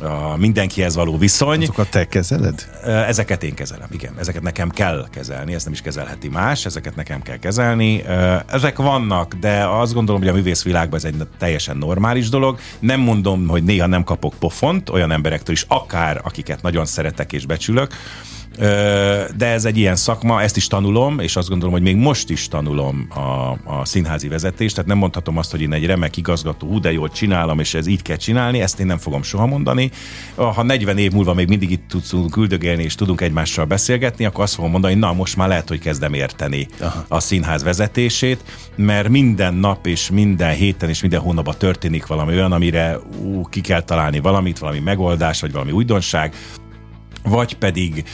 a 0.01 0.37
mindenkihez 0.37 0.95
való 0.95 1.19
viszony. 1.19 1.63
Azokat 1.63 1.91
te 1.91 2.09
kezeled? 2.09 2.69
Ezeket 2.85 3.43
én 3.43 3.55
kezelem, 3.55 3.89
igen. 3.91 4.13
Ezeket 4.19 4.43
nekem 4.43 4.71
kell 4.71 5.07
kezelni, 5.11 5.55
ezt 5.55 5.65
nem 5.65 5.73
is 5.73 5.81
kezelheti 5.81 6.29
más, 6.29 6.65
ezeket 6.67 6.97
nekem 6.97 7.23
kell 7.23 7.37
kezelni. 7.37 8.05
Ezek 8.47 8.77
vannak, 8.77 9.35
de 9.35 9.67
azt 9.67 9.95
gondolom, 9.95 10.21
hogy 10.21 10.31
a 10.31 10.35
művészvilágban 10.35 10.99
ez 10.99 11.05
egy 11.05 11.27
teljesen 11.39 11.77
normális 11.77 12.29
dolog. 12.29 12.59
Nem 12.79 13.01
mondom, 13.01 13.49
hogy 13.49 13.63
néha 13.63 13.87
nem 13.87 14.05
kapok 14.05 14.35
pofont 14.39 14.89
olyan 14.89 15.13
emberektől 15.13 15.55
is, 15.55 15.65
akár 15.69 16.21
akiket 16.25 16.63
nagyon 16.63 16.85
szeretek 16.85 17.33
és 17.33 17.47
becsülök, 17.47 17.93
de 19.37 19.47
ez 19.47 19.65
egy 19.65 19.77
ilyen 19.77 19.97
szakma, 19.97 20.43
ezt 20.43 20.57
is 20.57 20.67
tanulom, 20.67 21.19
és 21.19 21.37
azt 21.37 21.49
gondolom, 21.49 21.75
hogy 21.75 21.83
még 21.83 21.97
most 21.97 22.31
is 22.31 22.49
tanulom 22.49 23.07
a, 23.15 23.21
a 23.79 23.85
színházi 23.85 24.29
vezetést, 24.29 24.75
tehát 24.75 24.91
nem 24.91 24.99
mondhatom 24.99 25.37
azt, 25.37 25.51
hogy 25.51 25.61
én 25.61 25.73
egy 25.73 25.87
remek 25.87 26.17
igazgató, 26.17 26.67
ú, 26.67 26.81
de 26.81 26.93
jól 26.93 27.09
csinálom, 27.09 27.59
és 27.59 27.75
ez 27.75 27.87
így 27.87 28.03
kell 28.03 28.17
csinálni, 28.17 28.61
ezt 28.61 28.81
én 28.81 28.87
nem 28.87 28.99
fogom 28.99 29.23
soha 29.23 29.47
mondani. 29.47 29.91
Ha 30.35 30.63
40 30.63 30.99
év 30.99 31.13
múlva 31.13 31.35
még 31.35 31.49
mindig 31.49 31.71
itt 31.71 31.95
tudunk 32.11 32.37
üldögélni, 32.37 32.83
és 32.83 32.95
tudunk 32.95 33.21
egymással 33.21 33.65
beszélgetni, 33.65 34.25
akkor 34.25 34.45
azt 34.45 34.55
fogom 34.55 34.71
mondani, 34.71 34.95
na 34.95 35.13
most 35.13 35.37
már 35.37 35.49
lehet, 35.49 35.69
hogy 35.69 35.81
kezdem 35.81 36.15
érteni 36.15 36.67
Aha. 36.81 37.05
a 37.09 37.21
színház 37.21 37.63
vezetését, 37.63 38.45
mert 38.75 39.09
minden 39.09 39.55
nap 39.55 39.87
és 39.87 40.11
minden 40.11 40.55
héten 40.55 40.89
és 40.89 41.01
minden 41.01 41.21
hónapban 41.21 41.55
történik 41.59 42.07
valami 42.07 42.33
olyan, 42.33 42.53
amire 42.53 42.99
ú, 43.23 43.49
ki 43.49 43.61
kell 43.61 43.83
találni 43.83 44.21
valamit, 44.21 44.59
valami 44.59 44.79
megoldás, 44.79 45.41
vagy 45.41 45.53
valami 45.53 45.71
újdonság, 45.71 46.35
vagy 47.29 47.57
pedig 47.57 48.05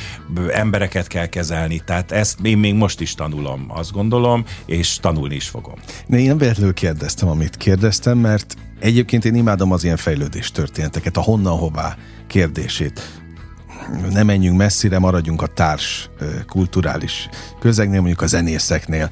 embereket 0.53 1.07
kell 1.07 1.27
kezelni. 1.27 1.83
Tehát 1.87 2.13
ezt 2.13 2.39
én 2.43 2.59
még 2.59 2.75
most 2.75 3.01
is 3.01 3.15
tanulom, 3.15 3.65
azt 3.69 3.93
gondolom, 3.93 4.45
és 4.67 4.99
tanulni 5.01 5.35
is 5.35 5.49
fogom. 5.49 5.75
Ne, 6.07 6.19
én 6.19 6.27
nem 6.27 6.39
véletlenül 6.39 6.75
kérdeztem, 6.75 7.29
amit 7.29 7.57
kérdeztem, 7.57 8.19
mert 8.19 8.55
egyébként 8.81 9.25
én 9.25 9.35
imádom 9.35 9.73
az 9.73 9.85
ilyen 9.85 9.97
fejlődés 9.97 10.51
történeteket, 10.51 11.17
a 11.17 11.21
honnan 11.21 11.59
hová 11.59 11.97
kérdését. 12.27 13.23
Ne 14.11 14.23
menjünk 14.23 14.57
messzire, 14.57 14.99
maradjunk 14.99 15.43
a 15.43 15.47
társ 15.47 16.11
kulturális 16.47 17.29
közegnél, 17.61 17.99
mondjuk 17.99 18.21
a 18.21 18.27
zenészeknél 18.27 19.11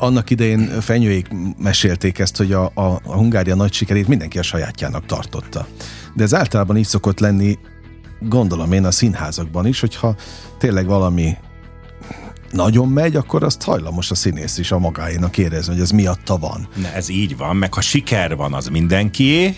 annak 0.00 0.30
idején 0.30 0.80
fenyőik 0.80 1.26
mesélték 1.58 2.18
ezt, 2.18 2.36
hogy 2.36 2.52
a, 2.52 2.70
a, 2.74 3.00
a 3.04 3.12
Hungária 3.12 3.54
nagy 3.54 3.72
sikerét 3.72 4.08
mindenki 4.08 4.38
a 4.38 4.42
sajátjának 4.42 5.06
tartotta. 5.06 5.66
De 6.14 6.22
ez 6.22 6.34
általában 6.34 6.76
így 6.76 6.86
szokott 6.86 7.20
lenni 7.20 7.58
gondolom 8.20 8.72
én 8.72 8.84
a 8.84 8.90
színházakban 8.90 9.66
is, 9.66 9.80
hogyha 9.80 10.14
tényleg 10.58 10.86
valami 10.86 11.36
nagyon 12.50 12.88
megy, 12.88 13.16
akkor 13.16 13.42
azt 13.42 13.62
hajlamos 13.62 14.10
a 14.10 14.14
színész 14.14 14.58
is 14.58 14.72
a 14.72 14.78
magáénak 14.78 15.38
érezni, 15.38 15.72
hogy 15.72 15.82
ez 15.82 15.90
miatta 15.90 16.38
van. 16.38 16.68
Ne, 16.74 16.94
ez 16.94 17.08
így 17.08 17.36
van, 17.36 17.56
meg 17.56 17.74
ha 17.74 17.80
siker 17.80 18.36
van, 18.36 18.54
az 18.54 18.66
mindenkié, 18.66 19.56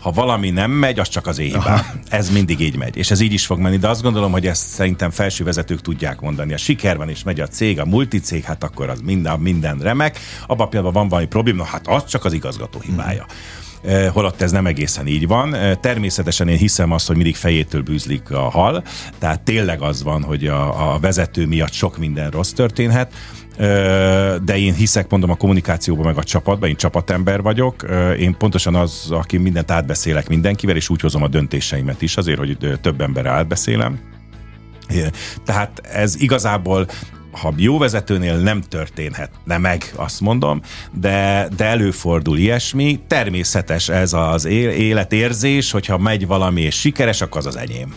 ha 0.00 0.10
valami 0.10 0.50
nem 0.50 0.70
megy, 0.70 0.98
az 0.98 1.08
csak 1.08 1.26
az 1.26 1.38
éjjel. 1.38 1.86
Ez 2.08 2.30
mindig 2.30 2.60
így 2.60 2.76
megy, 2.76 2.96
és 2.96 3.10
ez 3.10 3.20
így 3.20 3.32
is 3.32 3.46
fog 3.46 3.58
menni, 3.58 3.76
de 3.76 3.88
azt 3.88 4.02
gondolom, 4.02 4.32
hogy 4.32 4.46
ezt 4.46 4.68
szerintem 4.68 5.10
felső 5.10 5.44
vezetők 5.44 5.80
tudják 5.80 6.20
mondani. 6.20 6.52
A 6.52 6.56
siker 6.56 6.96
van, 6.96 7.08
és 7.08 7.22
megy 7.22 7.40
a 7.40 7.46
cég, 7.46 7.80
a 7.80 7.84
multicég, 7.84 8.44
hát 8.44 8.64
akkor 8.64 8.88
az 8.88 9.00
minden, 9.00 9.40
minden 9.40 9.78
remek. 9.78 10.18
Abban 10.46 10.66
a 10.66 10.68
pillanatban 10.68 11.00
van 11.00 11.10
valami 11.10 11.28
probléma, 11.28 11.64
hát 11.64 11.88
az 11.88 12.04
csak 12.04 12.24
az 12.24 12.32
igazgató 12.32 12.80
hibája. 12.80 13.26
Mm. 13.28 13.69
Eh, 13.82 14.08
holott 14.12 14.40
ez 14.40 14.50
nem 14.50 14.66
egészen 14.66 15.06
így 15.06 15.26
van. 15.26 15.54
Eh, 15.54 15.74
természetesen 15.80 16.48
én 16.48 16.56
hiszem 16.56 16.92
azt, 16.92 17.06
hogy 17.06 17.16
mindig 17.16 17.36
fejétől 17.36 17.82
bűzlik 17.82 18.30
a 18.30 18.40
hal, 18.40 18.82
tehát 19.18 19.40
tényleg 19.40 19.82
az 19.82 20.02
van, 20.02 20.22
hogy 20.22 20.46
a, 20.46 20.92
a 20.92 20.98
vezető 20.98 21.46
miatt 21.46 21.72
sok 21.72 21.98
minden 21.98 22.30
rossz 22.30 22.50
történhet, 22.50 23.12
eh, 23.56 24.34
de 24.44 24.58
én 24.58 24.74
hiszek, 24.74 25.10
mondom, 25.10 25.30
a 25.30 25.34
kommunikációban, 25.34 26.06
meg 26.06 26.16
a 26.16 26.24
csapatban, 26.24 26.68
én 26.68 26.76
csapatember 26.76 27.42
vagyok, 27.42 27.86
én 28.18 28.36
pontosan 28.36 28.74
az, 28.74 29.06
aki 29.10 29.36
mindent 29.36 29.70
átbeszélek 29.70 30.28
mindenkivel, 30.28 30.76
és 30.76 30.88
úgy 30.88 31.00
hozom 31.00 31.22
a 31.22 31.28
döntéseimet 31.28 32.02
is, 32.02 32.16
azért, 32.16 32.38
hogy 32.38 32.78
több 32.80 33.00
emberrel 33.00 33.34
átbeszélem. 33.34 33.98
Tehát 35.44 35.80
ez 35.92 36.20
igazából 36.20 36.86
ha 37.30 37.52
jó 37.56 37.78
vezetőnél 37.78 38.36
nem 38.36 38.60
történhetne 38.60 39.58
meg, 39.58 39.92
azt 39.94 40.20
mondom, 40.20 40.60
de, 40.92 41.48
de 41.56 41.64
előfordul 41.64 42.38
ilyesmi. 42.38 43.00
Természetes 43.06 43.88
ez 43.88 44.12
az 44.12 44.44
életérzés, 44.44 45.70
hogyha 45.70 45.98
megy 45.98 46.26
valami 46.26 46.60
és 46.60 46.80
sikeres, 46.80 47.20
akkor 47.20 47.38
az 47.40 47.46
az 47.46 47.56
enyém. 47.56 47.94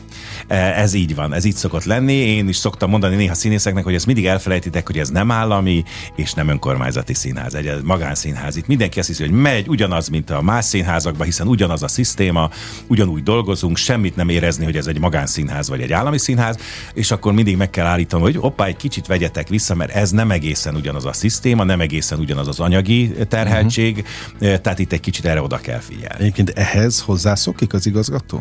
E, 0.48 0.56
ez 0.56 0.94
így 0.94 1.16
van, 1.16 1.34
ez 1.34 1.46
így 1.46 1.56
szokott 1.56 1.84
lenni. 1.84 2.14
Én 2.14 2.48
is 2.48 2.56
szoktam 2.56 2.90
mondani 2.90 3.16
néha 3.16 3.34
színészeknek, 3.34 3.84
hogy 3.84 3.94
ezt 3.94 4.06
mindig 4.06 4.26
elfelejtitek, 4.26 4.88
hogy 4.88 5.00
ez 5.00 5.10
nem 5.10 5.32
állami 5.32 5.84
és 6.16 6.34
nem 6.34 6.48
önkormányzati 6.48 7.14
színház, 7.14 7.54
egy 7.54 7.82
magánszínház. 7.84 8.56
Itt 8.56 8.68
mindenki 8.68 9.00
azt 9.00 9.08
hiszi, 9.08 9.24
hogy 9.24 9.32
megy 9.32 9.68
ugyanaz, 9.68 10.08
mint 10.08 10.30
a 10.30 10.42
más 10.42 10.66
színházakban, 10.66 11.26
hiszen 11.26 11.48
ugyanaz 11.48 11.84
a 11.84 11.88
szisztéma, 11.88 12.50
ugyanúgy 12.88 13.24
dolgozunk, 13.24 13.78
semmit 13.78 14.16
nem 14.16 14.30
érezni, 14.30 14.64
hogy 14.64 14.78
ez 14.78 14.88
egy 14.88 15.00
magánszínház 15.00 15.70
vagy 15.70 15.82
egy 15.82 15.92
állami 15.92 16.18
színház, 16.18 16.58
és 16.94 17.12
akkor 17.12 17.34
mindig 17.34 17.58
meg 17.58 17.70
kell 17.70 17.86
állítanom, 17.86 18.26
hogy 18.26 18.38
oppá, 18.40 18.66
egy 18.66 18.78
kicsit 18.78 19.08
vegy 19.08 19.23
vegyetek 19.24 19.48
vissza, 19.48 19.76
mert 19.76 19.92
ez 19.92 20.12
nem 20.12 20.32
egészen 20.32 20.76
ugyanaz 20.76 21.06
a 21.06 21.14
szisztéma, 21.14 21.64
nem 21.64 21.82
egészen 21.82 22.20
ugyanaz 22.20 22.48
az 22.48 22.60
anyagi 22.60 23.12
terheltség, 23.28 24.06
uh-huh. 24.34 24.56
tehát 24.58 24.80
itt 24.80 24.92
egy 24.92 25.00
kicsit 25.00 25.26
erre 25.26 25.42
oda 25.42 25.58
kell 25.58 25.80
figyelni. 25.80 26.20
Egyébként 26.20 26.50
ehhez 26.50 27.02
hozzászokik 27.02 27.74
az 27.74 27.86
igazgató? 27.86 28.38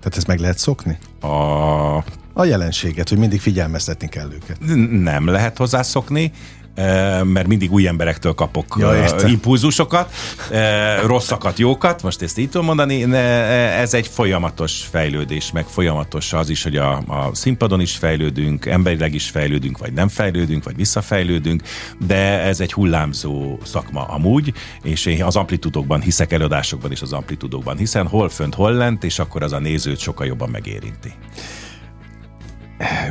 Tehát 0.00 0.16
ezt 0.16 0.26
meg 0.26 0.38
lehet 0.38 0.58
szokni? 0.58 0.98
A... 1.20 1.28
A 2.32 2.44
jelenséget, 2.44 3.08
hogy 3.08 3.18
mindig 3.18 3.40
figyelmeztetni 3.40 4.08
kell 4.08 4.30
őket. 4.32 4.58
Nem 5.02 5.26
lehet 5.26 5.56
hozzászokni. 5.56 6.32
Mert 7.24 7.46
mindig 7.46 7.72
új 7.72 7.86
emberektől 7.86 8.34
kapok 8.34 8.76
ja, 8.78 9.04
impulzusokat, 9.26 10.14
rosszakat, 11.04 11.58
jókat, 11.58 12.02
most 12.02 12.22
ezt 12.22 12.38
így 12.38 12.50
tudom 12.50 12.66
mondani, 12.66 13.14
ez 13.14 13.94
egy 13.94 14.06
folyamatos 14.06 14.86
fejlődés, 14.90 15.52
meg 15.52 15.64
folyamatos 15.66 16.32
az 16.32 16.48
is, 16.48 16.62
hogy 16.62 16.76
a, 16.76 16.92
a 16.92 17.30
színpadon 17.32 17.80
is 17.80 17.96
fejlődünk, 17.96 18.66
emberileg 18.66 19.14
is 19.14 19.30
fejlődünk, 19.30 19.78
vagy 19.78 19.92
nem 19.92 20.08
fejlődünk, 20.08 20.64
vagy 20.64 20.76
visszafejlődünk, 20.76 21.62
de 22.06 22.40
ez 22.40 22.60
egy 22.60 22.72
hullámzó 22.72 23.58
szakma 23.64 24.04
amúgy, 24.04 24.52
és 24.82 25.06
én 25.06 25.24
az 25.24 25.36
amplitudokban 25.36 26.00
hiszek, 26.00 26.32
előadásokban 26.32 26.92
is 26.92 27.02
az 27.02 27.12
amplitudokban, 27.12 27.76
hiszen 27.76 28.06
hol 28.06 28.28
fönt, 28.28 28.54
hol 28.54 28.72
lent, 28.72 29.04
és 29.04 29.18
akkor 29.18 29.42
az 29.42 29.52
a 29.52 29.58
nézőt 29.58 29.98
sokkal 29.98 30.26
jobban 30.26 30.50
megérinti 30.50 31.12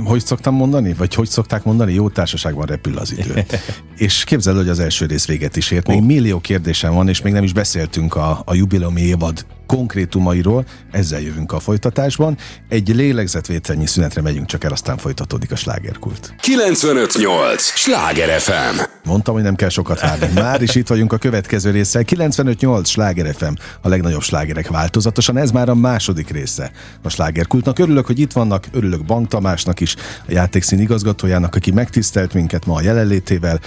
hogy 0.03 0.25
szoktam 0.25 0.55
mondani, 0.55 0.93
vagy 0.93 1.13
hogy 1.13 1.27
szokták 1.27 1.63
mondani, 1.63 1.93
jó 1.93 2.10
társaságban 2.10 2.65
repül 2.65 2.97
az 2.97 3.17
idő. 3.17 3.45
és 3.97 4.23
képzeld, 4.23 4.58
hogy 4.58 4.69
az 4.69 4.79
első 4.79 5.05
rész 5.05 5.25
véget 5.25 5.55
is 5.55 5.71
ért. 5.71 5.88
Még 5.88 5.97
oh. 5.97 6.05
millió 6.05 6.39
kérdésem 6.39 6.93
van, 6.93 7.08
és 7.08 7.21
még 7.21 7.34
nem 7.34 7.43
is 7.43 7.53
beszéltünk 7.53 8.15
a, 8.15 8.41
a 8.45 8.53
jubileumi 8.53 9.01
évad 9.01 9.45
konkrétumairól, 9.75 10.65
ezzel 10.91 11.21
jövünk 11.21 11.51
a 11.51 11.60
folytatásban. 11.60 12.38
Egy 12.69 12.95
lélegzetvételnyi 12.95 13.86
szünetre 13.86 14.21
megyünk 14.21 14.45
csak 14.45 14.63
el, 14.63 14.71
aztán 14.71 14.97
folytatódik 14.97 15.51
a 15.51 15.55
slágerkult. 15.55 16.34
958! 16.41 17.63
Sláger 17.63 18.39
FM! 18.39 18.79
Mondtam, 19.03 19.34
hogy 19.34 19.43
nem 19.43 19.55
kell 19.55 19.69
sokat 19.69 20.01
várni. 20.01 20.27
Már 20.34 20.62
is 20.62 20.75
itt 20.75 20.88
vagyunk 20.88 21.13
a 21.13 21.17
következő 21.17 21.71
résszel. 21.71 22.03
958 22.03 22.89
Sláger 22.89 23.36
FM, 23.36 23.53
a 23.82 23.89
legnagyobb 23.89 24.21
slágerek 24.21 24.67
változatosan. 24.67 25.38
Ez 25.38 25.51
már 25.51 25.69
a 25.69 25.75
második 25.75 26.29
része 26.29 26.71
a 27.03 27.10
slágerkultnak. 27.10 27.79
Örülök, 27.79 28.05
hogy 28.05 28.19
itt 28.19 28.32
vannak, 28.32 28.67
örülök 28.71 29.05
Bank 29.05 29.27
Tamásnak 29.27 29.79
is, 29.79 29.95
a 30.27 30.32
játékszín 30.32 30.79
igazgatójának, 30.79 31.55
aki 31.55 31.71
megtisztelt 31.71 32.34
minket 32.34 32.65
ma 32.65 32.75
a 32.75 32.82
jelenlétével, 32.82 33.60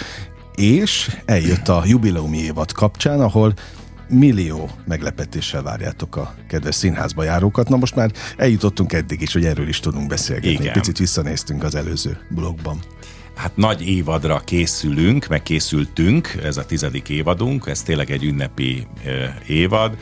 és 0.54 1.16
eljött 1.24 1.68
a 1.68 1.82
jubileumi 1.86 2.38
évad 2.38 2.72
kapcsán, 2.72 3.20
ahol 3.20 3.54
millió 4.12 4.70
meglepetéssel 4.86 5.62
várjátok 5.62 6.16
a 6.16 6.34
kedves 6.48 6.74
színházba 6.74 7.22
járókat. 7.22 7.68
Na 7.68 7.76
most 7.76 7.94
már 7.94 8.12
eljutottunk 8.36 8.92
eddig 8.92 9.20
is, 9.20 9.32
hogy 9.32 9.44
erről 9.44 9.68
is 9.68 9.80
tudunk 9.80 10.06
beszélgetni. 10.06 10.50
Igen. 10.50 10.72
Picit 10.72 10.98
visszanéztünk 10.98 11.62
az 11.62 11.74
előző 11.74 12.18
blogban. 12.30 12.78
Hát 13.42 13.56
nagy 13.56 13.88
évadra 13.88 14.38
készülünk, 14.44 15.26
meg 15.26 15.42
készültünk, 15.42 16.38
ez 16.42 16.56
a 16.56 16.66
tizedik 16.66 17.08
évadunk, 17.08 17.66
ez 17.66 17.82
tényleg 17.82 18.10
egy 18.10 18.24
ünnepi 18.24 18.86
évad. 19.46 19.96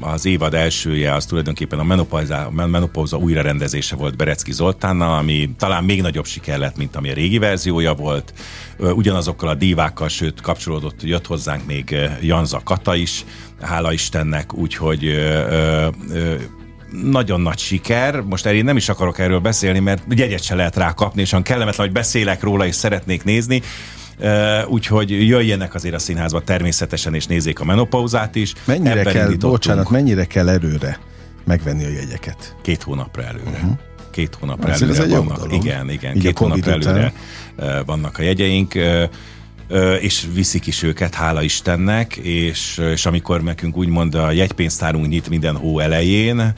Az 0.00 0.26
évad 0.26 0.54
elsője 0.54 1.14
az 1.14 1.26
tulajdonképpen 1.26 1.78
a 1.78 1.82
menopauza, 1.82 2.50
menopauza 2.50 3.16
újrarendezése 3.16 3.96
volt 3.96 4.16
Berecki 4.16 4.52
Zoltánnal, 4.52 5.18
ami 5.18 5.50
talán 5.58 5.84
még 5.84 6.02
nagyobb 6.02 6.26
siker 6.26 6.58
lett, 6.58 6.76
mint 6.76 6.96
ami 6.96 7.10
a 7.10 7.14
régi 7.14 7.38
verziója 7.38 7.94
volt. 7.94 8.34
Ugyanazokkal 8.78 9.48
a 9.48 9.54
dívákkal, 9.54 10.08
sőt 10.08 10.40
kapcsolódott, 10.40 11.02
jött 11.02 11.26
hozzánk 11.26 11.66
még 11.66 11.96
Janza 12.20 12.60
Kata 12.64 12.94
is, 12.94 13.24
hála 13.60 13.92
Istennek, 13.92 14.54
úgyhogy 14.54 15.14
nagyon 17.02 17.40
nagy 17.40 17.58
siker. 17.58 18.20
Most 18.20 18.46
én 18.46 18.64
nem 18.64 18.76
is 18.76 18.88
akarok 18.88 19.18
erről 19.18 19.38
beszélni, 19.38 19.78
mert 19.78 20.02
jegyet 20.08 20.42
se 20.42 20.54
lehet 20.54 20.76
rá 20.76 20.92
kapni, 20.92 21.20
és 21.20 21.32
olyan 21.32 21.44
kellemetlen, 21.44 21.86
hogy 21.86 21.94
beszélek 21.94 22.42
róla, 22.42 22.66
és 22.66 22.74
szeretnék 22.74 23.24
nézni. 23.24 23.62
Uh, 24.18 24.70
úgyhogy 24.70 25.10
jöjjenek 25.10 25.74
azért 25.74 25.94
a 25.94 25.98
színházba 25.98 26.40
természetesen, 26.40 27.14
és 27.14 27.26
nézzék 27.26 27.60
a 27.60 27.64
menopauzát 27.64 28.34
is. 28.34 28.52
Mennyire 28.64 28.98
Ebben 28.98 29.12
kell, 29.12 29.32
bocsánat, 29.40 29.90
mennyire 29.90 30.24
kell 30.24 30.48
erőre 30.48 30.98
megvenni 31.44 31.84
a 31.84 31.88
jegyeket? 31.88 32.56
Két 32.62 32.82
hónapra 32.82 33.22
előre. 33.22 33.50
Uh-huh. 33.50 33.78
Két 34.10 34.34
hónapra 34.40 34.72
Ez 34.72 34.82
előre 34.82 35.02
ez 35.02 35.10
vannak. 35.10 35.52
Igen, 35.52 35.90
igen, 35.90 36.16
Így 36.16 36.22
két 36.22 36.38
hónapra 36.38 36.72
előre 36.72 37.12
után. 37.56 37.84
vannak 37.84 38.18
a 38.18 38.22
jegyeink 38.22 38.74
és 40.00 40.26
viszik 40.32 40.66
is 40.66 40.82
őket, 40.82 41.14
hála 41.14 41.42
Istennek, 41.42 42.16
és, 42.16 42.80
és 42.92 43.06
amikor 43.06 43.42
nekünk 43.42 43.76
úgymond 43.76 44.14
a 44.14 44.30
jegypénztárunk 44.30 45.08
nyit 45.08 45.28
minden 45.28 45.56
hó 45.56 45.78
elején, 45.78 46.52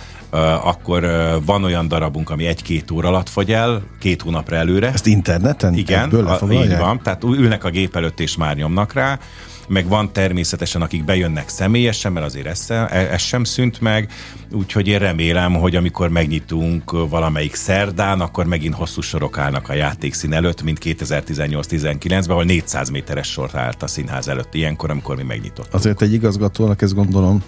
akkor 0.64 1.06
van 1.44 1.64
olyan 1.64 1.88
darabunk, 1.88 2.30
ami 2.30 2.46
egy-két 2.46 2.90
óra 2.90 3.08
alatt 3.08 3.28
fogy 3.28 3.52
el, 3.52 3.82
két 4.00 4.22
hónapra 4.22 4.56
előre. 4.56 4.92
Ezt 4.92 5.06
interneten? 5.06 5.74
Igen, 5.74 6.10
a, 6.10 6.52
így 6.52 6.76
van, 6.76 7.00
tehát 7.02 7.24
ülnek 7.24 7.64
a 7.64 7.70
gép 7.70 7.96
előtt 7.96 8.20
és 8.20 8.36
már 8.36 8.56
nyomnak 8.56 8.92
rá, 8.92 9.18
meg 9.68 9.88
van 9.88 10.12
természetesen, 10.12 10.82
akik 10.82 11.04
bejönnek 11.04 11.48
személyesen, 11.48 12.12
mert 12.12 12.26
azért 12.26 12.46
ez, 12.46 12.70
ez 12.90 13.20
sem 13.20 13.44
szűnt 13.44 13.80
meg, 13.80 14.12
úgyhogy 14.52 14.88
én 14.88 14.98
remélem, 14.98 15.54
hogy 15.54 15.76
amikor 15.76 16.08
megnyitunk 16.08 17.08
valamelyik 17.08 17.54
szerdán, 17.54 18.20
akkor 18.20 18.46
megint 18.46 18.74
hosszú 18.74 19.00
sorok 19.00 19.38
állnak 19.38 19.68
a 19.68 19.74
játékszín 19.74 20.32
előtt, 20.32 20.62
mint 20.62 20.78
2018-19-ben, 20.84 22.30
ahol 22.30 22.44
400 22.44 22.88
méteres 22.88 23.28
sort 23.28 23.54
állt 23.54 23.82
a 23.82 23.86
színház 23.86 24.28
előtt 24.28 24.54
ilyenkor, 24.54 24.90
amikor 24.90 25.16
mi 25.16 25.22
megnyitottunk. 25.22 25.74
Azért 25.74 26.02
egy 26.02 26.12
igazgatónak 26.12 26.82
ezt 26.82 26.94
gondolom 26.94 27.42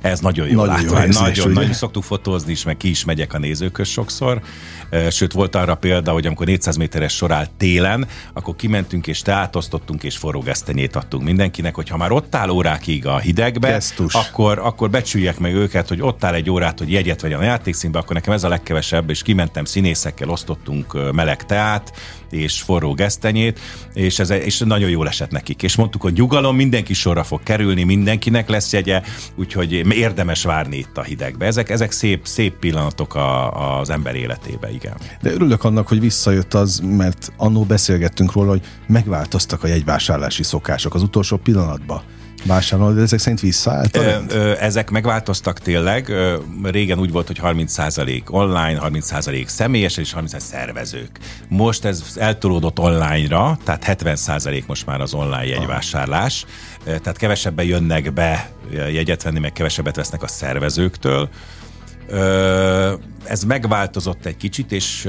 ez 0.00 0.20
nagyon 0.20 0.48
jó 0.48 0.64
nagyon 0.64 0.84
látvány. 0.84 1.10
Jó 1.12 1.20
nagyon, 1.20 1.50
nagyon 1.50 1.72
szoktuk 1.72 2.02
fotózni 2.02 2.52
is, 2.52 2.64
meg 2.64 2.76
ki 2.76 2.88
is 2.88 3.04
megyek 3.04 3.32
a 3.34 3.38
nézőköz 3.38 3.88
sokszor. 3.88 4.40
Sőt, 5.10 5.32
volt 5.32 5.54
arra 5.54 5.74
példa, 5.74 6.12
hogy 6.12 6.26
amikor 6.26 6.46
400 6.46 6.76
méteres 6.76 7.14
sor 7.14 7.32
állt 7.32 7.50
télen, 7.50 8.06
akkor 8.32 8.56
kimentünk 8.56 9.06
és 9.06 9.22
teátosztottunk 9.22 10.02
és 10.02 10.16
forró 10.16 10.40
gesztenyét 10.40 10.96
adtunk 10.96 11.24
mindenkinek, 11.24 11.74
hogy 11.74 11.88
ha 11.88 11.96
már 11.96 12.12
ott 12.12 12.34
áll 12.34 12.48
órákig 12.48 13.06
a 13.06 13.18
hidegbe, 13.18 13.80
akkor, 14.08 14.58
akkor 14.58 14.90
becsüljek 14.90 15.38
meg 15.38 15.54
őket, 15.54 15.88
hogy 15.88 16.02
ott 16.02 16.24
áll 16.24 16.34
egy 16.34 16.50
órát, 16.50 16.78
hogy 16.78 16.92
jegyet 16.92 17.20
vegyen 17.20 17.38
a 17.38 17.42
játékszínbe, 17.42 17.98
akkor 17.98 18.14
nekem 18.14 18.32
ez 18.32 18.44
a 18.44 18.48
legkevesebb, 18.48 19.10
és 19.10 19.22
kimentem 19.22 19.64
színészekkel, 19.64 20.28
osztottunk 20.28 21.12
meleg 21.12 21.46
teát, 21.46 21.92
és 22.30 22.60
forró 22.60 22.92
gesztenyét, 22.92 23.60
és, 23.92 24.18
ez, 24.18 24.30
és 24.30 24.58
nagyon 24.58 24.90
jól 24.90 25.08
esett 25.08 25.30
nekik. 25.30 25.62
És 25.62 25.76
mondtuk, 25.76 26.02
hogy 26.02 26.12
nyugalom, 26.12 26.56
mindenki 26.56 26.94
sorra 26.94 27.24
fog 27.24 27.42
kerülni, 27.42 27.82
mindenkinek 27.82 28.48
lesz 28.48 28.72
jegye, 28.72 29.02
úgyhogy 29.36 29.72
érdemes 29.72 30.42
várni 30.42 30.76
itt 30.76 30.98
a 30.98 31.02
hidegbe. 31.02 31.46
Ezek, 31.46 31.70
ezek 31.70 31.92
szép, 31.92 32.26
szép 32.26 32.58
pillanatok 32.58 33.14
a, 33.14 33.78
az 33.78 33.90
ember 33.90 34.14
életébe, 34.14 34.70
igen. 34.70 34.94
De 35.20 35.30
örülök 35.30 35.64
annak, 35.64 35.88
hogy 35.88 36.00
visszajött 36.00 36.54
az, 36.54 36.82
mert 36.84 37.32
annó 37.36 37.62
beszélgettünk 37.62 38.32
róla, 38.32 38.50
hogy 38.50 38.62
megváltoztak 38.86 39.64
a 39.64 39.66
jegyvásárlási 39.66 40.42
szokások 40.42 40.94
az 40.94 41.02
utolsó 41.02 41.36
pillanatban 41.36 42.02
vásárolni, 42.44 42.96
de 42.96 43.02
ezek 43.02 43.18
szerint 43.18 43.40
visszaállt? 43.40 43.96
Ezek 44.60 44.90
megváltoztak 44.90 45.58
tényleg. 45.58 46.12
Régen 46.62 46.98
úgy 46.98 47.10
volt, 47.10 47.26
hogy 47.26 47.40
30% 47.42 48.22
online, 48.30 48.80
30% 48.82 49.46
személyes 49.46 49.96
és 49.96 50.14
30% 50.20 50.38
szervezők. 50.38 51.18
Most 51.48 51.84
ez 51.84 52.02
eltolódott 52.16 52.78
online-ra, 52.78 53.58
tehát 53.64 53.84
70% 54.02 54.66
most 54.66 54.86
már 54.86 55.00
az 55.00 55.14
online 55.14 55.46
jegyvásárlás. 55.46 56.44
Tehát 56.84 57.16
kevesebben 57.16 57.64
jönnek 57.64 58.12
be 58.12 58.50
jegyet 58.70 59.22
venni, 59.22 59.38
meg 59.38 59.52
kevesebbet 59.52 59.96
vesznek 59.96 60.22
a 60.22 60.28
szervezőktől. 60.28 61.28
Ez 63.24 63.42
megváltozott 63.42 64.26
egy 64.26 64.36
kicsit, 64.36 64.72
és 64.72 65.08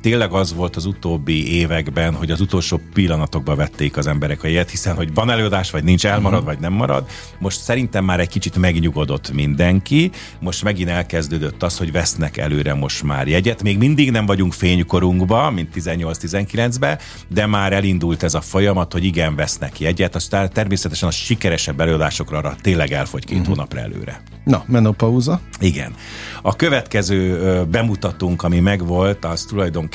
tényleg 0.00 0.32
az 0.32 0.54
volt 0.54 0.76
az 0.76 0.84
utóbbi 0.84 1.52
években, 1.52 2.14
hogy 2.14 2.30
az 2.30 2.40
utolsó 2.40 2.80
pillanatokban 2.94 3.56
vették 3.56 3.96
az 3.96 4.06
emberek 4.06 4.42
a 4.42 4.46
jegyet, 4.46 4.70
hiszen 4.70 4.94
hogy 4.94 5.14
van 5.14 5.30
előadás, 5.30 5.70
vagy 5.70 5.84
nincs, 5.84 6.06
elmarad, 6.06 6.40
uh-huh. 6.40 6.54
vagy 6.54 6.58
nem 6.58 6.72
marad. 6.72 7.06
Most 7.38 7.60
szerintem 7.60 8.04
már 8.04 8.20
egy 8.20 8.28
kicsit 8.28 8.56
megnyugodott 8.56 9.32
mindenki. 9.32 10.10
Most 10.38 10.62
megint 10.62 10.88
elkezdődött 10.88 11.62
az, 11.62 11.78
hogy 11.78 11.92
vesznek 11.92 12.36
előre 12.36 12.74
most 12.74 13.02
már 13.02 13.28
jegyet. 13.28 13.62
Még 13.62 13.78
mindig 13.78 14.10
nem 14.10 14.26
vagyunk 14.26 14.52
fénykorunkba, 14.52 15.50
mint 15.50 15.68
18-19-ben, 15.74 16.98
de 17.28 17.46
már 17.46 17.72
elindult 17.72 18.22
ez 18.22 18.34
a 18.34 18.40
folyamat, 18.40 18.92
hogy 18.92 19.04
igen, 19.04 19.34
vesznek 19.34 19.80
jegyet. 19.80 20.14
Aztán 20.14 20.52
természetesen 20.52 21.08
a 21.08 21.12
sikeresebb 21.12 21.80
előadásokra 21.80 22.38
arra 22.38 22.56
tényleg 22.60 22.92
elfogy 22.92 23.24
két 23.24 23.38
uh-huh. 23.38 23.54
hónapra 23.54 23.80
előre. 23.80 24.22
Na, 24.44 24.64
menopauza. 24.66 25.40
Igen. 25.60 25.94
A 26.42 26.56
következő 26.56 27.38
bemutatónk, 27.70 28.42
ami 28.42 28.60
megvolt, 28.60 29.24
az 29.24 29.44
tulajdonképpen 29.44 29.89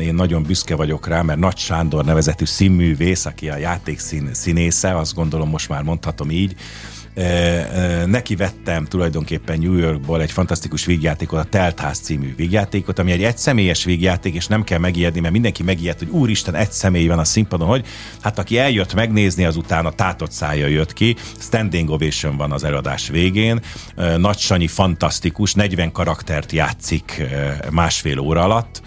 én 0.00 0.14
nagyon 0.14 0.42
büszke 0.42 0.74
vagyok 0.74 1.06
rá, 1.06 1.22
mert 1.22 1.38
Nagy 1.38 1.56
Sándor 1.56 2.04
nevezetű 2.04 2.44
színművész, 2.44 3.24
aki 3.24 3.48
a 3.48 3.56
játékszín 3.56 4.28
színésze, 4.32 4.96
azt 4.96 5.14
gondolom 5.14 5.48
most 5.48 5.68
már 5.68 5.82
mondhatom 5.82 6.30
így, 6.30 6.56
neki 8.06 8.36
vettem 8.36 8.84
tulajdonképpen 8.84 9.58
New 9.58 9.76
Yorkból 9.76 10.22
egy 10.22 10.32
fantasztikus 10.32 10.84
vígjátékot, 10.84 11.38
a 11.38 11.44
Teltház 11.44 11.98
című 11.98 12.34
vígjátékot, 12.36 12.98
ami 12.98 13.12
egy 13.12 13.22
egyszemélyes 13.22 13.84
vígjáték, 13.84 14.34
és 14.34 14.46
nem 14.46 14.64
kell 14.64 14.78
megijedni, 14.78 15.20
mert 15.20 15.32
mindenki 15.32 15.62
megijed, 15.62 15.98
hogy 15.98 16.08
úristen, 16.08 16.54
egy 16.54 16.70
személy 16.70 17.06
van 17.06 17.18
a 17.18 17.24
színpadon, 17.24 17.68
hogy 17.68 17.86
hát 18.20 18.38
aki 18.38 18.58
eljött 18.58 18.94
megnézni, 18.94 19.44
azután 19.44 19.86
a 19.86 19.90
tátott 19.90 20.32
szája 20.32 20.66
jött 20.66 20.92
ki, 20.92 21.16
standing 21.38 21.90
ovation 21.90 22.36
van 22.36 22.52
az 22.52 22.64
előadás 22.64 23.08
végén, 23.08 23.60
Nagy 24.16 24.38
Sanyi 24.38 24.66
fantasztikus, 24.66 25.54
40 25.54 25.92
karaktert 25.92 26.52
játszik 26.52 27.22
másfél 27.70 28.18
óra 28.18 28.42
alatt, 28.42 28.82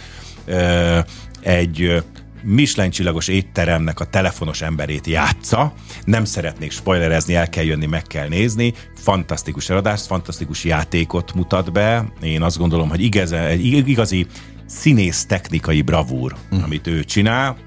egy 1.41 2.03
Michelin 2.43 2.91
csillagos 2.91 3.27
étteremnek 3.27 3.99
a 3.99 4.05
telefonos 4.05 4.61
emberét 4.61 5.07
játsza. 5.07 5.73
Nem 6.03 6.25
szeretnék 6.25 6.71
spoilerezni, 6.71 7.35
el 7.35 7.49
kell 7.49 7.63
jönni, 7.63 7.85
meg 7.85 8.01
kell 8.01 8.27
nézni. 8.27 8.73
Fantasztikus 8.95 9.69
eladást, 9.69 10.05
fantasztikus 10.05 10.63
játékot 10.63 11.33
mutat 11.33 11.71
be. 11.71 12.05
Én 12.21 12.41
azt 12.41 12.57
gondolom, 12.57 12.89
hogy 12.89 13.01
igaz, 13.01 13.31
egy 13.31 13.65
igazi 13.65 14.25
színész 14.65 15.25
technikai 15.25 15.81
bravúr, 15.81 16.35
mm. 16.55 16.63
amit 16.63 16.87
ő 16.87 17.03
csinál 17.03 17.57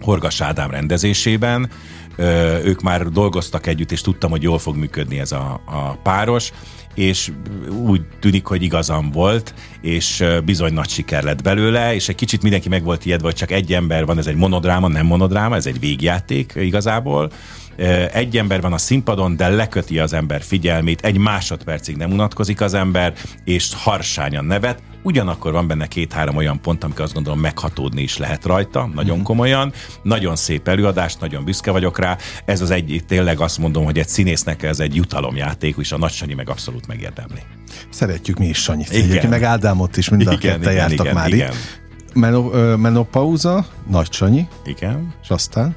Horgas 0.00 0.40
Ádám 0.40 0.70
rendezésében. 0.70 1.70
Ők 2.64 2.80
már 2.80 3.08
dolgoztak 3.08 3.66
együtt, 3.66 3.92
és 3.92 4.00
tudtam, 4.00 4.30
hogy 4.30 4.42
jól 4.42 4.58
fog 4.58 4.76
működni 4.76 5.18
ez 5.18 5.32
a, 5.32 5.60
a 5.66 5.96
páros 6.02 6.52
és 6.94 7.30
úgy 7.86 8.02
tűnik, 8.20 8.46
hogy 8.46 8.62
igazam 8.62 9.10
volt, 9.10 9.54
és 9.80 10.24
bizony 10.44 10.72
nagy 10.72 10.88
siker 10.88 11.22
lett 11.22 11.42
belőle, 11.42 11.94
és 11.94 12.08
egy 12.08 12.14
kicsit 12.14 12.42
mindenki 12.42 12.68
meg 12.68 12.84
volt 12.84 13.04
ijedve, 13.04 13.26
hogy 13.26 13.34
csak 13.34 13.50
egy 13.50 13.72
ember 13.72 14.06
van, 14.06 14.18
ez 14.18 14.26
egy 14.26 14.36
monodráma, 14.36 14.88
nem 14.88 15.06
monodráma, 15.06 15.56
ez 15.56 15.66
egy 15.66 15.80
végjáték 15.80 16.52
igazából, 16.56 17.30
egy 18.12 18.36
ember 18.36 18.60
van 18.60 18.72
a 18.72 18.78
színpadon, 18.78 19.36
de 19.36 19.48
leköti 19.48 19.98
az 19.98 20.12
ember 20.12 20.42
figyelmét, 20.42 21.00
egy 21.00 21.18
másodpercig 21.18 21.96
nem 21.96 22.12
unatkozik 22.12 22.60
az 22.60 22.74
ember, 22.74 23.14
és 23.44 23.70
harsányan 23.74 24.44
nevet, 24.44 24.82
Ugyanakkor 25.02 25.52
van 25.52 25.66
benne 25.66 25.86
két-három 25.86 26.36
olyan 26.36 26.60
pont, 26.60 26.84
amikor 26.84 27.04
azt 27.04 27.14
gondolom 27.14 27.40
meghatódni 27.40 28.02
is 28.02 28.16
lehet 28.16 28.44
rajta, 28.44 28.90
nagyon 28.94 29.10
uh-huh. 29.10 29.26
komolyan. 29.26 29.72
Nagyon 30.02 30.36
szép 30.36 30.68
előadás, 30.68 31.16
nagyon 31.16 31.44
büszke 31.44 31.70
vagyok 31.70 31.98
rá. 31.98 32.16
Ez 32.44 32.60
az 32.60 32.70
egy, 32.70 33.04
tényleg 33.06 33.40
azt 33.40 33.58
mondom, 33.58 33.84
hogy 33.84 33.98
egy 33.98 34.08
színésznek 34.08 34.62
ez 34.62 34.80
egy 34.80 34.94
jutalomjáték, 34.94 35.76
és 35.78 35.92
a 35.92 35.98
Nagy 35.98 36.12
Sanyi 36.12 36.34
meg 36.34 36.48
abszolút 36.48 36.86
megérdemli. 36.86 37.40
Szeretjük 37.90 38.38
mi 38.38 38.46
is 38.46 38.58
Sanyit. 38.58 38.92
Igen. 38.92 39.28
meg 39.28 39.42
Ádámot 39.42 39.96
is 39.96 40.08
mind 40.08 40.26
a 40.26 40.32
igen, 40.32 40.72
jártak 40.72 41.00
igen, 41.00 41.14
már 41.14 41.28
igen. 41.28 41.52
itt. 41.52 41.80
Menop- 42.14 42.76
menopauza, 42.76 43.66
Nagy 43.90 44.12
Sanyi. 44.12 44.48
Igen. 44.64 45.14
És 45.22 45.28
aztán? 45.28 45.76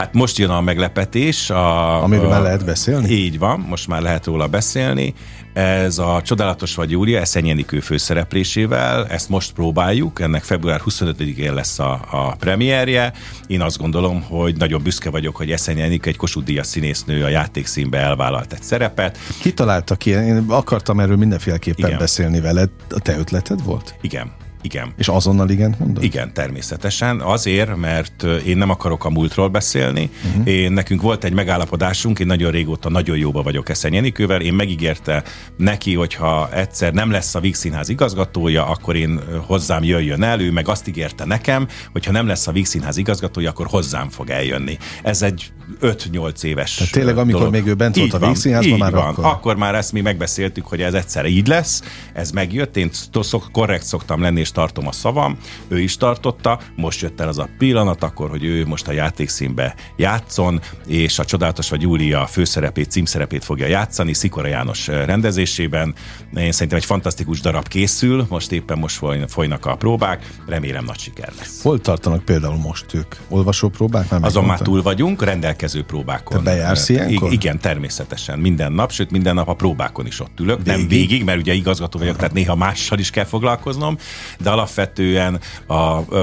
Hát 0.00 0.14
most 0.14 0.38
jön 0.38 0.50
a 0.50 0.60
meglepetés. 0.60 1.50
A, 1.50 2.02
Amiről 2.02 2.26
a, 2.26 2.28
már 2.28 2.42
lehet 2.42 2.64
beszélni? 2.64 3.08
Így 3.08 3.38
van, 3.38 3.60
most 3.68 3.88
már 3.88 4.02
lehet 4.02 4.24
róla 4.24 4.46
beszélni. 4.46 5.14
Ez 5.52 5.98
a 5.98 6.22
Csodálatos 6.24 6.74
vagy 6.74 6.90
Júlia 6.90 7.20
Eszenyi 7.20 7.50
Enikő 7.50 7.80
főszereplésével, 7.80 9.06
ezt 9.06 9.28
most 9.28 9.52
próbáljuk, 9.52 10.20
ennek 10.20 10.42
február 10.42 10.80
25-én 10.84 11.54
lesz 11.54 11.78
a, 11.78 12.00
a 12.10 12.34
premierje. 12.38 13.12
Én 13.46 13.60
azt 13.60 13.78
gondolom, 13.78 14.22
hogy 14.22 14.56
nagyon 14.56 14.82
büszke 14.82 15.10
vagyok, 15.10 15.36
hogy 15.36 15.50
Eszenyi 15.50 15.80
Enikő 15.80 16.10
egy 16.10 16.16
Kossuth 16.16 16.46
Díjas 16.46 16.66
színésznő 16.66 17.24
a 17.24 17.28
játékszínbe 17.28 17.98
elvállalt 17.98 18.52
egy 18.52 18.62
szerepet. 18.62 19.18
Ki 19.40 19.52
találta 19.54 19.96
ki? 19.96 20.10
Én 20.10 20.44
akartam 20.48 21.00
erről 21.00 21.16
mindenféleképpen 21.16 21.86
Igen. 21.86 21.98
beszélni 21.98 22.40
veled. 22.40 22.70
A 22.90 23.00
te 23.00 23.18
ötleted 23.18 23.64
volt? 23.64 23.94
Igen. 24.00 24.39
Igen. 24.62 24.92
És 24.96 25.08
azonnal 25.08 25.50
igen 25.50 25.74
mondod? 25.78 26.02
Igen, 26.02 26.32
természetesen. 26.32 27.20
Azért, 27.20 27.76
mert 27.76 28.22
én 28.46 28.56
nem 28.56 28.70
akarok 28.70 29.04
a 29.04 29.10
múltról 29.10 29.48
beszélni. 29.48 30.10
Uh-huh. 30.28 30.48
Én, 30.48 30.72
nekünk 30.72 31.02
volt 31.02 31.24
egy 31.24 31.32
megállapodásunk, 31.32 32.18
én 32.18 32.26
nagyon 32.26 32.50
régóta 32.50 32.88
nagyon 32.90 33.16
jóba 33.16 33.42
vagyok 33.42 33.68
Eszenyi 33.68 33.96
Enikővel. 33.96 34.40
Én 34.40 34.54
megígérte 34.54 35.22
neki, 35.56 35.94
hogyha 35.94 36.52
egyszer 36.52 36.92
nem 36.92 37.10
lesz 37.10 37.34
a 37.34 37.40
Víg 37.40 37.54
Színház 37.54 37.88
igazgatója, 37.88 38.66
akkor 38.66 38.96
én 38.96 39.20
hozzám 39.46 39.84
jöjjön 39.84 40.22
el. 40.22 40.40
Ő 40.40 40.50
meg 40.52 40.68
azt 40.68 40.88
ígérte 40.88 41.24
nekem, 41.24 41.68
hogyha 41.92 42.12
nem 42.12 42.26
lesz 42.26 42.46
a 42.46 42.52
Víg 42.52 42.66
Színház 42.66 42.96
igazgatója, 42.96 43.50
akkor 43.50 43.66
hozzám 43.66 44.08
fog 44.08 44.30
eljönni. 44.30 44.78
Ez 45.02 45.22
egy 45.22 45.52
5-8 45.80 46.42
éves 46.42 46.74
Tehát 46.74 46.92
tényleg, 46.92 47.18
amikor 47.18 47.38
dolog. 47.40 47.54
még 47.54 47.66
ő 47.66 47.74
bent 47.74 47.96
volt 47.96 48.12
a 48.12 48.18
Víg 48.18 48.36
Színházban, 48.36 48.78
már 48.78 48.92
van. 48.92 49.06
akkor... 49.06 49.24
akkor 49.24 49.56
már 49.56 49.74
ezt 49.74 49.92
mi 49.92 50.00
megbeszéltük, 50.00 50.66
hogy 50.66 50.82
ez 50.82 50.94
egyszer 50.94 51.26
így 51.26 51.46
lesz. 51.46 51.82
Ez 52.12 52.30
megjött. 52.30 52.76
Én 52.76 52.90
szok, 53.20 53.48
korrekt 53.52 53.84
szoktam 53.84 54.22
lenni, 54.22 54.40
és 54.40 54.49
és 54.50 54.56
tartom 54.56 54.86
a 54.86 54.92
szavam, 54.92 55.36
ő 55.68 55.80
is 55.80 55.96
tartotta, 55.96 56.60
most 56.76 57.00
jött 57.00 57.20
el 57.20 57.28
az 57.28 57.38
a 57.38 57.48
pillanat 57.58 58.02
akkor, 58.02 58.30
hogy 58.30 58.44
ő 58.44 58.66
most 58.66 58.88
a 58.88 58.92
játékszínbe 58.92 59.74
játszon, 59.96 60.60
és 60.86 61.18
a 61.18 61.24
Csodálatos 61.24 61.70
vagy 61.70 61.82
Júlia 61.82 62.26
főszerepét, 62.26 62.90
címszerepét 62.90 63.44
fogja 63.44 63.66
játszani 63.66 64.12
Szikora 64.12 64.48
János 64.48 64.86
rendezésében. 64.86 65.94
Én 66.36 66.52
szerintem 66.52 66.78
egy 66.78 66.84
fantasztikus 66.84 67.40
darab 67.40 67.68
készül, 67.68 68.26
most 68.28 68.52
éppen 68.52 68.78
most 68.78 69.00
folynak 69.26 69.66
a 69.66 69.76
próbák, 69.76 70.30
remélem 70.46 70.84
nagy 70.84 70.98
siker 70.98 71.32
lesz. 71.38 71.62
Hol 71.62 71.80
tartanak 71.80 72.24
például 72.24 72.56
most 72.56 72.94
ők? 72.94 73.14
Olvasó 73.28 73.68
próbák? 73.68 74.10
Már 74.10 74.24
Azon 74.24 74.44
már 74.44 74.60
túl 74.60 74.82
vagyunk, 74.82 75.24
rendelkező 75.24 75.82
próbákon. 75.84 76.36
Te 76.36 76.42
bejársz 76.42 76.88
ilyenkor? 76.88 77.32
Igen, 77.32 77.58
természetesen. 77.58 78.38
Minden 78.38 78.72
nap, 78.72 78.92
sőt 78.92 79.10
minden 79.10 79.34
nap 79.34 79.48
a 79.48 79.54
próbákon 79.54 80.06
is 80.06 80.20
ott 80.20 80.40
ülök. 80.40 80.56
Végig? 80.62 80.78
Nem 80.78 80.88
végig, 80.88 81.24
mert 81.24 81.38
ugye 81.38 81.52
igazgató 81.52 81.98
vagyok, 81.98 82.16
tehát 82.16 82.32
néha 82.32 82.54
mással 82.54 82.98
is 82.98 83.10
kell 83.10 83.24
foglalkoznom, 83.24 83.98
de 84.42 84.50
alapvetően 84.50 85.40
a, 85.66 85.74
a, 85.74 86.14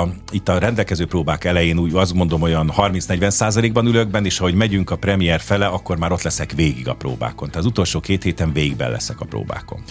a, 0.00 0.08
itt 0.30 0.48
a 0.48 0.58
rendelkező 0.58 1.06
próbák 1.06 1.44
elején 1.44 1.78
úgy 1.78 1.94
azt 1.94 2.14
mondom 2.14 2.42
olyan 2.42 2.72
30-40 2.76 3.30
százalékban 3.30 3.86
ülök 3.86 4.08
benne, 4.08 4.26
és 4.26 4.40
ahogy 4.40 4.54
megyünk 4.54 4.90
a 4.90 4.96
premier 4.96 5.40
fele, 5.40 5.66
akkor 5.66 5.98
már 5.98 6.12
ott 6.12 6.22
leszek 6.22 6.52
végig 6.52 6.88
a 6.88 6.94
próbákon. 6.94 7.48
Tehát 7.48 7.64
az 7.64 7.70
utolsó 7.70 8.00
két 8.00 8.22
héten 8.22 8.52
végigben 8.52 8.90
leszek 8.90 9.20
a 9.20 9.24
próbákon. 9.24 9.82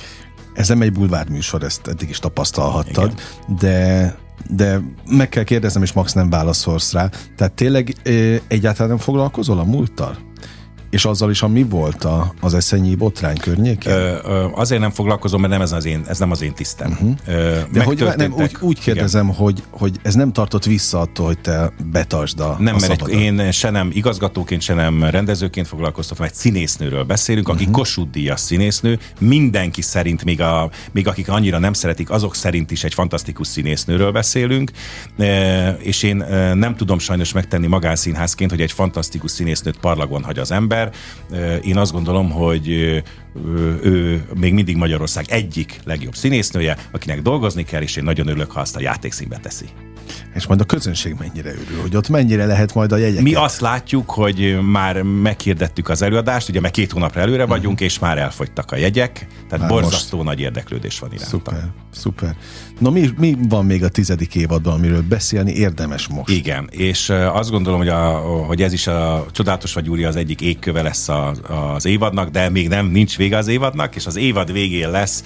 Ez 0.53 0.67
nem 0.67 0.81
egy 0.81 0.91
bulvárműsor, 0.91 1.63
ezt 1.63 1.87
eddig 1.87 2.09
is 2.09 2.19
tapasztalhattad, 2.19 3.11
Igen. 3.11 3.57
de 3.59 4.15
de 4.47 4.81
meg 5.09 5.29
kell 5.29 5.43
kérdeznem, 5.43 5.83
és 5.83 5.93
Max 5.93 6.13
nem 6.13 6.29
válaszolsz 6.29 6.93
rá. 6.93 7.09
Tehát 7.35 7.53
tényleg 7.53 7.95
egyáltalán 8.47 8.89
nem 8.89 8.97
foglalkozol 8.97 9.59
a 9.59 9.63
múlttal? 9.63 10.17
És 10.89 11.05
azzal 11.05 11.29
is, 11.29 11.41
ami 11.41 11.63
volt 11.63 12.03
a, 12.03 12.33
az 12.39 12.53
eszenyi 12.53 12.95
botrány 12.95 13.37
környékén? 13.37 13.91
Ö, 13.91 14.17
ö, 14.23 14.45
azért 14.53 14.81
nem 14.81 14.91
foglalkozom, 14.91 15.39
mert 15.39 15.53
nem 15.53 15.61
ez, 15.61 15.71
az 15.71 15.85
én, 15.85 16.03
ez 16.07 16.19
nem 16.19 16.31
az 16.31 16.41
én 16.41 16.53
tisztem. 16.53 16.91
Uh-huh. 16.91 17.15
Ö, 17.25 17.59
De 17.71 17.83
hogy 17.83 18.07
nem, 18.15 18.33
úgy, 18.33 18.55
úgy 18.59 18.79
kérdezem, 18.79 19.27
hogy, 19.27 19.63
hogy 19.69 19.99
ez 20.01 20.13
nem 20.13 20.31
tartott 20.31 20.65
vissza 20.65 20.99
attól, 20.99 21.25
hogy 21.25 21.39
te 21.39 21.71
betartsd 21.91 22.39
a 22.39 22.55
Nem, 22.59 22.75
a 22.75 22.79
mert 22.79 23.07
egy, 23.07 23.13
én 23.13 23.51
se 23.51 23.69
nem 23.69 23.89
igazgatóként, 23.93 24.61
se 24.61 24.73
nem 24.73 25.03
rendezőként 25.03 25.67
foglalkoztatom, 25.67 26.25
egy 26.25 26.33
színésznőről 26.33 27.03
beszélünk, 27.03 27.47
uh-huh. 27.47 27.63
aki 27.63 27.71
Kossuth 27.71 28.11
Díjas 28.11 28.39
színésznő, 28.39 28.99
mindenki 29.19 29.81
szerint, 29.81 30.23
még, 30.23 30.41
a, 30.41 30.69
még 30.91 31.07
akik 31.07 31.29
annyira 31.29 31.59
nem 31.59 31.73
szeretik, 31.73 32.09
azok 32.09 32.35
szerint 32.35 32.71
is 32.71 32.83
egy 32.83 32.93
fantasztikus 32.93 33.47
színésznőről 33.47 34.11
beszélünk, 34.11 34.71
és 35.79 36.03
én 36.03 36.15
nem 36.53 36.75
tudom 36.75 36.99
sajnos 36.99 37.33
megtenni 37.33 37.67
magánszínházként, 37.67 38.49
hogy 38.49 38.61
egy 38.61 38.71
fantasztikus 38.71 39.31
színésznőt 39.31 39.77
parlagon 39.77 40.23
hagy 40.23 40.39
az 40.39 40.51
ember, 40.51 40.78
ember. 40.79 41.61
Én 41.63 41.77
azt 41.77 41.91
gondolom, 41.91 42.31
hogy 42.31 42.67
ő 43.83 44.23
még 44.39 44.53
mindig 44.53 44.75
Magyarország 44.75 45.25
egyik 45.27 45.79
legjobb 45.83 46.15
színésznője, 46.15 46.77
akinek 46.91 47.21
dolgozni 47.21 47.63
kell, 47.63 47.81
és 47.81 47.95
én 47.95 48.03
nagyon 48.03 48.27
örülök, 48.27 48.51
ha 48.51 48.59
azt 48.59 48.75
a 48.75 48.81
játékszínbe 48.81 49.37
teszi. 49.37 49.65
És 50.35 50.47
majd 50.47 50.61
a 50.61 50.63
közönség 50.63 51.15
mennyire 51.19 51.49
örül, 51.49 51.81
hogy 51.81 51.95
ott 51.95 52.09
mennyire 52.09 52.45
lehet 52.45 52.73
majd 52.73 52.91
a 52.91 52.97
jegyeket? 52.97 53.23
Mi 53.23 53.33
azt 53.33 53.61
látjuk, 53.61 54.09
hogy 54.09 54.57
már 54.61 55.01
meghirdettük 55.01 55.89
az 55.89 56.01
előadást, 56.01 56.49
ugye 56.49 56.59
meg 56.59 56.71
két 56.71 56.91
hónapra 56.91 57.21
előre 57.21 57.41
mhm. 57.41 57.51
vagyunk, 57.51 57.73
uh-huh. 57.73 57.87
és 57.87 57.99
már 57.99 58.17
elfogytak 58.17 58.71
a 58.71 58.75
jegyek, 58.75 59.27
tehát 59.49 59.59
már 59.59 59.69
borzasztó 59.69 60.17
most. 60.17 60.29
nagy 60.29 60.39
érdeklődés 60.39 60.99
van 60.99 61.09
iránta. 61.09 61.29
Szuper, 61.29 61.69
szuper. 61.91 62.35
Na 62.79 62.89
mi, 62.89 63.09
mi 63.17 63.37
van 63.49 63.65
még 63.65 63.83
a 63.83 63.89
tizedik 63.89 64.35
évadban, 64.35 64.73
amiről 64.73 65.01
beszélni 65.01 65.51
érdemes 65.51 66.07
most? 66.07 66.29
Igen, 66.29 66.67
és 66.71 67.09
azt 67.09 67.49
gondolom, 67.49 67.79
hogy, 67.79 67.89
a, 67.89 68.09
hogy 68.47 68.61
ez 68.61 68.73
is 68.73 68.87
a 68.87 69.25
Csodálatos 69.31 69.73
vagy 69.73 69.85
Júlia 69.85 70.07
az 70.07 70.15
egyik 70.15 70.41
égköve 70.41 70.81
lesz 70.81 71.09
a, 71.09 71.33
az 71.75 71.85
évadnak, 71.85 72.29
de 72.29 72.49
még 72.49 72.67
nem 72.67 72.85
nincs 72.85 73.17
vége 73.17 73.37
az 73.37 73.47
évadnak, 73.47 73.95
és 73.95 74.05
az 74.05 74.15
évad 74.15 74.51
végén 74.51 74.91
lesz 74.91 75.23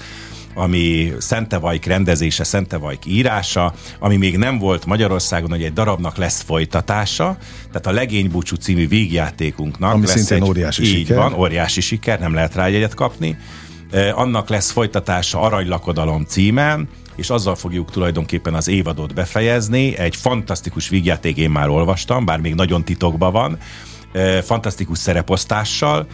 ami 0.53 1.13
Szentevajk 1.19 1.85
rendezése, 1.85 2.43
Szentevajk 2.43 3.05
írása, 3.05 3.73
ami 3.99 4.15
még 4.15 4.37
nem 4.37 4.59
volt 4.59 4.85
Magyarországon, 4.85 5.49
hogy 5.49 5.63
egy 5.63 5.73
darabnak 5.73 6.17
lesz 6.17 6.41
folytatása, 6.41 7.37
tehát 7.67 7.87
a 7.87 7.91
Legénybúcsú 7.91 8.55
című 8.55 8.87
végjátékunknak 8.87 9.93
ami 9.93 10.05
lesz 10.05 10.15
szintén 10.15 10.43
egy, 10.43 10.49
óriási 10.49 10.83
így 10.83 10.95
siker. 10.95 11.17
van, 11.17 11.33
óriási 11.33 11.81
siker, 11.81 12.19
nem 12.19 12.33
lehet 12.33 12.55
rá 12.55 12.67
jegyet 12.67 12.93
kapni. 12.93 13.37
Annak 14.13 14.49
lesz 14.49 14.71
folytatása 14.71 15.39
Aranylakodalom 15.41 16.25
címen, 16.25 16.89
és 17.15 17.29
azzal 17.29 17.55
fogjuk 17.55 17.91
tulajdonképpen 17.91 18.53
az 18.53 18.67
évadot 18.67 19.13
befejezni. 19.13 19.97
Egy 19.97 20.15
fantasztikus 20.15 20.89
vígjáték 20.89 21.37
én 21.37 21.49
már 21.49 21.69
olvastam, 21.69 22.25
bár 22.25 22.39
még 22.39 22.53
nagyon 22.53 22.83
titokban 22.83 23.31
van, 23.31 23.57
fantasztikus 24.43 24.97
szereposztással, 24.97 26.07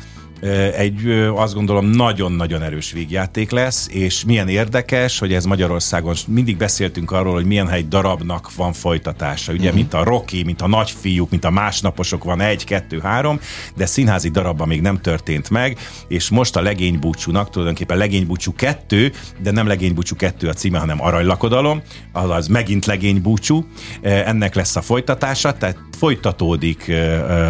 egy 0.77 1.09
azt 1.35 1.53
gondolom 1.53 1.85
nagyon-nagyon 1.85 2.61
erős 2.61 2.91
végjáték 2.91 3.51
lesz, 3.51 3.87
és 3.91 4.25
milyen 4.25 4.47
érdekes, 4.47 5.19
hogy 5.19 5.33
ez 5.33 5.45
Magyarországon 5.45 6.15
mindig 6.27 6.57
beszéltünk 6.57 7.11
arról, 7.11 7.33
hogy 7.33 7.45
milyen 7.45 7.69
egy 7.69 7.87
darabnak 7.87 8.55
van 8.55 8.73
folytatása. 8.73 9.51
Ugye, 9.51 9.61
uh-huh. 9.61 9.75
mint 9.75 9.93
a 9.93 10.03
Rocky, 10.03 10.43
mint 10.43 10.61
a 10.61 10.67
nagyfiúk, 10.67 11.29
mint 11.29 11.45
a 11.45 11.49
másnaposok 11.49 12.23
van 12.23 12.41
egy, 12.41 12.63
kettő, 12.63 12.99
három, 12.99 13.39
de 13.75 13.85
színházi 13.85 14.29
darabban 14.29 14.67
még 14.67 14.81
nem 14.81 15.01
történt 15.01 15.49
meg, 15.49 15.77
és 16.07 16.29
most 16.29 16.55
a 16.55 16.61
legénybúcsúnak 16.61 17.49
tulajdonképpen 17.49 17.97
legénybúcsú 17.97 18.53
kettő, 18.53 19.11
de 19.41 19.51
nem 19.51 19.67
legénybúcsú 19.67 20.15
kettő 20.15 20.47
a 20.47 20.53
címe, 20.53 20.79
hanem 20.79 21.01
aranylakodalom, 21.01 21.81
azaz 22.11 22.47
megint 22.47 22.85
legénybúcsú. 22.85 23.65
Ennek 24.01 24.55
lesz 24.55 24.75
a 24.75 24.81
folytatása, 24.81 25.53
tehát 25.53 25.77
folytatódik 25.99 26.91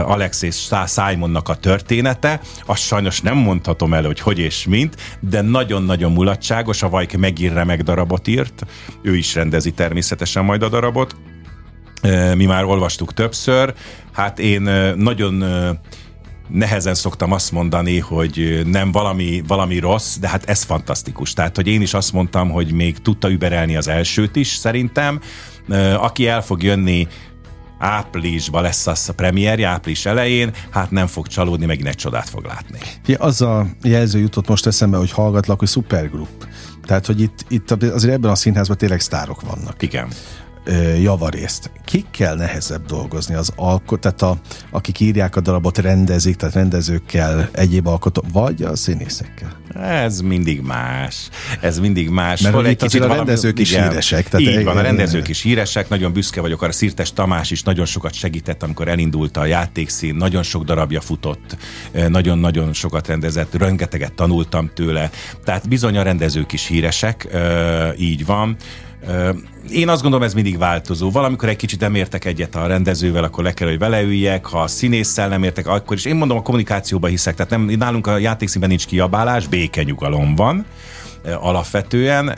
Alex 0.04 0.42
és 0.42 0.70
Simonnak 0.86 1.50
a 1.50 1.56
története, 1.56 2.40
azt 2.66 2.84
sajnos 2.84 3.22
nem 3.22 3.38
mondhatom 3.38 3.94
el, 3.94 4.04
hogy 4.04 4.20
hogy 4.20 4.40
és 4.40 4.66
mint, 4.66 4.96
de 5.20 5.42
nagyon-nagyon 5.42 6.12
mulatságos, 6.12 6.84
a 6.84 6.90
Vajk 6.90 7.18
megír 7.18 7.54
remek 7.54 7.82
darabot 7.82 8.28
írt, 8.28 8.66
ő 9.02 9.16
is 9.16 9.36
rendezi 9.36 9.72
természetesen 9.72 10.46
majd 10.46 10.64
a 10.64 10.70
darabot, 10.70 11.16
mi 12.36 12.46
már 12.46 12.64
olvastuk 12.64 13.14
többször, 13.14 13.74
hát 14.12 14.40
én 14.40 14.62
nagyon 14.96 15.44
nehezen 16.48 16.96
szoktam 16.96 17.32
azt 17.32 17.52
mondani, 17.52 18.00
hogy 18.00 18.62
nem 18.66 18.92
valami, 18.92 19.44
valami 19.48 19.80
rossz, 19.80 20.18
de 20.18 20.30
hát 20.30 20.50
ez 20.50 20.64
fantasztikus. 20.64 21.34
Tehát, 21.34 21.56
hogy 21.56 21.68
én 21.68 21.82
is 21.82 21.94
azt 21.94 22.14
mondtam, 22.14 22.50
hogy 22.50 22.72
még 22.72 22.98
tudta 22.98 23.32
überelni 23.32 23.76
az 23.76 23.88
elsőt 23.88 24.36
is, 24.36 24.48
szerintem. 24.48 25.20
Aki 25.98 26.28
el 26.28 26.42
fog 26.42 26.64
jönni 26.64 27.08
áprilisban 27.80 28.62
lesz 28.62 28.88
az 28.88 29.10
a 29.10 29.14
premierje, 29.14 29.68
április 29.68 30.06
elején, 30.06 30.52
hát 30.70 30.92
nem 30.92 31.08
fog 31.08 31.28
csalódni, 31.28 31.66
megint 31.66 31.88
egy 31.88 31.96
csodát 31.96 32.30
fog 32.30 32.46
látni. 32.46 32.78
Ja, 33.06 33.18
az 33.18 33.42
a 33.42 33.66
jelző 33.84 34.20
jutott 34.20 34.48
most 34.48 34.66
eszembe, 34.66 34.98
hogy 34.98 35.12
hallgatlak, 35.12 35.60
hogy 35.60 35.68
szupergrupp. 35.68 36.44
Tehát, 36.84 37.06
hogy 37.06 37.22
itt, 37.22 37.46
itt 37.48 37.72
azért 37.72 38.14
ebben 38.14 38.32
a 38.32 38.36
színházban 38.36 38.78
tényleg 38.78 39.00
sztárok 39.00 39.42
vannak. 39.42 39.82
Igen 39.82 40.08
javarészt. 41.02 41.72
Kikkel 41.86 42.36
nehezebb 42.36 42.86
dolgozni 42.86 43.36
az 43.36 43.52
alkot, 43.56 44.00
tehát 44.00 44.22
a, 44.22 44.38
akik 44.72 45.00
írják 45.00 45.36
a 45.36 45.42
darabot, 45.42 45.78
rendezik, 45.78 46.36
tehát 46.36 46.56
rendezőkkel, 46.56 47.50
egyéb 47.52 47.88
alkotók, 47.88 48.26
vagy 48.32 48.64
a 48.64 48.76
színészekkel? 48.76 49.58
Ez 49.82 50.22
mindig 50.22 50.62
más. 50.62 51.30
Ez 51.62 51.80
mindig 51.80 52.10
más. 52.10 52.42
Mert 52.42 52.66
egy 52.66 52.76
kicsit 52.76 53.02
a 53.02 53.08
rendezők 53.08 53.42
valami, 53.42 53.62
is 53.62 53.72
igen, 53.72 53.90
híresek. 53.90 54.30
Tehát 54.30 54.48
így 54.48 54.64
van, 54.64 54.78
a 54.78 54.82
rendezők 54.82 55.28
is 55.28 55.42
híresek, 55.42 55.90
nagyon 55.90 56.14
büszke 56.14 56.42
vagyok 56.42 56.62
arra. 56.62 56.72
Szirtes 56.72 57.14
Tamás 57.14 57.52
is 57.52 57.64
nagyon 57.64 57.86
sokat 57.86 58.14
segített, 58.14 58.64
amikor 58.64 58.88
elindult 58.88 59.38
a 59.38 59.46
játékszín, 59.46 60.16
nagyon 60.16 60.44
sok 60.44 60.64
darabja 60.64 61.02
futott, 61.02 61.58
nagyon-nagyon 62.08 62.74
sokat 62.74 63.08
rendezett, 63.08 63.56
rengeteget 63.56 64.14
tanultam 64.14 64.72
tőle. 64.74 65.10
Tehát 65.44 65.68
bizony 65.68 65.98
a 65.98 66.04
rendezők 66.04 66.52
is 66.52 66.68
híresek, 66.68 67.28
így 67.98 68.26
van. 68.26 68.58
Én 69.70 69.90
azt 69.90 70.02
gondolom, 70.02 70.26
ez 70.26 70.34
mindig 70.34 70.58
változó. 70.58 71.12
Valamikor 71.12 71.50
egy 71.50 71.56
kicsit 71.56 71.80
nem 71.80 71.96
értek 71.96 72.26
egyet 72.26 72.56
a 72.56 72.68
rendezővel, 72.68 73.24
akkor 73.24 73.44
le 73.44 73.54
kell, 73.54 73.68
hogy 73.68 73.80
vele 73.80 74.02
üljek. 74.02 74.46
Ha 74.46 74.62
a 74.62 74.68
színésszel 74.68 75.28
nem 75.28 75.44
értek, 75.44 75.68
akkor 75.68 75.98
is. 75.98 76.06
Én 76.06 76.16
mondom, 76.16 76.38
a 76.38 76.42
kommunikációba 76.42 77.08
hiszek. 77.08 77.36
Tehát 77.36 77.52
nem, 77.52 77.62
nálunk 77.62 78.08
a 78.08 78.18
játékszínben 78.18 78.70
nincs 78.70 78.86
kiabálás, 78.86 79.48
békenyugalom 79.48 80.36
van 80.36 80.66
alapvetően, 81.40 82.30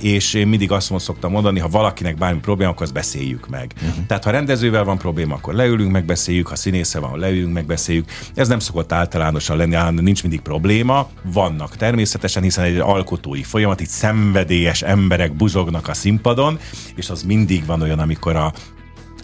és 0.00 0.34
én 0.34 0.46
mindig 0.46 0.72
azt 0.72 0.92
szoktam 0.98 1.30
mondani, 1.30 1.58
ha 1.58 1.68
valakinek 1.68 2.16
bármi 2.16 2.40
probléma, 2.40 2.70
akkor 2.70 2.82
azt 2.82 2.92
beszéljük 2.92 3.48
meg. 3.48 3.72
Uh-huh. 3.76 4.06
Tehát 4.06 4.24
ha 4.24 4.30
rendezővel 4.30 4.84
van 4.84 4.98
probléma, 4.98 5.34
akkor 5.34 5.54
leülünk, 5.54 5.92
megbeszéljük, 5.92 6.46
ha 6.46 6.56
színésze 6.56 6.98
van, 6.98 7.18
leülünk, 7.18 7.52
megbeszéljük. 7.52 8.08
Ez 8.34 8.48
nem 8.48 8.58
szokott 8.58 8.92
általánosan 8.92 9.56
lenni, 9.56 10.00
nincs 10.00 10.22
mindig 10.22 10.40
probléma. 10.40 11.08
Vannak 11.22 11.76
természetesen, 11.76 12.42
hiszen 12.42 12.64
egy 12.64 12.78
alkotói 12.78 13.42
folyamat, 13.42 13.80
itt 13.80 13.88
szenvedélyes 13.88 14.82
emberek 14.82 15.32
buzognak 15.32 15.88
a 15.88 15.94
színpadon, 15.94 16.58
és 16.96 17.10
az 17.10 17.22
mindig 17.22 17.66
van 17.66 17.82
olyan, 17.82 17.98
amikor 17.98 18.36
a 18.36 18.52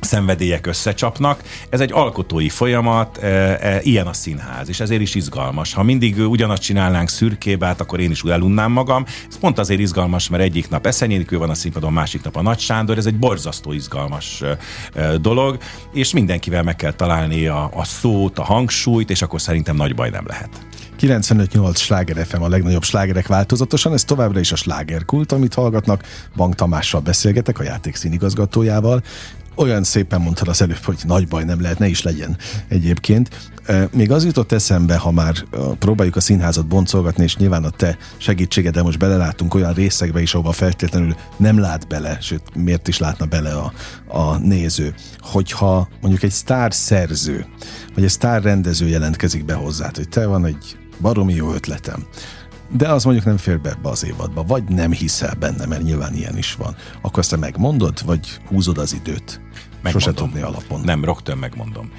szenvedélyek 0.01 0.67
összecsapnak. 0.67 1.43
Ez 1.71 1.81
egy 1.81 1.93
alkotói 1.93 2.49
folyamat, 2.49 3.17
e, 3.17 3.27
e, 3.27 3.81
ilyen 3.83 4.07
a 4.07 4.13
színház, 4.13 4.69
és 4.69 4.81
ezért 4.81 5.01
is 5.01 5.15
izgalmas. 5.15 5.75
Ha 5.75 5.83
mindig 5.83 6.19
ugyanazt 6.19 6.63
csinálnánk 6.63 7.09
szürkébát, 7.09 7.81
akkor 7.81 8.01
én 8.01 8.11
is 8.11 8.23
elunnám 8.23 8.73
magam. 8.73 9.05
Ez 9.29 9.39
pont 9.39 9.59
azért 9.59 9.81
izgalmas, 9.81 10.29
mert 10.29 10.43
egyik 10.43 10.69
nap 10.69 10.87
Eszenyénikő 10.87 11.39
van 11.39 11.51
a 11.51 11.55
színpadon, 11.55 11.93
másik 11.93 12.23
nap 12.23 12.37
a 12.37 12.43
Nagy 12.43 12.59
Sándor, 12.59 12.99
ez 12.99 13.07
egy 13.07 13.19
borzasztó 13.19 13.73
izgalmas 13.73 14.43
e, 14.43 14.59
e, 14.95 15.17
dolog, 15.17 15.59
és 15.93 16.13
mindenkivel 16.13 16.63
meg 16.63 16.77
kell 16.77 16.93
találni 16.93 17.47
a, 17.47 17.71
a 17.75 17.85
szót, 17.85 18.39
a 18.39 18.45
hangsúlyt, 18.45 19.11
és 19.11 19.23
akkor 19.23 19.41
szerintem 19.41 19.77
nagy 19.77 19.95
baj 19.95 20.11
nem 20.11 20.25
lehet. 20.27 20.51
95-8 21.01 21.77
sláger 21.77 22.27
FM 22.27 22.43
a 22.43 22.49
legnagyobb 22.49 22.83
slágerek 22.83 23.27
változatosan, 23.27 23.93
ez 23.93 24.05
továbbra 24.05 24.41
is 24.41 24.53
a 24.53 24.57
slágerkult, 24.57 25.33
amit 25.33 25.55
hallgatnak. 25.55 26.03
Bank 26.37 26.55
Tamással 26.55 27.01
beszélgetek, 27.01 27.59
a 27.59 27.63
játék 27.63 27.95
színigazgatójával, 27.95 29.03
olyan 29.59 29.85
szépen 29.85 30.21
mondtad 30.21 30.49
az 30.49 30.63
előbb, 30.63 30.83
hogy 30.85 30.99
nagy 31.07 31.29
baj 31.29 31.45
nem 31.45 31.61
lehet, 31.61 31.79
ne 31.79 31.87
is 31.87 32.03
legyen 32.03 32.37
egyébként. 32.69 33.51
Még 33.93 34.11
az 34.11 34.25
jutott 34.25 34.53
eszembe, 34.53 34.97
ha 34.97 35.11
már 35.11 35.35
próbáljuk 35.79 36.17
a 36.17 36.21
színházat 36.21 36.67
boncolgatni, 36.67 37.25
és 37.25 37.37
nyilván 37.37 37.65
a 37.65 37.71
te 37.71 37.97
segítségeddel 38.17 38.83
most 38.83 38.99
belelátunk 38.99 39.55
olyan 39.55 39.73
részekbe 39.73 40.21
is, 40.21 40.35
ahova 40.35 40.53
feltétlenül 40.53 41.15
nem 41.37 41.59
lát 41.59 41.89
bele, 41.89 42.19
sőt, 42.21 42.43
miért 42.55 42.89
is 42.89 42.99
látna 42.99 43.27
bele 43.27 43.53
a, 43.53 43.73
a 44.07 44.37
néző, 44.37 44.95
hogyha 45.21 45.89
mondjuk 46.01 46.23
egy 46.23 46.31
sztár 46.31 46.75
szerző, 46.75 47.47
vagy 47.95 48.05
egy 48.05 48.11
sztár 48.11 48.43
rendező 48.43 48.89
jelentkezik 48.89 49.45
be 49.45 49.55
hozzá, 49.55 49.91
hogy 49.95 50.09
te 50.09 50.27
van 50.27 50.47
egy 50.47 50.77
baromi 51.01 51.35
jó 51.35 51.53
ötletem, 51.53 52.07
de 52.71 52.89
az 52.89 53.05
mondjuk 53.05 53.27
nem 53.27 53.37
fér 53.37 53.61
be 53.61 53.71
ebbe 53.71 53.89
az 53.89 54.05
évadba, 54.05 54.43
vagy 54.43 54.65
nem 54.65 54.93
hiszel 54.93 55.35
benne, 55.39 55.67
mert 55.67 55.83
nyilván 55.83 56.15
ilyen 56.15 56.37
is 56.37 56.55
van. 56.55 56.77
Akkor 57.01 57.19
ezt 57.19 57.31
te 57.31 57.37
megmondod, 57.37 58.05
vagy 58.05 58.41
húzod 58.49 58.79
az 58.79 58.95
időt? 58.95 59.41
Megmondom. 59.83 60.01
Sose 60.01 60.13
tudni 60.13 60.41
alapon. 60.41 60.81
Nem, 60.81 61.05
rögtön 61.05 61.39
megmondom. 61.39 61.91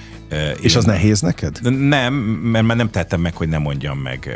És 0.61 0.71
Én, 0.71 0.77
az 0.77 0.85
nehéz 0.85 1.21
neked? 1.21 1.59
Nem, 1.87 2.13
mert 2.13 2.65
már 2.65 2.77
nem 2.77 2.89
tettem 2.89 3.21
meg, 3.21 3.35
hogy 3.35 3.47
nem 3.47 3.61
mondjam 3.61 3.97
meg. 3.97 4.29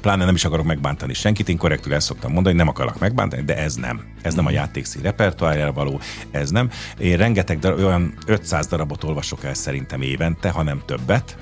Pláne 0.00 0.24
nem 0.24 0.34
is 0.34 0.44
akarok 0.44 0.66
megbántani 0.66 1.14
senkit. 1.14 1.48
Én 1.48 1.56
korrektül 1.56 1.92
el 1.92 2.00
szoktam 2.00 2.32
mondani, 2.32 2.56
hogy 2.56 2.64
nem 2.64 2.74
akarok 2.74 2.98
megbántani, 2.98 3.42
de 3.42 3.56
ez 3.56 3.74
nem. 3.74 4.00
Ez 4.22 4.34
nem 4.34 4.46
a 4.46 4.48
mhm. 4.48 4.58
játékszín 4.58 5.02
repertoárjára 5.02 5.72
való, 5.72 6.00
ez 6.30 6.50
nem. 6.50 6.70
Én 6.98 7.16
rengeteg 7.16 7.58
darab, 7.58 7.78
olyan 7.78 8.14
500 8.26 8.66
darabot 8.66 9.04
olvasok 9.04 9.44
el 9.44 9.54
szerintem 9.54 10.02
évente, 10.02 10.50
hanem 10.50 10.82
többet. 10.86 11.36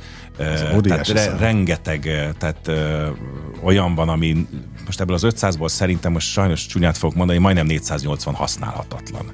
Tehát 0.83 1.09
re, 1.09 1.37
rengeteg, 1.39 2.01
tehát 2.39 2.69
ö, 2.69 3.07
olyan 3.63 3.95
van, 3.95 4.09
ami 4.09 4.47
most 4.87 5.01
ebből 5.01 5.15
az 5.15 5.27
500-ból 5.29 5.69
szerintem 5.69 6.13
most 6.13 6.29
sajnos 6.29 6.67
csúnyát 6.67 6.99
fogok 6.99 7.17
mondani, 7.17 7.39
majdnem 7.39 7.67
480 7.67 8.35
használhatatlan. 8.35 9.25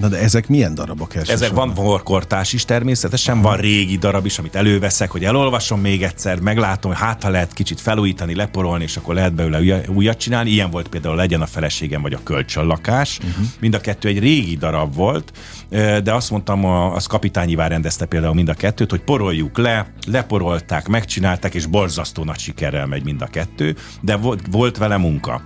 Na 0.00 0.08
de 0.08 0.18
ezek 0.18 0.48
milyen 0.48 0.74
darabok? 0.74 1.14
Ezek 1.14 1.50
van 1.50 1.74
vorkortás 1.74 2.52
is 2.52 2.64
természetesen, 2.64 3.34
Aha. 3.34 3.48
van 3.48 3.56
régi 3.56 3.96
darab 3.96 4.26
is, 4.26 4.38
amit 4.38 4.54
előveszek, 4.54 5.10
hogy 5.10 5.24
elolvasom 5.24 5.80
még 5.80 6.02
egyszer, 6.02 6.40
meglátom, 6.40 6.90
hogy 6.90 7.00
hát 7.00 7.22
ha 7.22 7.28
lehet 7.28 7.52
kicsit 7.52 7.80
felújítani, 7.80 8.34
leporolni, 8.34 8.84
és 8.84 8.96
akkor 8.96 9.14
lehet 9.14 9.34
belőle 9.34 9.80
újat 9.88 10.18
csinálni. 10.18 10.50
Ilyen 10.50 10.70
volt 10.70 10.88
például 10.88 11.16
Legyen 11.16 11.40
a 11.40 11.46
feleségem, 11.46 12.02
vagy 12.02 12.12
a 12.12 12.22
Kölcsönlakás. 12.22 13.18
Uh-huh. 13.18 13.46
Mind 13.60 13.74
a 13.74 13.80
kettő 13.80 14.08
egy 14.08 14.18
régi 14.18 14.56
darab 14.56 14.94
volt, 14.94 15.32
de 16.02 16.14
azt 16.14 16.30
mondtam, 16.30 16.64
az 16.64 17.06
kapitányivá 17.06 17.66
rendezte 17.66 18.04
például 18.04 18.34
mind 18.34 18.48
a 18.48 18.54
kettőt, 18.54 18.90
hogy 18.90 19.00
poroljuk 19.00 19.58
le, 19.58 19.86
leporolták, 20.54 20.88
megcsinálták, 20.88 21.54
és 21.54 21.66
borzasztó 21.66 22.24
nagy 22.24 22.38
sikerrel 22.38 22.86
megy 22.86 23.04
mind 23.04 23.22
a 23.22 23.26
kettő, 23.26 23.76
de 24.00 24.16
volt, 24.16 24.40
volt 24.50 24.76
vele 24.76 24.96
munka. 24.96 25.42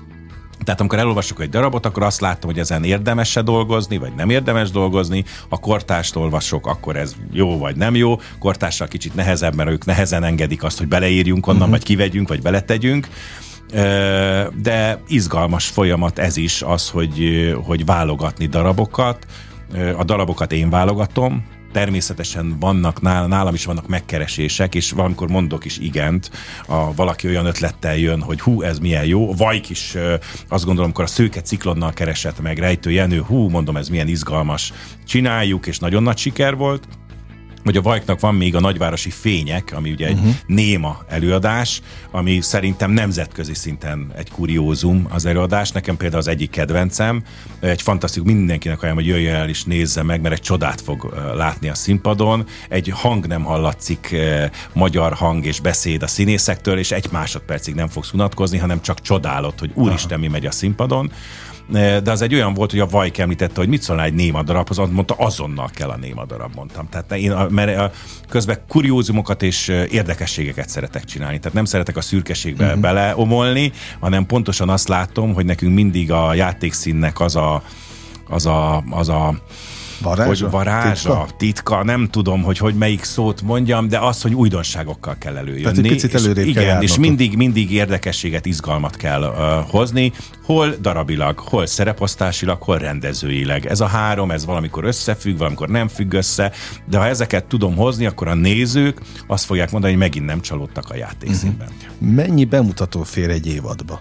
Tehát 0.65 0.81
amikor 0.81 0.99
elolvasok 0.99 1.41
egy 1.41 1.49
darabot, 1.49 1.87
akkor 1.87 2.03
azt 2.03 2.21
látom, 2.21 2.51
hogy 2.51 2.61
ezen 2.61 2.85
érdemes-e 2.85 3.43
dolgozni, 3.43 3.97
vagy 3.97 4.13
nem 4.17 4.31
érdemes 4.31 4.71
dolgozni. 4.71 5.25
Ha 5.49 5.57
kortást 5.57 6.17
olvasok, 6.17 6.67
akkor 6.67 6.97
ez 6.97 7.15
jó 7.33 7.59
vagy 7.59 7.77
nem 7.77 7.95
jó. 7.95 8.21
Kortással 8.39 8.89
kicsit 8.89 9.15
nehezebb, 9.15 9.55
mert 9.55 9.71
ők 9.71 9.85
nehezen 9.85 10.25
engedik 10.25 10.63
azt, 10.63 10.79
hogy 10.79 10.89
beleírjunk 10.89 11.47
onnan, 11.47 11.61
uh-huh. 11.61 11.77
vagy 11.77 11.87
kivegyünk, 11.87 12.29
vagy 12.29 12.43
beletegyünk 12.43 13.09
de 14.63 15.01
izgalmas 15.09 15.67
folyamat 15.67 16.19
ez 16.19 16.37
is, 16.37 16.63
az, 16.63 16.91
hogy, 16.91 17.51
hogy 17.65 17.85
válogatni 17.85 18.47
darabokat. 18.47 19.27
A 19.97 20.05
darabokat 20.05 20.53
én 20.53 20.71
válogatom, 20.71 21.45
természetesen 21.73 22.59
vannak, 22.59 23.01
nálam 23.01 23.55
is 23.55 23.65
vannak 23.65 23.89
megkeresések, 23.89 24.75
és 24.75 24.91
valamikor 24.91 25.29
mondok 25.29 25.65
is 25.65 25.79
igent, 25.79 26.31
a, 26.67 26.95
valaki 26.95 27.29
olyan 27.29 27.47
ötlettel 27.47 27.97
jön, 27.97 28.23
hogy 28.23 28.41
hú, 28.41 28.63
ez 28.63 28.79
milyen 28.79 29.05
jó. 29.05 29.35
Vajk 29.35 29.69
is 29.69 29.97
azt 30.49 30.65
gondolom, 30.65 30.85
amikor 30.85 31.05
a 31.05 31.07
szőke 31.07 31.41
ciklonnal 31.41 31.93
keresett 31.93 32.41
meg 32.41 32.59
Rejtő 32.59 32.91
Jenő, 32.91 33.21
hú, 33.21 33.49
mondom, 33.49 33.77
ez 33.77 33.89
milyen 33.89 34.09
izgalmas, 34.09 34.73
csináljuk, 35.07 35.67
és 35.67 35.79
nagyon 35.79 36.03
nagy 36.03 36.19
siker 36.19 36.57
volt 36.57 36.89
hogy 37.65 37.77
a 37.77 37.83
Vajknak 37.83 38.21
van 38.21 38.35
még 38.35 38.55
a 38.55 38.61
nagyvárosi 38.61 39.11
fények, 39.11 39.73
ami 39.77 39.91
ugye 39.91 40.07
egy 40.07 40.19
uh-huh. 40.19 40.35
néma 40.47 41.05
előadás, 41.09 41.81
ami 42.11 42.41
szerintem 42.41 42.91
nemzetközi 42.91 43.55
szinten 43.55 44.13
egy 44.17 44.31
kuriózum 44.31 45.07
az 45.11 45.25
előadás. 45.25 45.71
Nekem 45.71 45.97
például 45.97 46.21
az 46.21 46.29
egyik 46.29 46.51
kedvencem, 46.51 47.23
egy 47.61 47.83
fantasztikus, 47.83 48.33
mindenkinek 48.33 48.83
olyan, 48.83 48.95
hogy 48.95 49.07
jöjjön 49.07 49.35
el 49.35 49.49
és 49.49 49.65
nézze 49.65 50.03
meg, 50.03 50.21
mert 50.21 50.35
egy 50.35 50.41
csodát 50.41 50.81
fog 50.81 51.15
látni 51.35 51.69
a 51.69 51.75
színpadon. 51.75 52.47
Egy 52.69 52.93
hang 52.95 53.27
nem 53.27 53.43
hallatszik, 53.43 54.17
magyar 54.73 55.13
hang 55.13 55.47
és 55.47 55.61
beszéd 55.61 56.03
a 56.03 56.07
színészektől, 56.07 56.79
és 56.79 56.91
egy 56.91 57.09
másodpercig 57.13 57.75
nem 57.75 57.89
fogsz 57.89 58.13
unatkozni, 58.13 58.59
hanem 58.59 58.83
csak 58.83 59.01
csodálod, 59.01 59.59
hogy 59.59 59.71
úristen, 59.75 60.21
mi 60.21 60.29
megy 60.29 60.47
a 60.47 60.51
színpadon 60.51 61.13
de 61.71 62.11
az 62.11 62.23
egy 62.23 62.35
olyan 62.35 62.55
volt, 62.55 62.71
hogy 62.71 62.81
a 62.81 62.87
Vajk 62.87 63.19
említette, 63.19 63.61
hogy 63.61 63.69
mit 63.69 63.83
szólna 63.83 64.03
egy 64.03 64.15
néma 64.15 64.43
darabhoz, 64.43 64.79
azt 64.79 64.93
mondta, 64.93 65.15
azonnal 65.15 65.71
kell 65.75 65.89
a 65.89 65.97
néma 65.97 66.25
darab, 66.25 66.55
mondtam. 66.55 66.89
Tehát 66.89 67.13
én, 67.13 67.33
mert 67.49 67.79
a, 67.79 67.91
közben 68.29 68.59
kuriózumokat 68.69 69.43
és 69.43 69.69
érdekességeket 69.69 70.69
szeretek 70.69 71.05
csinálni. 71.05 71.39
Tehát 71.39 71.55
nem 71.55 71.65
szeretek 71.65 71.97
a 71.97 72.01
szürkeségbe 72.01 72.65
uh-huh. 72.65 72.81
beleomolni, 72.81 73.73
hanem 74.01 74.27
pontosan 74.27 74.69
azt 74.69 74.89
látom, 74.89 75.35
hogy 75.35 75.45
nekünk 75.45 75.75
mindig 75.75 76.13
a 76.13 76.35
játékszínnek 76.35 77.21
az 77.21 77.37
a, 77.37 77.63
az 78.29 78.47
a, 78.47 78.85
az 78.91 79.09
a 79.09 79.35
Varázsa? 80.03 80.29
Hogy 80.29 80.51
varázsa, 80.51 81.11
titka? 81.11 81.37
titka, 81.37 81.85
nem 81.85 82.09
tudom, 82.11 82.43
hogy, 82.43 82.59
hogy 82.59 82.75
melyik 82.75 83.05
szót 83.05 83.43
mondjam, 83.43 83.89
de 83.89 83.99
az, 83.99 84.23
hogy 84.23 84.35
újdonságokkal 84.35 85.17
kell 85.19 85.37
előjönni. 85.37 85.63
Tehát 85.63 85.79
egy 85.79 85.89
picit 85.89 86.15
előrébb 86.15 86.47
és, 86.47 86.57
Igen, 86.57 86.83
és 86.83 86.99
mindig, 86.99 87.37
mindig 87.37 87.73
érdekességet, 87.73 88.47
izgalmat 88.47 88.97
kell 88.97 89.23
uh, 89.23 89.71
hozni, 89.71 90.13
hol 90.45 90.75
darabilag, 90.81 91.39
hol 91.39 91.67
szereposztásilag, 91.67 92.63
hol 92.63 92.79
rendezőileg. 92.79 93.67
Ez 93.67 93.81
a 93.81 93.87
három, 93.87 94.31
ez 94.31 94.45
valamikor 94.45 94.85
összefügg, 94.85 95.39
valamikor 95.39 95.69
nem 95.69 95.89
függ 95.89 96.13
össze, 96.13 96.53
de 96.91 96.99
ha 96.99 97.07
ezeket 97.07 97.45
tudom 97.45 97.77
hozni, 97.77 98.07
akkor 98.07 98.29
a 98.29 98.35
nézők 98.35 99.01
azt 99.27 99.45
fogják 99.45 99.71
mondani, 99.71 99.93
hogy 99.93 100.03
megint 100.03 100.27
nem 100.27 100.41
csalódtak 100.41 100.91
a 100.91 100.97
játékszínben. 100.97 101.69
Uh-huh. 101.69 102.15
Mennyi 102.15 102.45
bemutató 102.45 103.03
fér 103.03 103.31
egy 103.31 103.47
évadba? 103.47 104.01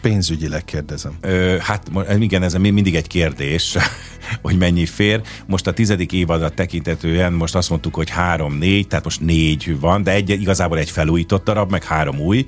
Pénzügyileg 0.00 0.64
kérdezem. 0.64 1.12
Ö, 1.20 1.56
hát 1.60 1.90
igen, 2.18 2.42
ez 2.42 2.54
mindig 2.54 2.94
egy 2.94 3.06
kérdés, 3.06 3.76
hogy 4.42 4.56
mennyi 4.58 4.86
fér. 4.86 5.20
Most 5.46 5.66
a 5.66 5.72
tizedik 5.72 6.12
évadat 6.12 6.54
tekintetően 6.54 7.32
most 7.32 7.54
azt 7.54 7.70
mondtuk, 7.70 7.94
hogy 7.94 8.10
három-négy, 8.10 8.88
tehát 8.88 9.04
most 9.04 9.20
négy 9.20 9.80
van, 9.80 10.02
de 10.02 10.10
egy, 10.10 10.30
igazából 10.30 10.78
egy 10.78 10.90
felújított 10.90 11.44
darab, 11.44 11.70
meg 11.70 11.84
három 11.84 12.18
új. 12.20 12.46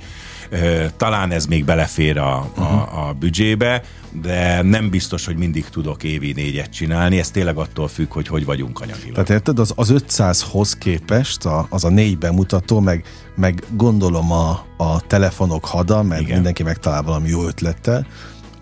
Talán 0.96 1.30
ez 1.30 1.46
még 1.46 1.64
belefér 1.64 2.18
a, 2.18 2.36
a, 2.36 2.50
uh-huh. 2.57 3.07
a 3.07 3.12
büdzsébe, 3.12 3.82
de 4.22 4.62
nem 4.62 4.90
biztos, 4.90 5.26
hogy 5.26 5.36
mindig 5.36 5.68
tudok 5.68 6.03
évi 6.03 6.32
négyet 6.32 6.70
csinálni. 6.70 7.18
Ez 7.18 7.30
tényleg 7.30 7.57
attól 7.57 7.88
függ, 7.88 8.12
hogy 8.12 8.26
hogy 8.26 8.44
vagyunk 8.44 8.80
anyagilag. 8.80 9.12
Tehát 9.12 9.30
érted, 9.30 9.59
az, 9.59 9.72
az 9.76 9.92
500-hoz 9.94 10.74
képest 10.74 11.44
a, 11.44 11.66
az 11.70 11.84
a 11.84 11.88
négy 11.88 12.18
bemutató, 12.18 12.80
meg, 12.80 13.05
meg 13.36 13.64
gondolom 13.70 14.32
a, 14.32 14.66
a 14.76 15.00
telefonok 15.07 15.64
hada, 15.64 16.03
mert 16.03 16.20
Igen. 16.20 16.34
mindenki 16.34 16.62
megtalál 16.62 17.03
valami 17.03 17.28
jó 17.28 17.46
ötlettel, 17.46 18.07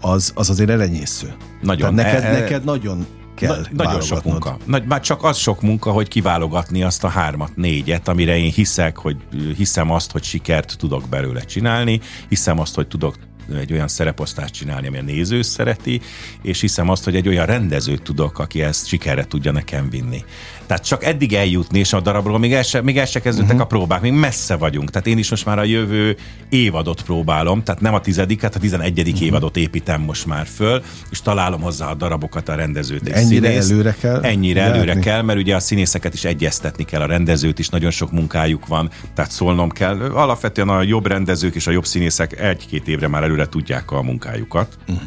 az, 0.01 0.32
az 0.34 0.51
azért 0.51 0.70
elenyésző. 0.70 1.34
Nagyon. 1.61 1.95
Tehát 1.95 2.12
neked, 2.12 2.32
e, 2.32 2.36
e, 2.36 2.41
neked 2.41 2.64
nagyon 2.64 3.07
kell 3.41 3.66
Na, 3.72 3.84
Nagyon 3.84 4.01
sok 4.01 4.24
munka. 4.24 4.57
Nagy, 4.64 4.84
már 4.84 5.01
csak 5.01 5.24
az 5.24 5.36
sok 5.36 5.62
munka, 5.62 5.91
hogy 5.91 6.09
kiválogatni 6.09 6.82
azt 6.82 7.05
a 7.05 7.09
hármat, 7.09 7.57
négyet, 7.57 8.09
amire 8.09 8.36
én 8.36 8.51
hiszek, 8.51 8.97
hogy 8.97 9.16
hiszem 9.57 9.91
azt, 9.91 10.11
hogy 10.12 10.22
sikert 10.22 10.76
tudok 10.78 11.09
belőle 11.09 11.41
csinálni, 11.41 12.01
hiszem 12.28 12.59
azt, 12.59 12.74
hogy 12.74 12.86
tudok 12.86 13.14
egy 13.59 13.72
olyan 13.72 13.88
szereposztást 13.88 14.55
csinálni, 14.55 14.86
ami 14.86 14.99
a 14.99 15.03
néző 15.03 15.43
szereti, 15.43 16.01
és 16.43 16.61
hiszem 16.61 16.88
azt, 16.88 17.05
hogy 17.05 17.16
egy 17.16 17.28
olyan 17.28 17.47
rendezőt 17.47 18.03
tudok, 18.03 18.38
aki 18.38 18.62
ezt 18.62 18.86
sikerre 18.86 19.24
tudja 19.24 19.53
nekem 19.53 19.91
vinni. 19.91 20.24
Tehát 20.71 20.85
csak 20.85 21.05
eddig 21.05 21.33
eljutni, 21.33 21.79
és 21.79 21.93
a 21.93 22.01
darabról 22.01 22.39
még 22.39 22.53
el 22.53 22.62
se, 22.62 22.83
még 22.83 22.99
el 22.99 23.07
se 23.07 23.21
kezdődtek 23.21 23.51
uh-huh. 23.51 23.66
a 23.66 23.77
próbák, 23.77 24.01
még 24.01 24.12
messze 24.12 24.57
vagyunk. 24.57 24.91
Tehát 24.91 25.07
én 25.07 25.18
is 25.18 25.31
most 25.31 25.45
már 25.45 25.59
a 25.59 25.64
jövő 25.64 26.16
évadot 26.49 27.03
próbálom, 27.03 27.62
tehát 27.62 27.81
nem 27.81 27.95
a 27.95 28.01
tizediket, 28.01 28.55
a 28.55 28.59
tizenegyedik 28.59 29.12
uh-huh. 29.12 29.29
évadot 29.29 29.57
építem 29.57 30.01
most 30.01 30.27
már 30.27 30.47
föl, 30.47 30.83
és 31.11 31.23
találom 31.23 31.61
hozzá 31.61 31.91
a 31.91 31.95
darabokat, 31.95 32.49
a 32.49 32.55
rendezőt 32.55 33.09
és 33.09 33.14
Ennyire 33.14 33.49
színészt. 33.49 33.71
előre 33.71 33.95
kell? 34.01 34.23
Ennyire 34.23 34.61
járni. 34.61 34.77
előre 34.77 34.99
kell, 34.99 35.23
mert 35.23 35.39
ugye 35.39 35.55
a 35.55 35.61
színészeket 35.61 36.14
is 36.14 36.25
egyeztetni 36.25 36.85
kell, 36.85 37.01
a 37.01 37.07
rendezőt 37.07 37.59
is, 37.59 37.68
nagyon 37.68 37.91
sok 37.91 38.12
munkájuk 38.12 38.66
van, 38.66 38.91
tehát 39.14 39.31
szólnom 39.31 39.71
kell. 39.71 40.01
Alapvetően 40.01 40.68
a 40.68 40.83
jobb 40.83 41.07
rendezők 41.07 41.55
és 41.55 41.66
a 41.66 41.71
jobb 41.71 41.87
színészek 41.87 42.41
egy-két 42.41 42.89
évre 42.89 43.09
már 43.09 43.23
előre 43.23 43.47
tudják 43.47 43.91
a 43.91 44.03
munkájukat. 44.03 44.79
Uh-huh 44.89 45.03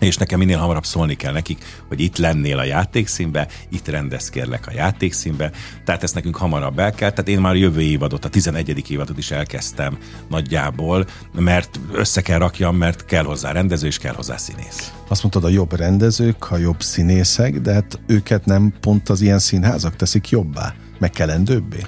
és 0.00 0.16
nekem 0.16 0.38
minél 0.38 0.58
hamarabb 0.58 0.84
szólni 0.84 1.14
kell 1.14 1.32
nekik, 1.32 1.64
hogy 1.88 2.00
itt 2.00 2.16
lennél 2.16 2.58
a 2.58 2.64
játékszínbe, 2.64 3.48
itt 3.68 3.88
rendez 3.88 4.30
kérlek 4.30 4.66
a 4.66 4.72
játékszínbe, 4.72 5.50
tehát 5.84 6.02
ezt 6.02 6.14
nekünk 6.14 6.36
hamarabb 6.36 6.78
el 6.78 6.92
kell, 6.92 7.10
tehát 7.10 7.28
én 7.28 7.40
már 7.40 7.56
jövő 7.56 7.80
évadot, 7.80 8.24
a 8.24 8.28
11. 8.28 8.90
évadot 8.90 9.18
is 9.18 9.30
elkezdtem 9.30 9.98
nagyjából, 10.28 11.06
mert 11.32 11.80
össze 11.92 12.20
kell 12.20 12.38
rakjam, 12.38 12.76
mert 12.76 13.04
kell 13.04 13.24
hozzá 13.24 13.52
rendező, 13.52 13.86
és 13.86 13.98
kell 13.98 14.14
hozzá 14.14 14.36
színész. 14.36 14.92
Azt 15.08 15.22
mondtad, 15.22 15.44
a 15.44 15.48
jobb 15.48 15.76
rendezők, 15.76 16.50
a 16.50 16.56
jobb 16.56 16.82
színészek, 16.82 17.60
de 17.60 17.72
hát 17.72 18.00
őket 18.06 18.44
nem 18.44 18.72
pont 18.80 19.08
az 19.08 19.20
ilyen 19.20 19.38
színházak 19.38 19.96
teszik 19.96 20.28
jobbá, 20.28 20.74
meg 20.98 21.10
kellendőbbé? 21.10 21.78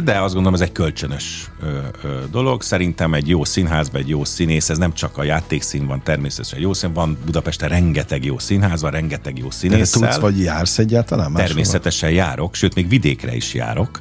De 0.00 0.20
azt 0.20 0.34
gondolom 0.34 0.54
ez 0.54 0.60
egy 0.60 0.72
kölcsönös 0.72 1.50
ö, 1.62 1.78
ö, 2.02 2.18
dolog. 2.30 2.62
Szerintem 2.62 3.14
egy 3.14 3.28
jó 3.28 3.44
színházban 3.44 4.00
egy 4.00 4.08
jó 4.08 4.24
színész, 4.24 4.68
ez 4.68 4.78
nem 4.78 4.92
csak 4.92 5.18
a 5.18 5.22
játékszín 5.22 5.86
van, 5.86 6.02
természetesen 6.02 6.60
jó 6.60 6.72
szín, 6.72 6.92
van 6.92 7.18
Budapesten 7.24 7.68
rengeteg 7.68 8.24
jó 8.24 8.38
színház, 8.38 8.80
van 8.82 8.90
rengeteg 8.90 9.38
jó 9.38 9.50
színész. 9.50 9.90
Tudsz, 9.90 10.16
vagy 10.16 10.40
jársz 10.40 10.78
egyáltalán 10.78 11.30
máshova? 11.30 11.46
Természetesen 11.46 12.10
járok, 12.10 12.54
sőt 12.54 12.74
még 12.74 12.88
vidékre 12.88 13.34
is 13.34 13.54
járok 13.54 14.00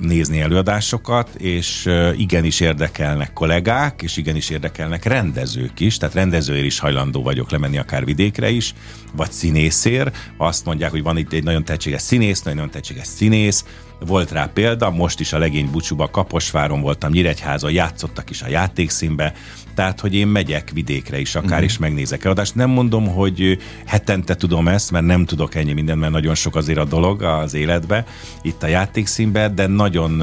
nézni 0.00 0.40
előadásokat, 0.40 1.34
és 1.34 1.88
igenis 2.16 2.60
érdekelnek 2.60 3.32
kollégák, 3.32 4.02
és 4.02 4.16
igenis 4.16 4.50
érdekelnek 4.50 5.04
rendezők 5.04 5.80
is, 5.80 5.96
tehát 5.96 6.14
rendezőért 6.14 6.64
is 6.64 6.78
hajlandó 6.78 7.22
vagyok 7.22 7.50
lemenni 7.50 7.78
akár 7.78 8.04
vidékre 8.04 8.50
is, 8.50 8.74
vagy 9.16 9.32
színészér. 9.32 10.12
Azt 10.36 10.64
mondják, 10.64 10.90
hogy 10.90 11.02
van 11.02 11.16
itt 11.16 11.32
egy 11.32 11.44
nagyon 11.44 11.64
tehetséges 11.64 12.02
színész, 12.02 12.42
nagyon 12.42 12.70
tehetséges 12.70 13.06
színész, 13.06 13.64
volt 14.06 14.30
rá 14.30 14.50
példa, 14.54 14.90
most 14.90 15.20
is 15.20 15.32
a 15.32 15.38
legény 15.38 15.70
búcsúba 15.70 16.10
Kaposváron 16.10 16.80
voltam, 16.80 17.10
Nyíregyházon, 17.10 17.72
játszottak 17.72 18.30
is 18.30 18.42
a 18.42 18.48
játékszínbe, 18.48 19.34
tehát, 19.78 20.00
hogy 20.00 20.14
én 20.14 20.26
megyek 20.26 20.70
vidékre 20.74 21.20
is 21.20 21.34
akár, 21.34 21.50
uh-huh. 21.50 21.64
és 21.64 21.78
megnézek 21.78 22.24
eladást. 22.24 22.54
Nem 22.54 22.70
mondom, 22.70 23.06
hogy 23.08 23.58
hetente 23.86 24.34
tudom 24.34 24.68
ezt, 24.68 24.90
mert 24.90 25.04
nem 25.04 25.24
tudok 25.24 25.54
ennyi 25.54 25.72
mindent, 25.72 26.00
mert 26.00 26.12
nagyon 26.12 26.34
sok 26.34 26.56
azért 26.56 26.78
a 26.78 26.84
dolog 26.84 27.22
az 27.22 27.54
életbe, 27.54 28.04
itt 28.42 28.62
a 28.62 28.66
játékszínbe, 28.66 29.48
de 29.48 29.66
nagyon 29.66 30.22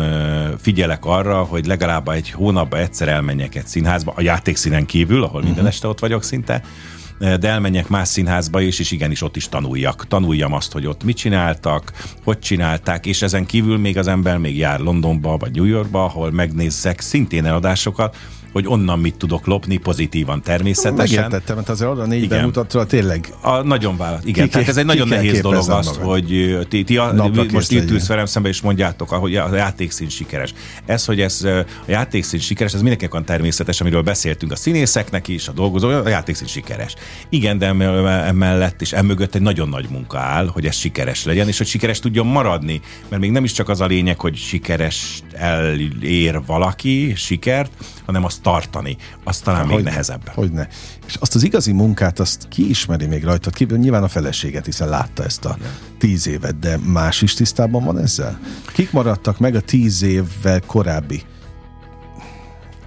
figyelek 0.62 1.06
arra, 1.06 1.44
hogy 1.44 1.66
legalább 1.66 2.08
egy 2.08 2.32
hónapban 2.32 2.80
egyszer 2.80 3.08
elmenjek 3.08 3.56
egy 3.56 3.68
színházba, 3.68 4.14
a 4.16 4.22
játékszínen 4.22 4.86
kívül, 4.86 5.24
ahol 5.24 5.28
uh-huh. 5.28 5.46
minden 5.46 5.68
este 5.68 5.88
ott 5.88 6.00
vagyok 6.00 6.24
szinte, 6.24 6.62
de 7.20 7.48
elmenjek 7.48 7.88
más 7.88 8.08
színházba 8.08 8.62
is, 8.62 8.80
és 8.80 8.92
igenis 8.92 9.22
ott 9.22 9.36
is 9.36 9.50
tanuljak. 9.50 10.08
Tanuljam 10.08 10.54
azt, 10.54 10.72
hogy 10.72 10.86
ott 10.86 11.04
mit 11.04 11.18
csináltak, 11.18 11.92
hogy 12.24 12.40
csinálták, 12.40 13.06
és 13.06 13.22
ezen 13.22 13.46
kívül 13.46 13.78
még 13.78 13.98
az 13.98 14.08
ember 14.08 14.38
még 14.38 14.58
jár 14.58 14.80
Londonba 14.80 15.38
vagy 15.38 15.56
New 15.56 15.66
Yorkba, 15.66 16.04
ahol 16.04 16.32
megnézzek 16.32 17.00
szintén 17.00 17.46
eladásokat, 17.46 18.18
hogy 18.56 18.68
onnan 18.68 19.00
mit 19.00 19.16
tudok 19.16 19.46
lopni 19.46 19.78
pozitívan 19.78 20.42
természetesen. 20.42 21.22
Megértettem, 21.22 21.56
mert 21.56 21.70
azért 21.70 21.92
oda 21.92 22.06
négy 22.06 22.28
bemutatról 22.28 22.86
tényleg. 22.86 23.34
A, 23.42 23.62
nagyon 23.62 23.98
választ. 23.98 24.26
Igen, 24.26 24.46
ki 24.46 24.52
tehát 24.52 24.68
ez 24.68 24.78
egy 24.78 24.86
nagyon 24.86 25.08
nehéz 25.08 25.42
dolog 25.42 25.70
azt, 25.70 26.00
magad. 26.00 26.12
hogy 26.12 26.58
ti, 26.70 26.84
ti 26.84 26.98
a, 26.98 27.32
most 27.52 27.72
itt 27.72 27.92
ülsz 27.92 28.08
velem 28.08 28.26
szembe, 28.26 28.50
és 28.50 28.62
mondjátok, 28.62 29.10
hogy 29.10 29.36
a 29.36 29.56
játékszín 29.56 30.10
sikeres. 30.10 30.54
Ez, 30.86 31.06
hogy 31.06 31.22
ez 31.22 31.44
a 31.44 31.66
játékszín 31.88 32.40
sikeres, 32.40 32.74
ez 32.74 32.80
mindenkinek 32.80 33.14
van 33.14 33.26
természetes, 33.26 33.82
amiről 33.82 34.02
beszéltünk 34.02 34.52
a 34.52 34.56
színészeknek 34.56 35.28
is, 35.28 35.48
a 35.48 35.52
dolgozó, 35.52 35.90
a 35.90 36.10
játékszín 36.10 36.48
sikeres. 36.48 36.96
Igen, 37.30 37.58
de 37.58 37.66
emellett 37.66 38.82
és 38.82 38.94
emögött 38.94 39.36
egy 39.36 39.42
nagyon 39.42 39.70
nagy 39.70 39.88
munka 39.90 40.20
áll, 40.20 40.48
hogy 40.48 40.66
ez 40.66 40.76
sikeres 40.76 41.26
legyen, 41.26 41.48
és 41.48 41.58
hogy 41.58 41.68
sikeres 41.68 42.00
tudjon 42.00 42.28
maradni, 42.28 42.82
mert 43.10 43.22
még 43.22 43.32
nem 43.32 43.44
is 43.44 43.52
csak 43.52 43.70
az 43.70 43.82
a 43.82 43.86
lényeg, 43.86 44.20
hogy 44.20 44.36
sikeres 44.36 45.24
elér 45.34 46.42
valaki 46.46 47.14
sikert, 47.16 47.72
hanem 48.06 48.24
azt 48.24 48.44
tartani, 48.46 48.98
az 49.24 49.40
talán 49.40 49.68
még 49.68 49.84
nehezebb. 49.84 50.28
Hogyne. 50.28 50.68
És 51.06 51.16
azt 51.16 51.36
az 51.36 51.44
igazi 51.44 51.72
munkát, 51.72 52.20
azt 52.20 52.48
ki 52.48 52.70
ismeri 52.70 53.06
még 53.06 53.24
rajtad 53.24 53.54
kívül? 53.54 53.78
Nyilván 53.78 54.04
a 54.04 54.08
feleséget, 54.08 54.66
hiszen 54.66 54.90
látta 54.90 55.24
ezt 55.24 55.46
a 55.46 55.58
tíz 55.98 56.28
évet, 56.28 56.60
de 56.60 56.78
más 56.78 57.22
is 57.22 57.34
tisztában 57.34 57.84
van 57.84 58.00
ezzel? 58.00 58.40
Kik 58.74 58.92
maradtak 58.92 59.40
meg 59.40 59.56
a 59.56 59.60
tíz 59.60 60.02
évvel 60.02 60.62
korábbi 60.62 61.24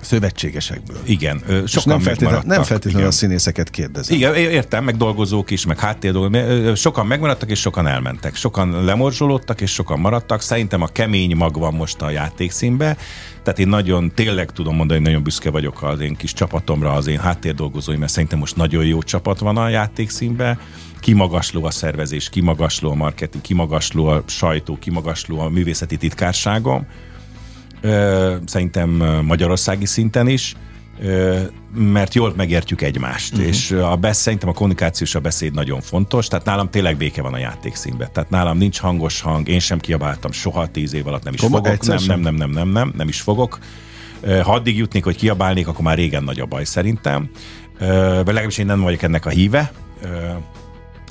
szövetségesekből. 0.01 0.97
Igen, 1.05 1.43
sokan 1.67 1.93
nem 1.93 2.01
feltétlenül, 2.01 2.43
nem 2.45 2.63
feltétlenül 2.63 3.09
a 3.09 3.11
színészeket 3.11 3.71
kérdezem. 3.71 4.17
Igen, 4.17 4.35
értem, 4.35 4.85
meg 4.85 4.97
dolgozók 4.97 5.51
is, 5.51 5.67
meg 5.67 5.79
háttérdolgozók. 5.79 6.77
Sokan 6.77 7.07
megmaradtak, 7.07 7.51
és 7.51 7.61
sokan 7.61 7.87
elmentek. 7.87 8.35
Sokan 8.35 8.85
lemorzsolódtak, 8.85 9.61
és 9.61 9.73
sokan 9.73 10.01
maradtak. 10.01 10.41
Szerintem 10.41 10.83
a 10.83 10.87
kemény 10.87 11.37
mag 11.37 11.59
van 11.59 11.75
most 11.75 12.03
a 12.03 12.11
játékszínbe. 12.11 12.97
Tehát 13.43 13.59
én 13.59 13.69
nagyon, 13.69 14.13
tényleg 14.15 14.51
tudom 14.51 14.75
mondani, 14.75 14.99
hogy 14.99 15.09
nagyon 15.09 15.23
büszke 15.23 15.51
vagyok 15.51 15.83
az 15.83 16.01
én 16.01 16.17
kis 16.17 16.33
csapatomra, 16.33 16.93
az 16.93 17.07
én 17.07 17.19
háttérdolgozóim, 17.19 17.99
mert 17.99 18.13
szerintem 18.13 18.39
most 18.39 18.57
nagyon 18.57 18.85
jó 18.85 19.03
csapat 19.03 19.39
van 19.39 19.57
a 19.57 19.69
játékszínbe 19.69 20.59
kimagasló 21.01 21.65
a 21.65 21.71
szervezés, 21.71 22.29
kimagasló 22.29 22.91
a 22.91 22.95
marketing, 22.95 23.43
kimagasló 23.43 24.07
a 24.07 24.23
sajtó, 24.27 24.79
kimagasló 24.79 25.39
a 25.41 25.49
művészeti 25.49 25.97
titkárságom 25.97 26.87
szerintem 28.45 28.91
magyarországi 29.27 29.87
szinten 29.87 30.29
is, 30.29 30.57
mert 31.75 32.15
jól 32.15 32.33
megértjük 32.37 32.83
egymást, 32.83 33.33
uh-huh. 33.33 33.49
és 33.49 33.71
a 33.71 33.97
besz, 33.97 34.19
szerintem 34.19 34.49
a 34.49 34.53
kommunikáció 34.53 35.07
és 35.07 35.15
a 35.15 35.21
beszéd 35.21 35.55
nagyon 35.55 35.81
fontos, 35.81 36.27
tehát 36.27 36.45
nálam 36.45 36.71
tényleg 36.71 36.97
béke 36.97 37.23
van 37.23 37.35
a 37.35 37.39
játékszínben. 37.39 38.09
Tehát 38.13 38.31
nálam 38.31 38.59
nincs 38.59 38.81
hangos 38.81 39.21
hang, 39.21 39.49
én 39.49 39.59
sem 39.59 39.79
kiabáltam 39.79 40.33
soha 40.33 40.67
tíz 40.67 40.95
év 40.95 41.07
alatt, 41.07 41.25
nem 41.25 41.35
is 41.35 41.41
Koma, 41.41 41.57
fogok, 41.57 41.87
nem, 41.87 41.99
nem, 42.07 42.21
nem, 42.21 42.35
nem, 42.35 42.51
nem, 42.51 42.69
nem, 42.69 42.93
nem 42.97 43.09
is 43.09 43.21
fogok. 43.21 43.59
Ha 44.43 44.53
addig 44.53 44.77
jutnék, 44.77 45.05
hogy 45.05 45.17
kiabálnék, 45.17 45.69
akkor 45.69 45.85
már 45.85 45.97
régen 45.97 46.25
nagy 46.25 46.41
a 46.41 46.47
baj 46.47 46.65
szerintem. 46.65 47.31
Vagy 47.79 48.27
legalábbis 48.27 48.59
én 48.59 48.67
nem 48.67 48.81
vagyok 48.81 49.03
ennek 49.03 49.27
a 49.27 49.31
híve. 49.31 49.73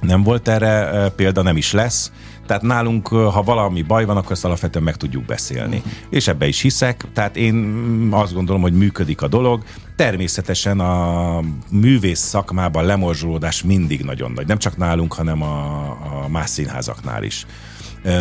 Nem 0.01 0.23
volt 0.23 0.47
erre 0.47 1.09
példa, 1.09 1.41
nem 1.41 1.57
is 1.57 1.71
lesz. 1.71 2.11
Tehát 2.47 2.61
nálunk, 2.61 3.07
ha 3.07 3.43
valami 3.43 3.81
baj 3.81 4.05
van, 4.05 4.17
akkor 4.17 4.31
ezt 4.31 4.45
alapvetően 4.45 4.83
meg 4.83 4.95
tudjuk 4.95 5.25
beszélni. 5.25 5.81
És 6.09 6.27
ebbe 6.27 6.47
is 6.47 6.61
hiszek, 6.61 7.05
tehát 7.13 7.37
én 7.37 8.07
azt 8.11 8.33
gondolom, 8.33 8.61
hogy 8.61 8.73
működik 8.73 9.21
a 9.21 9.27
dolog. 9.27 9.63
Természetesen 9.95 10.79
a 10.79 11.39
művész 11.71 12.19
szakmában 12.19 12.85
lemorzsolódás 12.85 13.63
mindig 13.63 14.01
nagyon 14.01 14.31
nagy. 14.31 14.47
Nem 14.47 14.57
csak 14.57 14.77
nálunk, 14.77 15.13
hanem 15.13 15.41
a, 15.41 15.79
a 16.23 16.27
más 16.27 16.49
színházaknál 16.49 17.23
is. 17.23 17.45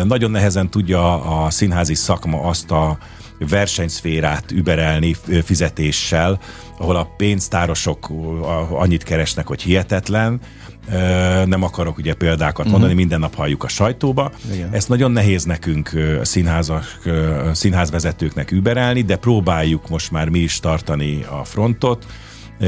Nagyon 0.03 0.31
nehezen 0.31 0.69
tudja 0.69 1.23
a 1.43 1.49
színházi 1.49 1.95
szakma 1.95 2.41
azt 2.41 2.71
a 2.71 2.97
versenyszférát 3.39 4.51
überelni 4.51 5.15
fizetéssel, 5.43 6.39
ahol 6.77 6.95
a 6.95 7.13
pénztárosok 7.17 8.09
annyit 8.71 9.03
keresnek, 9.03 9.47
hogy 9.47 9.61
hihetetlen, 9.61 10.39
nem 11.45 11.63
akarok 11.63 11.97
ugye 11.97 12.13
példákat 12.13 12.57
uh-huh. 12.57 12.71
mondani, 12.71 12.93
minden 12.93 13.19
nap 13.19 13.35
halljuk 13.35 13.63
a 13.63 13.67
sajtóba. 13.67 14.31
Igen. 14.53 14.69
Ezt 14.71 14.89
nagyon 14.89 15.11
nehéz 15.11 15.43
nekünk 15.43 15.91
színházak, 16.21 17.01
színházvezetőknek 17.53 18.51
überelni, 18.51 19.01
de 19.01 19.15
próbáljuk 19.15 19.89
most 19.89 20.11
már 20.11 20.29
mi 20.29 20.39
is 20.39 20.59
tartani 20.59 21.25
a 21.29 21.43
frontot, 21.43 22.05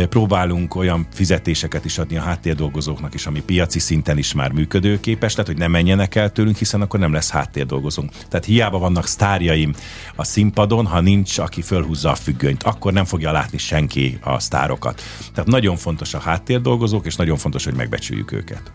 Próbálunk 0.09 0.75
olyan 0.75 1.07
fizetéseket 1.13 1.85
is 1.85 1.97
adni 1.97 2.17
a 2.17 2.21
háttérdolgozóknak 2.21 3.13
is, 3.13 3.25
ami 3.25 3.41
piaci 3.41 3.79
szinten 3.79 4.17
is 4.17 4.33
már 4.33 4.51
működőképes, 4.51 5.31
tehát 5.31 5.47
hogy 5.47 5.57
ne 5.57 5.67
menjenek 5.67 6.15
el 6.15 6.31
tőlünk, 6.31 6.57
hiszen 6.57 6.81
akkor 6.81 6.99
nem 6.99 7.13
lesz 7.13 7.29
háttérdolgozónk. 7.29 8.11
Tehát 8.29 8.45
hiába 8.45 8.79
vannak 8.79 9.07
sztárjaim 9.07 9.73
a 10.15 10.23
színpadon, 10.23 10.85
ha 10.85 11.01
nincs, 11.01 11.37
aki 11.37 11.61
fölhúzza 11.61 12.11
a 12.11 12.15
függönyt, 12.15 12.63
akkor 12.63 12.93
nem 12.93 13.05
fogja 13.05 13.31
látni 13.31 13.57
senki 13.57 14.17
a 14.21 14.39
sztárokat. 14.39 15.01
Tehát 15.33 15.49
nagyon 15.49 15.75
fontos 15.75 16.13
a 16.13 16.19
háttérdolgozók, 16.19 17.05
és 17.05 17.15
nagyon 17.15 17.37
fontos, 17.37 17.63
hogy 17.63 17.75
megbecsüljük 17.75 18.31
őket 18.31 18.71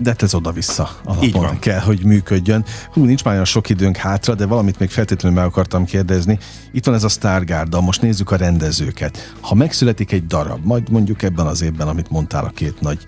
de 0.00 0.10
hát 0.10 0.22
ez 0.22 0.34
oda-vissza 0.34 0.90
alapon 1.04 1.58
kell, 1.58 1.80
hogy 1.80 2.04
működjön. 2.04 2.64
Hú, 2.92 3.04
nincs 3.04 3.24
már 3.24 3.32
olyan 3.32 3.44
sok 3.44 3.68
időnk 3.68 3.96
hátra, 3.96 4.34
de 4.34 4.46
valamit 4.46 4.78
még 4.78 4.90
feltétlenül 4.90 5.38
meg 5.38 5.46
akartam 5.46 5.84
kérdezni. 5.84 6.38
Itt 6.72 6.84
van 6.84 6.94
ez 6.94 7.04
a 7.04 7.08
Stargárda, 7.08 7.80
most 7.80 8.02
nézzük 8.02 8.30
a 8.30 8.36
rendezőket. 8.36 9.34
Ha 9.40 9.54
megszületik 9.54 10.12
egy 10.12 10.26
darab, 10.26 10.64
majd 10.64 10.90
mondjuk 10.90 11.22
ebben 11.22 11.46
az 11.46 11.62
évben, 11.62 11.88
amit 11.88 12.10
mondtál, 12.10 12.44
a 12.44 12.48
két 12.48 12.80
nagy 12.80 13.04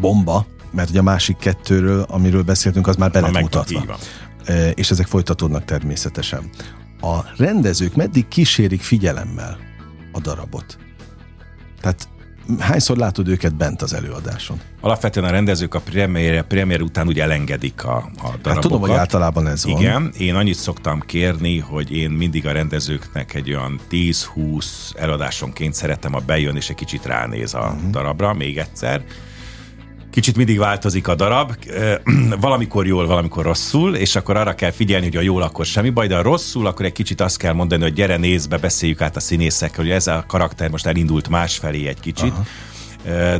bomba, 0.00 0.46
mert 0.72 0.90
ugye 0.90 0.98
a 0.98 1.02
másik 1.02 1.36
kettőről, 1.36 2.02
amiről 2.08 2.42
beszéltünk, 2.42 2.86
az 2.86 2.96
már 2.96 3.10
be 3.10 3.20
lett 3.20 3.40
mutatva. 3.40 3.96
E, 4.44 4.70
és 4.70 4.90
ezek 4.90 5.06
folytatódnak 5.06 5.64
természetesen. 5.64 6.50
A 7.00 7.18
rendezők 7.36 7.94
meddig 7.94 8.28
kísérik 8.28 8.82
figyelemmel 8.82 9.58
a 10.12 10.20
darabot? 10.20 10.78
Tehát 11.80 12.08
hányszor 12.58 12.96
látod 12.96 13.28
őket 13.28 13.54
bent 13.54 13.82
az 13.82 13.94
előadáson? 13.94 14.60
Alapvetően 14.80 15.26
a 15.26 15.30
rendezők 15.30 15.74
a 15.74 15.80
premier, 15.80 16.42
premier 16.42 16.82
után 16.82 17.06
úgy 17.06 17.20
elengedik 17.20 17.84
a, 17.84 17.96
a 17.96 18.10
darabokat. 18.16 18.52
Hát 18.52 18.60
tudom, 18.60 18.80
hogy 18.80 18.90
általában 18.90 19.46
ez 19.46 19.64
van. 19.64 19.80
Igen, 19.80 20.12
én 20.18 20.34
annyit 20.34 20.54
szoktam 20.54 21.00
kérni, 21.00 21.58
hogy 21.58 21.92
én 21.92 22.10
mindig 22.10 22.46
a 22.46 22.52
rendezőknek 22.52 23.34
egy 23.34 23.50
olyan 23.50 23.80
10-20 23.90 24.66
eladásonként 24.96 25.74
szeretem, 25.74 26.14
a 26.14 26.20
bejön 26.26 26.56
és 26.56 26.68
egy 26.68 26.76
kicsit 26.76 27.06
ránéz 27.06 27.54
a 27.54 27.58
uh-huh. 27.58 27.90
darabra, 27.90 28.32
még 28.32 28.58
egyszer 28.58 29.04
kicsit 30.14 30.36
mindig 30.36 30.58
változik 30.58 31.08
a 31.08 31.14
darab, 31.14 31.56
valamikor 32.40 32.86
jól, 32.86 33.06
valamikor 33.06 33.44
rosszul, 33.44 33.94
és 33.94 34.16
akkor 34.16 34.36
arra 34.36 34.54
kell 34.54 34.70
figyelni, 34.70 35.06
hogy 35.06 35.16
a 35.16 35.20
jól 35.20 35.42
akkor 35.42 35.66
semmi 35.66 35.90
baj, 35.90 36.06
de 36.06 36.16
a 36.16 36.22
rosszul, 36.22 36.66
akkor 36.66 36.84
egy 36.84 36.92
kicsit 36.92 37.20
azt 37.20 37.36
kell 37.36 37.52
mondani, 37.52 37.82
hogy 37.82 37.92
gyere 37.92 38.16
nézd 38.16 38.60
beszéljük 38.60 39.00
át 39.00 39.16
a 39.16 39.20
színészekkel, 39.20 39.84
hogy 39.84 39.92
ez 39.92 40.06
a 40.06 40.24
karakter 40.26 40.70
most 40.70 40.86
elindult 40.86 41.28
másfelé 41.28 41.86
egy 41.86 42.00
kicsit. 42.00 42.30
Aha 42.30 42.44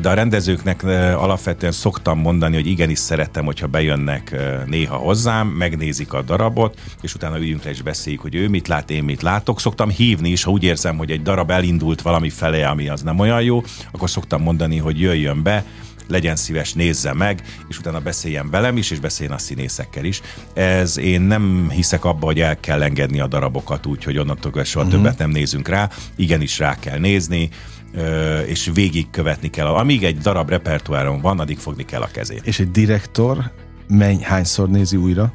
de 0.00 0.08
a 0.08 0.14
rendezőknek 0.14 0.82
alapvetően 1.16 1.72
szoktam 1.72 2.18
mondani, 2.18 2.54
hogy 2.54 2.66
igenis 2.66 2.98
szeretem, 2.98 3.44
hogyha 3.44 3.66
bejönnek 3.66 4.36
néha 4.66 4.96
hozzám, 4.96 5.46
megnézik 5.46 6.12
a 6.12 6.22
darabot, 6.22 6.78
és 7.02 7.14
utána 7.14 7.38
üljünk 7.38 7.64
le 7.64 7.70
és 7.70 7.82
beszéljük, 7.82 8.22
hogy 8.22 8.34
ő 8.34 8.48
mit 8.48 8.68
lát, 8.68 8.90
én 8.90 9.04
mit 9.04 9.22
látok. 9.22 9.60
Szoktam 9.60 9.90
hívni 9.90 10.28
is, 10.28 10.42
ha 10.42 10.50
úgy 10.50 10.62
érzem, 10.62 10.96
hogy 10.96 11.10
egy 11.10 11.22
darab 11.22 11.50
elindult 11.50 12.02
valami 12.02 12.30
felé, 12.30 12.62
ami 12.62 12.88
az 12.88 13.02
nem 13.02 13.18
olyan 13.18 13.42
jó, 13.42 13.62
akkor 13.92 14.10
szoktam 14.10 14.42
mondani, 14.42 14.78
hogy 14.78 15.00
jöjjön 15.00 15.42
be, 15.42 15.64
legyen 16.08 16.36
szíves, 16.36 16.72
nézze 16.72 17.12
meg, 17.12 17.42
és 17.68 17.78
utána 17.78 18.00
beszéljen 18.00 18.50
velem 18.50 18.76
is, 18.76 18.90
és 18.90 19.00
beszéljen 19.00 19.34
a 19.36 19.38
színészekkel 19.38 20.04
is. 20.04 20.20
Ez 20.54 20.98
én 20.98 21.20
nem 21.20 21.70
hiszek 21.70 22.04
abba, 22.04 22.26
hogy 22.26 22.40
el 22.40 22.60
kell 22.60 22.82
engedni 22.82 23.20
a 23.20 23.26
darabokat 23.26 23.86
úgy, 23.86 24.04
hogy 24.04 24.18
onnantól 24.18 24.64
soha 24.64 24.84
uh-huh. 24.84 25.02
többet 25.02 25.18
nem 25.18 25.30
nézünk 25.30 25.68
rá. 25.68 25.88
Igenis 26.16 26.58
rá 26.58 26.78
kell 26.78 26.98
nézni, 26.98 27.48
és 28.46 28.70
végig 28.74 29.10
követni 29.10 29.50
kell. 29.50 29.66
Amíg 29.66 30.04
egy 30.04 30.18
darab 30.18 30.48
repertoáron 30.48 31.20
van, 31.20 31.40
addig 31.40 31.58
fogni 31.58 31.84
kell 31.84 32.00
a 32.00 32.08
kezét. 32.12 32.46
És 32.46 32.58
egy 32.58 32.70
direktor 32.70 33.50
menny, 33.88 34.22
hányszor 34.22 34.68
nézi 34.68 34.96
újra? 34.96 35.32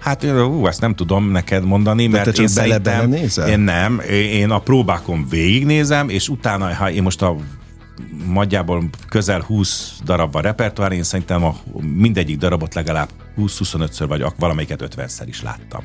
Hát 0.00 0.24
ú, 0.24 0.66
ezt 0.66 0.80
nem 0.80 0.94
tudom 0.94 1.30
neked 1.30 1.64
mondani, 1.64 2.06
mert 2.06 2.34
te 2.34 2.42
én 2.42 2.48
bele, 2.54 2.78
bele 2.78 3.06
nézel? 3.06 3.48
Én 3.48 3.58
nem, 3.58 4.00
én 4.10 4.50
a 4.50 4.58
próbákon 4.58 5.26
végignézem, 5.28 6.08
és 6.08 6.28
utána, 6.28 6.74
ha 6.74 6.90
én 6.90 7.02
most 7.02 7.22
a 7.22 7.36
nagyjából 8.32 8.88
közel 9.08 9.40
20 9.40 9.92
darab 10.04 10.32
van 10.32 10.42
repertoár, 10.42 10.92
én 10.92 11.02
szerintem 11.02 11.44
a, 11.44 11.56
mindegyik 11.80 12.38
darabot 12.38 12.74
legalább 12.74 13.08
20-25-ször 13.38 14.04
vagy 14.08 14.24
valamelyiket 14.38 14.94
50-szer 14.96 15.24
is 15.26 15.42
láttam 15.42 15.84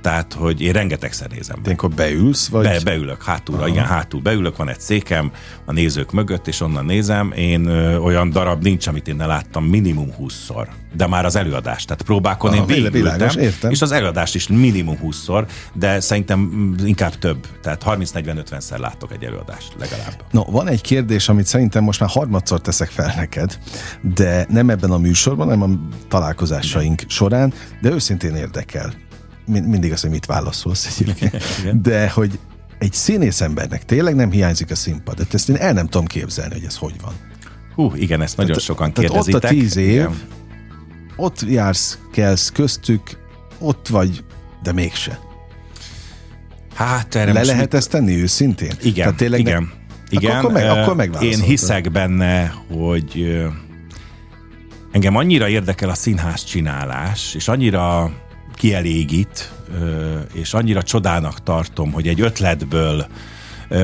tehát, 0.00 0.32
hogy 0.32 0.60
én 0.60 0.72
rengetegszer 0.72 1.28
nézem. 1.30 1.62
Te 1.62 1.70
akkor 1.70 1.90
beülsz? 1.90 2.48
Vagy? 2.48 2.62
Be, 2.64 2.80
beülök 2.84 3.22
hátulra, 3.22 3.60
Aha. 3.60 3.70
igen, 3.70 3.84
hátul 3.84 4.20
beülök, 4.20 4.56
van 4.56 4.68
egy 4.68 4.80
székem 4.80 5.32
a 5.64 5.72
nézők 5.72 6.12
mögött, 6.12 6.46
és 6.46 6.60
onnan 6.60 6.84
nézem. 6.84 7.32
Én 7.32 7.66
ö, 7.66 7.96
olyan 7.96 8.30
darab 8.30 8.62
nincs, 8.62 8.86
amit 8.86 9.08
én 9.08 9.16
ne 9.16 9.26
láttam 9.26 9.64
minimum 9.64 10.08
20-szor. 10.20 10.66
De 10.96 11.06
már 11.06 11.24
az 11.24 11.36
előadás, 11.36 11.84
tehát 11.84 12.02
próbákon 12.02 12.50
Aha, 12.50 12.60
én 12.60 12.66
végigültem, 12.66 13.30
és 13.68 13.82
az 13.82 13.92
előadást 13.92 14.34
is 14.34 14.48
minimum 14.48 14.98
20-szor, 15.02 15.46
de 15.72 16.00
szerintem 16.00 16.38
mm, 16.38 16.86
inkább 16.86 17.14
több. 17.14 17.46
Tehát 17.62 17.82
30-40-50-szer 17.86 18.78
látok 18.78 19.12
egy 19.12 19.24
előadást 19.24 19.74
legalább. 19.78 20.24
No, 20.30 20.42
van 20.42 20.68
egy 20.68 20.80
kérdés, 20.80 21.28
amit 21.28 21.46
szerintem 21.46 21.84
most 21.84 22.00
már 22.00 22.08
harmadszor 22.08 22.60
teszek 22.60 22.88
fel 22.88 23.12
neked, 23.16 23.58
de 24.14 24.46
nem 24.48 24.70
ebben 24.70 24.90
a 24.90 24.98
műsorban, 24.98 25.46
hanem 25.46 25.62
a 25.62 25.96
találkozásaink 26.08 27.02
során, 27.06 27.52
de 27.80 27.90
őszintén 27.90 28.34
érdekel 28.34 28.92
mindig 29.48 29.92
az, 29.92 30.00
hogy 30.00 30.10
mit 30.10 30.26
válaszolsz 30.26 30.98
egyébként, 31.00 31.42
de 31.88 32.10
hogy 32.10 32.38
egy 32.78 32.92
színész 32.92 33.40
embernek 33.40 33.84
tényleg 33.84 34.14
nem 34.14 34.30
hiányzik 34.30 34.70
a 34.70 34.74
színpad. 34.74 35.14
Tehát 35.16 35.34
ezt 35.34 35.48
én 35.48 35.56
el 35.56 35.72
nem 35.72 35.86
tudom 35.86 36.06
képzelni, 36.06 36.54
hogy 36.54 36.64
ez 36.64 36.76
hogy 36.76 36.94
van. 37.02 37.12
Hú, 37.74 37.92
igen, 37.94 38.22
ezt 38.22 38.36
nagyon 38.36 38.52
tehát, 38.52 38.66
sokan 38.66 38.92
kérdezitek. 38.92 39.40
Tehát 39.40 39.56
ott 39.56 39.58
a 39.58 39.62
tíz 39.62 39.76
év, 39.76 39.88
igen. 39.88 40.20
ott 41.16 41.40
jársz, 41.48 41.98
kelsz 42.12 42.50
köztük, 42.50 43.18
ott 43.58 43.88
vagy, 43.88 44.24
de 44.62 44.72
mégse. 44.72 45.18
Hát 46.74 47.14
erre 47.14 47.32
Le 47.32 47.42
lehet 47.42 47.60
mit... 47.60 47.74
ezt 47.74 47.90
tenni 47.90 48.22
őszintén? 48.22 48.72
Igen, 48.80 48.94
Tehát 48.94 49.16
tényleg 49.16 49.40
igen. 49.40 49.62
Ne... 49.62 49.68
Igen, 50.10 50.36
akkor, 50.36 50.52
meg, 50.52 51.10
akkor 51.10 51.24
Én 51.24 51.40
hiszek 51.40 51.90
benne, 51.90 52.54
hogy 52.70 53.38
engem 54.92 55.16
annyira 55.16 55.48
érdekel 55.48 55.88
a 55.88 55.94
színház 55.94 56.44
csinálás, 56.44 57.34
és 57.34 57.48
annyira 57.48 58.12
kielégít, 58.58 59.52
és 60.32 60.54
annyira 60.54 60.82
csodának 60.82 61.42
tartom, 61.42 61.92
hogy 61.92 62.08
egy 62.08 62.20
ötletből 62.20 63.06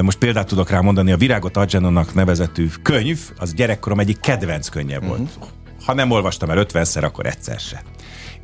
most 0.03 0.19
példát 0.19 0.47
tudok 0.47 0.71
rá 0.71 0.81
mondani, 0.81 1.13
a 1.13 1.17
Virágot 1.17 1.57
Adjanonak 1.57 2.15
nevezetű 2.15 2.69
könyv, 2.83 3.19
az 3.39 3.55
gyerekkorom 3.55 3.99
egyik 3.99 4.21
kedvenc 4.21 4.69
könnye 4.69 4.99
volt. 4.99 5.21
Uh-huh. 5.21 5.49
Ha 5.85 5.95
nem 5.95 6.11
olvastam 6.11 6.51
el 6.51 6.59
ötvenszer, 6.59 7.05
akkor 7.05 7.27
egyszer 7.27 7.59
se 7.59 7.83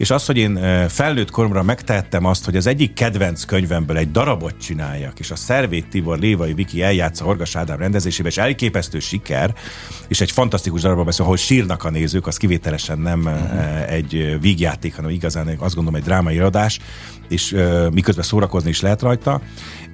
és 0.00 0.10
az, 0.10 0.26
hogy 0.26 0.36
én 0.36 0.58
felnőtt 0.88 1.30
koromra 1.30 1.62
megtehettem 1.62 2.24
azt, 2.24 2.44
hogy 2.44 2.56
az 2.56 2.66
egyik 2.66 2.92
kedvenc 2.92 3.44
könyvemből 3.44 3.96
egy 3.96 4.10
darabot 4.10 4.54
csináljak, 4.60 5.18
és 5.18 5.30
a 5.30 5.36
Szervét 5.36 5.88
Tibor 5.88 6.18
Lévai 6.18 6.52
Viki 6.52 6.82
eljátsza 6.82 7.24
Horgas 7.24 7.56
Ádám 7.56 7.78
rendezésébe, 7.78 8.28
és 8.28 8.38
elképesztő 8.38 8.98
siker, 8.98 9.54
és 10.08 10.20
egy 10.20 10.30
fantasztikus 10.30 10.80
darabban 10.80 11.04
beszél, 11.04 11.24
ahol 11.24 11.36
sírnak 11.36 11.84
a 11.84 11.90
nézők, 11.90 12.26
az 12.26 12.36
kivételesen 12.36 12.98
nem 12.98 13.20
uh-huh. 13.20 13.92
egy 13.92 14.40
vígjáték, 14.40 14.96
hanem 14.96 15.10
igazán 15.10 15.46
azt 15.58 15.74
gondolom 15.74 16.00
egy 16.00 16.06
drámai 16.06 16.38
adás, 16.38 16.78
és 17.30 17.56
miközben 17.92 18.24
szórakozni 18.24 18.70
is 18.70 18.80
lehet 18.80 19.02
rajta. 19.02 19.40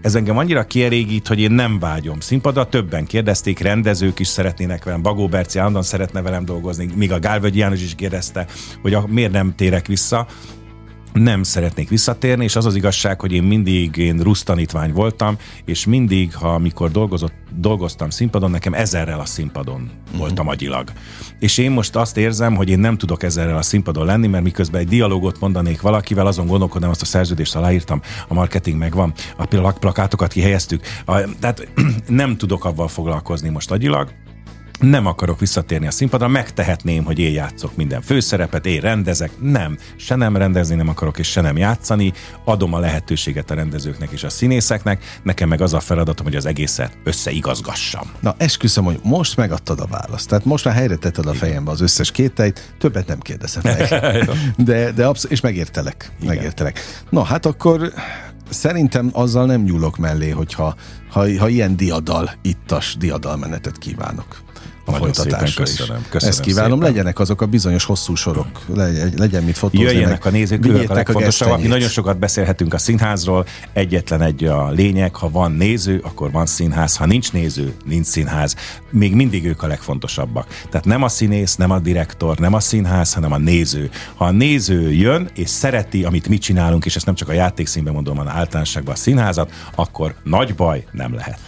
Ez 0.03 0.15
engem 0.15 0.39
annyira 0.39 0.67
kielégít, 0.67 1.29
hogy 1.29 1.41
én 1.41 1.51
nem 1.51 1.79
vágyom 1.79 2.21
színpadra. 2.21 2.69
Többen 2.69 3.07
kérdezték, 3.07 3.59
rendezők 3.59 4.19
is 4.19 4.27
szeretnének 4.27 4.85
velem, 4.85 5.03
Bagó 5.03 5.29
Berci 5.29 5.59
állandóan 5.59 5.85
szeretne 5.85 6.23
velem 6.23 6.45
dolgozni, 6.45 6.89
míg 6.95 7.13
a 7.13 7.19
Gálvögy 7.19 7.57
János 7.57 7.83
is 7.83 7.95
kérdezte, 7.95 8.47
hogy 8.83 8.95
a, 8.95 9.07
miért 9.07 9.33
nem 9.33 9.55
térek 9.57 9.87
vissza 9.87 10.27
nem 11.19 11.43
szeretnék 11.43 11.89
visszatérni, 11.89 12.45
és 12.45 12.57
az 12.57 12.67
az 12.67 12.75
igazság, 12.75 13.21
hogy 13.21 13.33
én 13.33 13.43
mindig 13.43 13.97
én 13.97 14.19
rusztanítvány 14.19 14.93
voltam, 14.93 15.37
és 15.65 15.87
mindig, 15.87 16.35
ha 16.35 16.55
amikor 16.55 16.91
dolgozott, 16.91 17.33
dolgoztam 17.55 18.11
színpadon, 18.11 18.51
nekem 18.51 18.75
ezerrel 18.75 19.21
a 19.21 19.25
színpadon 19.25 19.91
uh-huh. 20.05 20.19
voltam 20.19 20.49
agyilag. 20.49 20.93
És 21.39 21.59
én 21.59 21.71
most 21.71 21.97
azt 21.97 22.17
érzem, 22.17 22.55
hogy 22.55 22.69
én 22.69 22.79
nem 22.79 22.97
tudok 22.97 23.23
ezerrel 23.23 23.57
a 23.57 23.63
színpadon 23.63 24.05
lenni, 24.05 24.27
mert 24.27 24.45
miközben 24.45 24.81
egy 24.81 24.89
dialógot 24.89 25.41
mondanék 25.41 25.81
valakivel, 25.81 26.27
azon 26.27 26.47
gondolkodom, 26.47 26.91
azt 26.91 27.03
a 27.03 27.05
szerződést 27.05 27.57
aláírtam, 27.57 28.01
a 28.29 28.35
marketing 28.35 28.79
megvan, 28.79 29.13
a 29.37 29.73
plakátokat 29.81 30.33
kihelyeztük, 30.33 30.85
a, 31.05 31.21
tehát 31.41 31.69
nem 32.07 32.37
tudok 32.37 32.65
avval 32.65 32.89
foglalkozni 32.89 33.49
most 33.49 33.71
agyilag, 33.71 34.13
nem 34.81 35.07
akarok 35.07 35.41
visszatérni 35.41 35.87
a 35.87 35.91
színpadra, 35.91 36.29
megtehetném, 36.29 37.05
hogy 37.05 37.19
én 37.19 37.33
játszok 37.33 37.77
minden 37.77 38.03
főszerepet, 38.03 38.67
én 38.67 38.81
rendezek, 38.81 39.31
nem, 39.41 39.79
se 39.97 40.15
nem 40.15 40.37
rendezni 40.37 40.75
nem 40.75 40.89
akarok, 40.89 41.19
és 41.19 41.29
se 41.29 41.41
nem 41.41 41.57
játszani, 41.57 42.13
adom 42.45 42.73
a 42.73 42.79
lehetőséget 42.79 43.51
a 43.51 43.55
rendezőknek 43.55 44.11
és 44.11 44.25
a 44.25 44.29
színészeknek, 44.29 45.21
nekem 45.23 45.49
meg 45.49 45.61
az 45.61 45.75
a 45.75 45.81
feladatom, 45.81 46.27
hogy 46.27 46.37
az 46.37 46.47
egészet 46.47 46.99
összeigazgassam. 47.05 48.11
Na, 48.21 48.35
esküszöm, 48.39 48.85
hogy 48.85 49.01
most 49.03 49.37
megadtad 49.37 49.81
a 49.81 49.87
választ, 49.87 50.29
tehát 50.29 50.45
most 50.45 50.65
már 50.65 50.75
helyre 50.75 50.97
tetted 50.97 51.27
a 51.27 51.35
fejembe 51.35 51.71
az 51.71 51.81
összes 51.81 52.11
kételyt, 52.11 52.75
többet 52.79 53.07
nem 53.07 53.21
kérdezem 53.21 53.63
meg. 53.65 53.89
de, 54.57 54.93
de 54.93 55.07
absz- 55.07 55.31
és 55.31 55.41
megértelek, 55.41 56.13
Igen. 56.21 56.35
megértelek. 56.35 56.81
Na, 57.11 57.23
hát 57.23 57.47
akkor 57.47 57.93
szerintem 58.51 59.11
azzal 59.13 59.47
nem 59.47 59.63
nyúlok 59.63 59.97
mellé, 59.97 60.31
hogyha 60.31 60.75
ha, 61.11 61.39
ha 61.39 61.49
ilyen 61.49 61.77
diadal, 61.77 62.31
ittas 62.43 62.97
diadalmenetet 62.99 63.79
kívánok 63.79 64.45
a 64.89 64.91
Nagyon 64.91 65.13
folytatásra 65.13 65.47
szépen 65.47 65.73
is. 65.73 65.77
köszönöm, 65.77 66.03
köszönöm 66.09 66.35
Ezt 66.35 66.41
kívánom, 66.41 66.79
szépen. 66.79 66.93
legyenek 66.93 67.19
azok 67.19 67.41
a 67.41 67.47
bizonyos 67.47 67.85
hosszú 67.85 68.15
sorok, 68.15 68.61
legyen, 68.75 69.13
legyen 69.17 69.43
mit 69.43 69.59
fotózni. 69.59 69.87
Jöjjenek 69.87 70.25
a 70.25 70.31
nézők, 70.31 70.67
ők 70.67 70.91
a 70.91 70.95
legfontosabbak. 70.95 71.61
Mi 71.61 71.67
nagyon 71.67 71.89
sokat 71.89 72.19
beszélhetünk 72.19 72.75
a 72.75 72.79
színházról, 72.79 73.47
egyetlen 73.73 74.23
egy 74.23 74.45
a 74.45 74.71
lényeg, 74.71 75.15
ha 75.15 75.31
van 75.31 75.53
néző, 75.53 76.01
akkor 76.05 76.31
van 76.31 76.47
színház, 76.47 76.97
ha 76.97 77.07
nincs 77.07 77.33
néző, 77.33 77.75
nincs 77.85 78.07
színház. 78.07 78.57
Még 78.91 79.15
mindig 79.15 79.47
ők 79.47 79.63
a 79.63 79.67
legfontosabbak. 79.67 80.47
Tehát 80.71 80.87
nem 80.87 81.03
a 81.03 81.09
színész, 81.09 81.57
nem 81.57 81.71
a 81.71 81.79
direktor, 81.79 82.39
nem 82.39 82.55
a 82.55 82.61
színház, 82.61 83.13
hanem 83.13 83.33
a 83.33 83.39
néző. 83.39 83.91
Ha 84.15 84.25
a 84.25 84.31
néző 84.31 84.93
jön 84.93 85.29
és 85.35 85.49
szereti, 85.49 86.05
amit 86.05 86.29
mi 86.29 86.39
csinálunk, 86.39 86.85
és 86.85 86.97
ezt 86.97 87.07
nem 87.07 87.15
csak 87.15 87.29
a 87.29 87.33
játékszínben 87.33 87.93
mondom, 87.95 88.17
hanem 88.17 88.37
általánosságban 88.37 88.95
a 88.95 88.99
színházat, 88.99 89.53
akkor 89.75 90.15
nagy 90.25 90.55
baj 90.55 90.85
nem 90.93 91.15
lehet. 91.15 91.39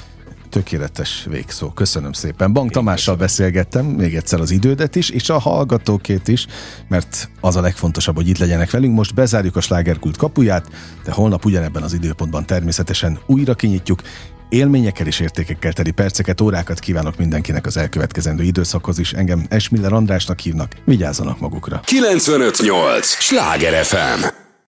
Tökéletes 0.49 1.27
végszó. 1.31 1.71
Köszönöm 1.71 2.13
szépen. 2.13 2.53
Bank 2.53 2.71
Tamással 2.71 3.17
beszélgettem, 3.17 3.87
még 3.87 4.15
egyszer 4.15 4.41
az 4.41 4.51
idődet 4.51 4.97
is, 4.97 5.11
és 5.11 5.29
a 5.29 5.39
hallgatókét 5.39 6.29
is, 6.29 6.47
mert 6.89 7.29
az 7.41 7.57
a 7.57 7.61
legfontosabb, 7.61 8.17
hogy 8.17 8.29
itt 8.29 8.39
legyenek 8.39 8.71
velünk. 8.71 8.95
Most 8.95 9.15
bezárjuk 9.15 9.57
a 9.57 9.61
slágerkult 9.61 10.17
kapuját, 10.17 10.67
de 11.05 11.13
holnap 11.13 11.45
ugyanebben 11.45 11.83
az 11.83 11.93
időpontban 11.93 12.47
természetesen 12.47 13.19
újra 13.27 13.55
kinyitjuk. 13.55 14.03
Élményekkel 14.49 15.07
és 15.07 15.21
értékekkel 15.21 15.73
teli 15.73 15.91
perceket, 15.91 16.41
órákat 16.41 16.79
kívánok 16.79 17.17
mindenkinek 17.17 17.67
az 17.67 17.77
elkövetkezendő 17.77 18.43
időszakhoz 18.43 18.99
is. 18.99 19.13
Engem 19.13 19.47
Esmiller 19.49 19.93
Andrásnak 19.93 20.41
hívnak. 20.41 20.73
Vigyázzanak 20.85 21.41
magukra. 21.41 21.81
958! 21.85 23.07
Sláger 23.07 23.85
FM! 23.85 24.48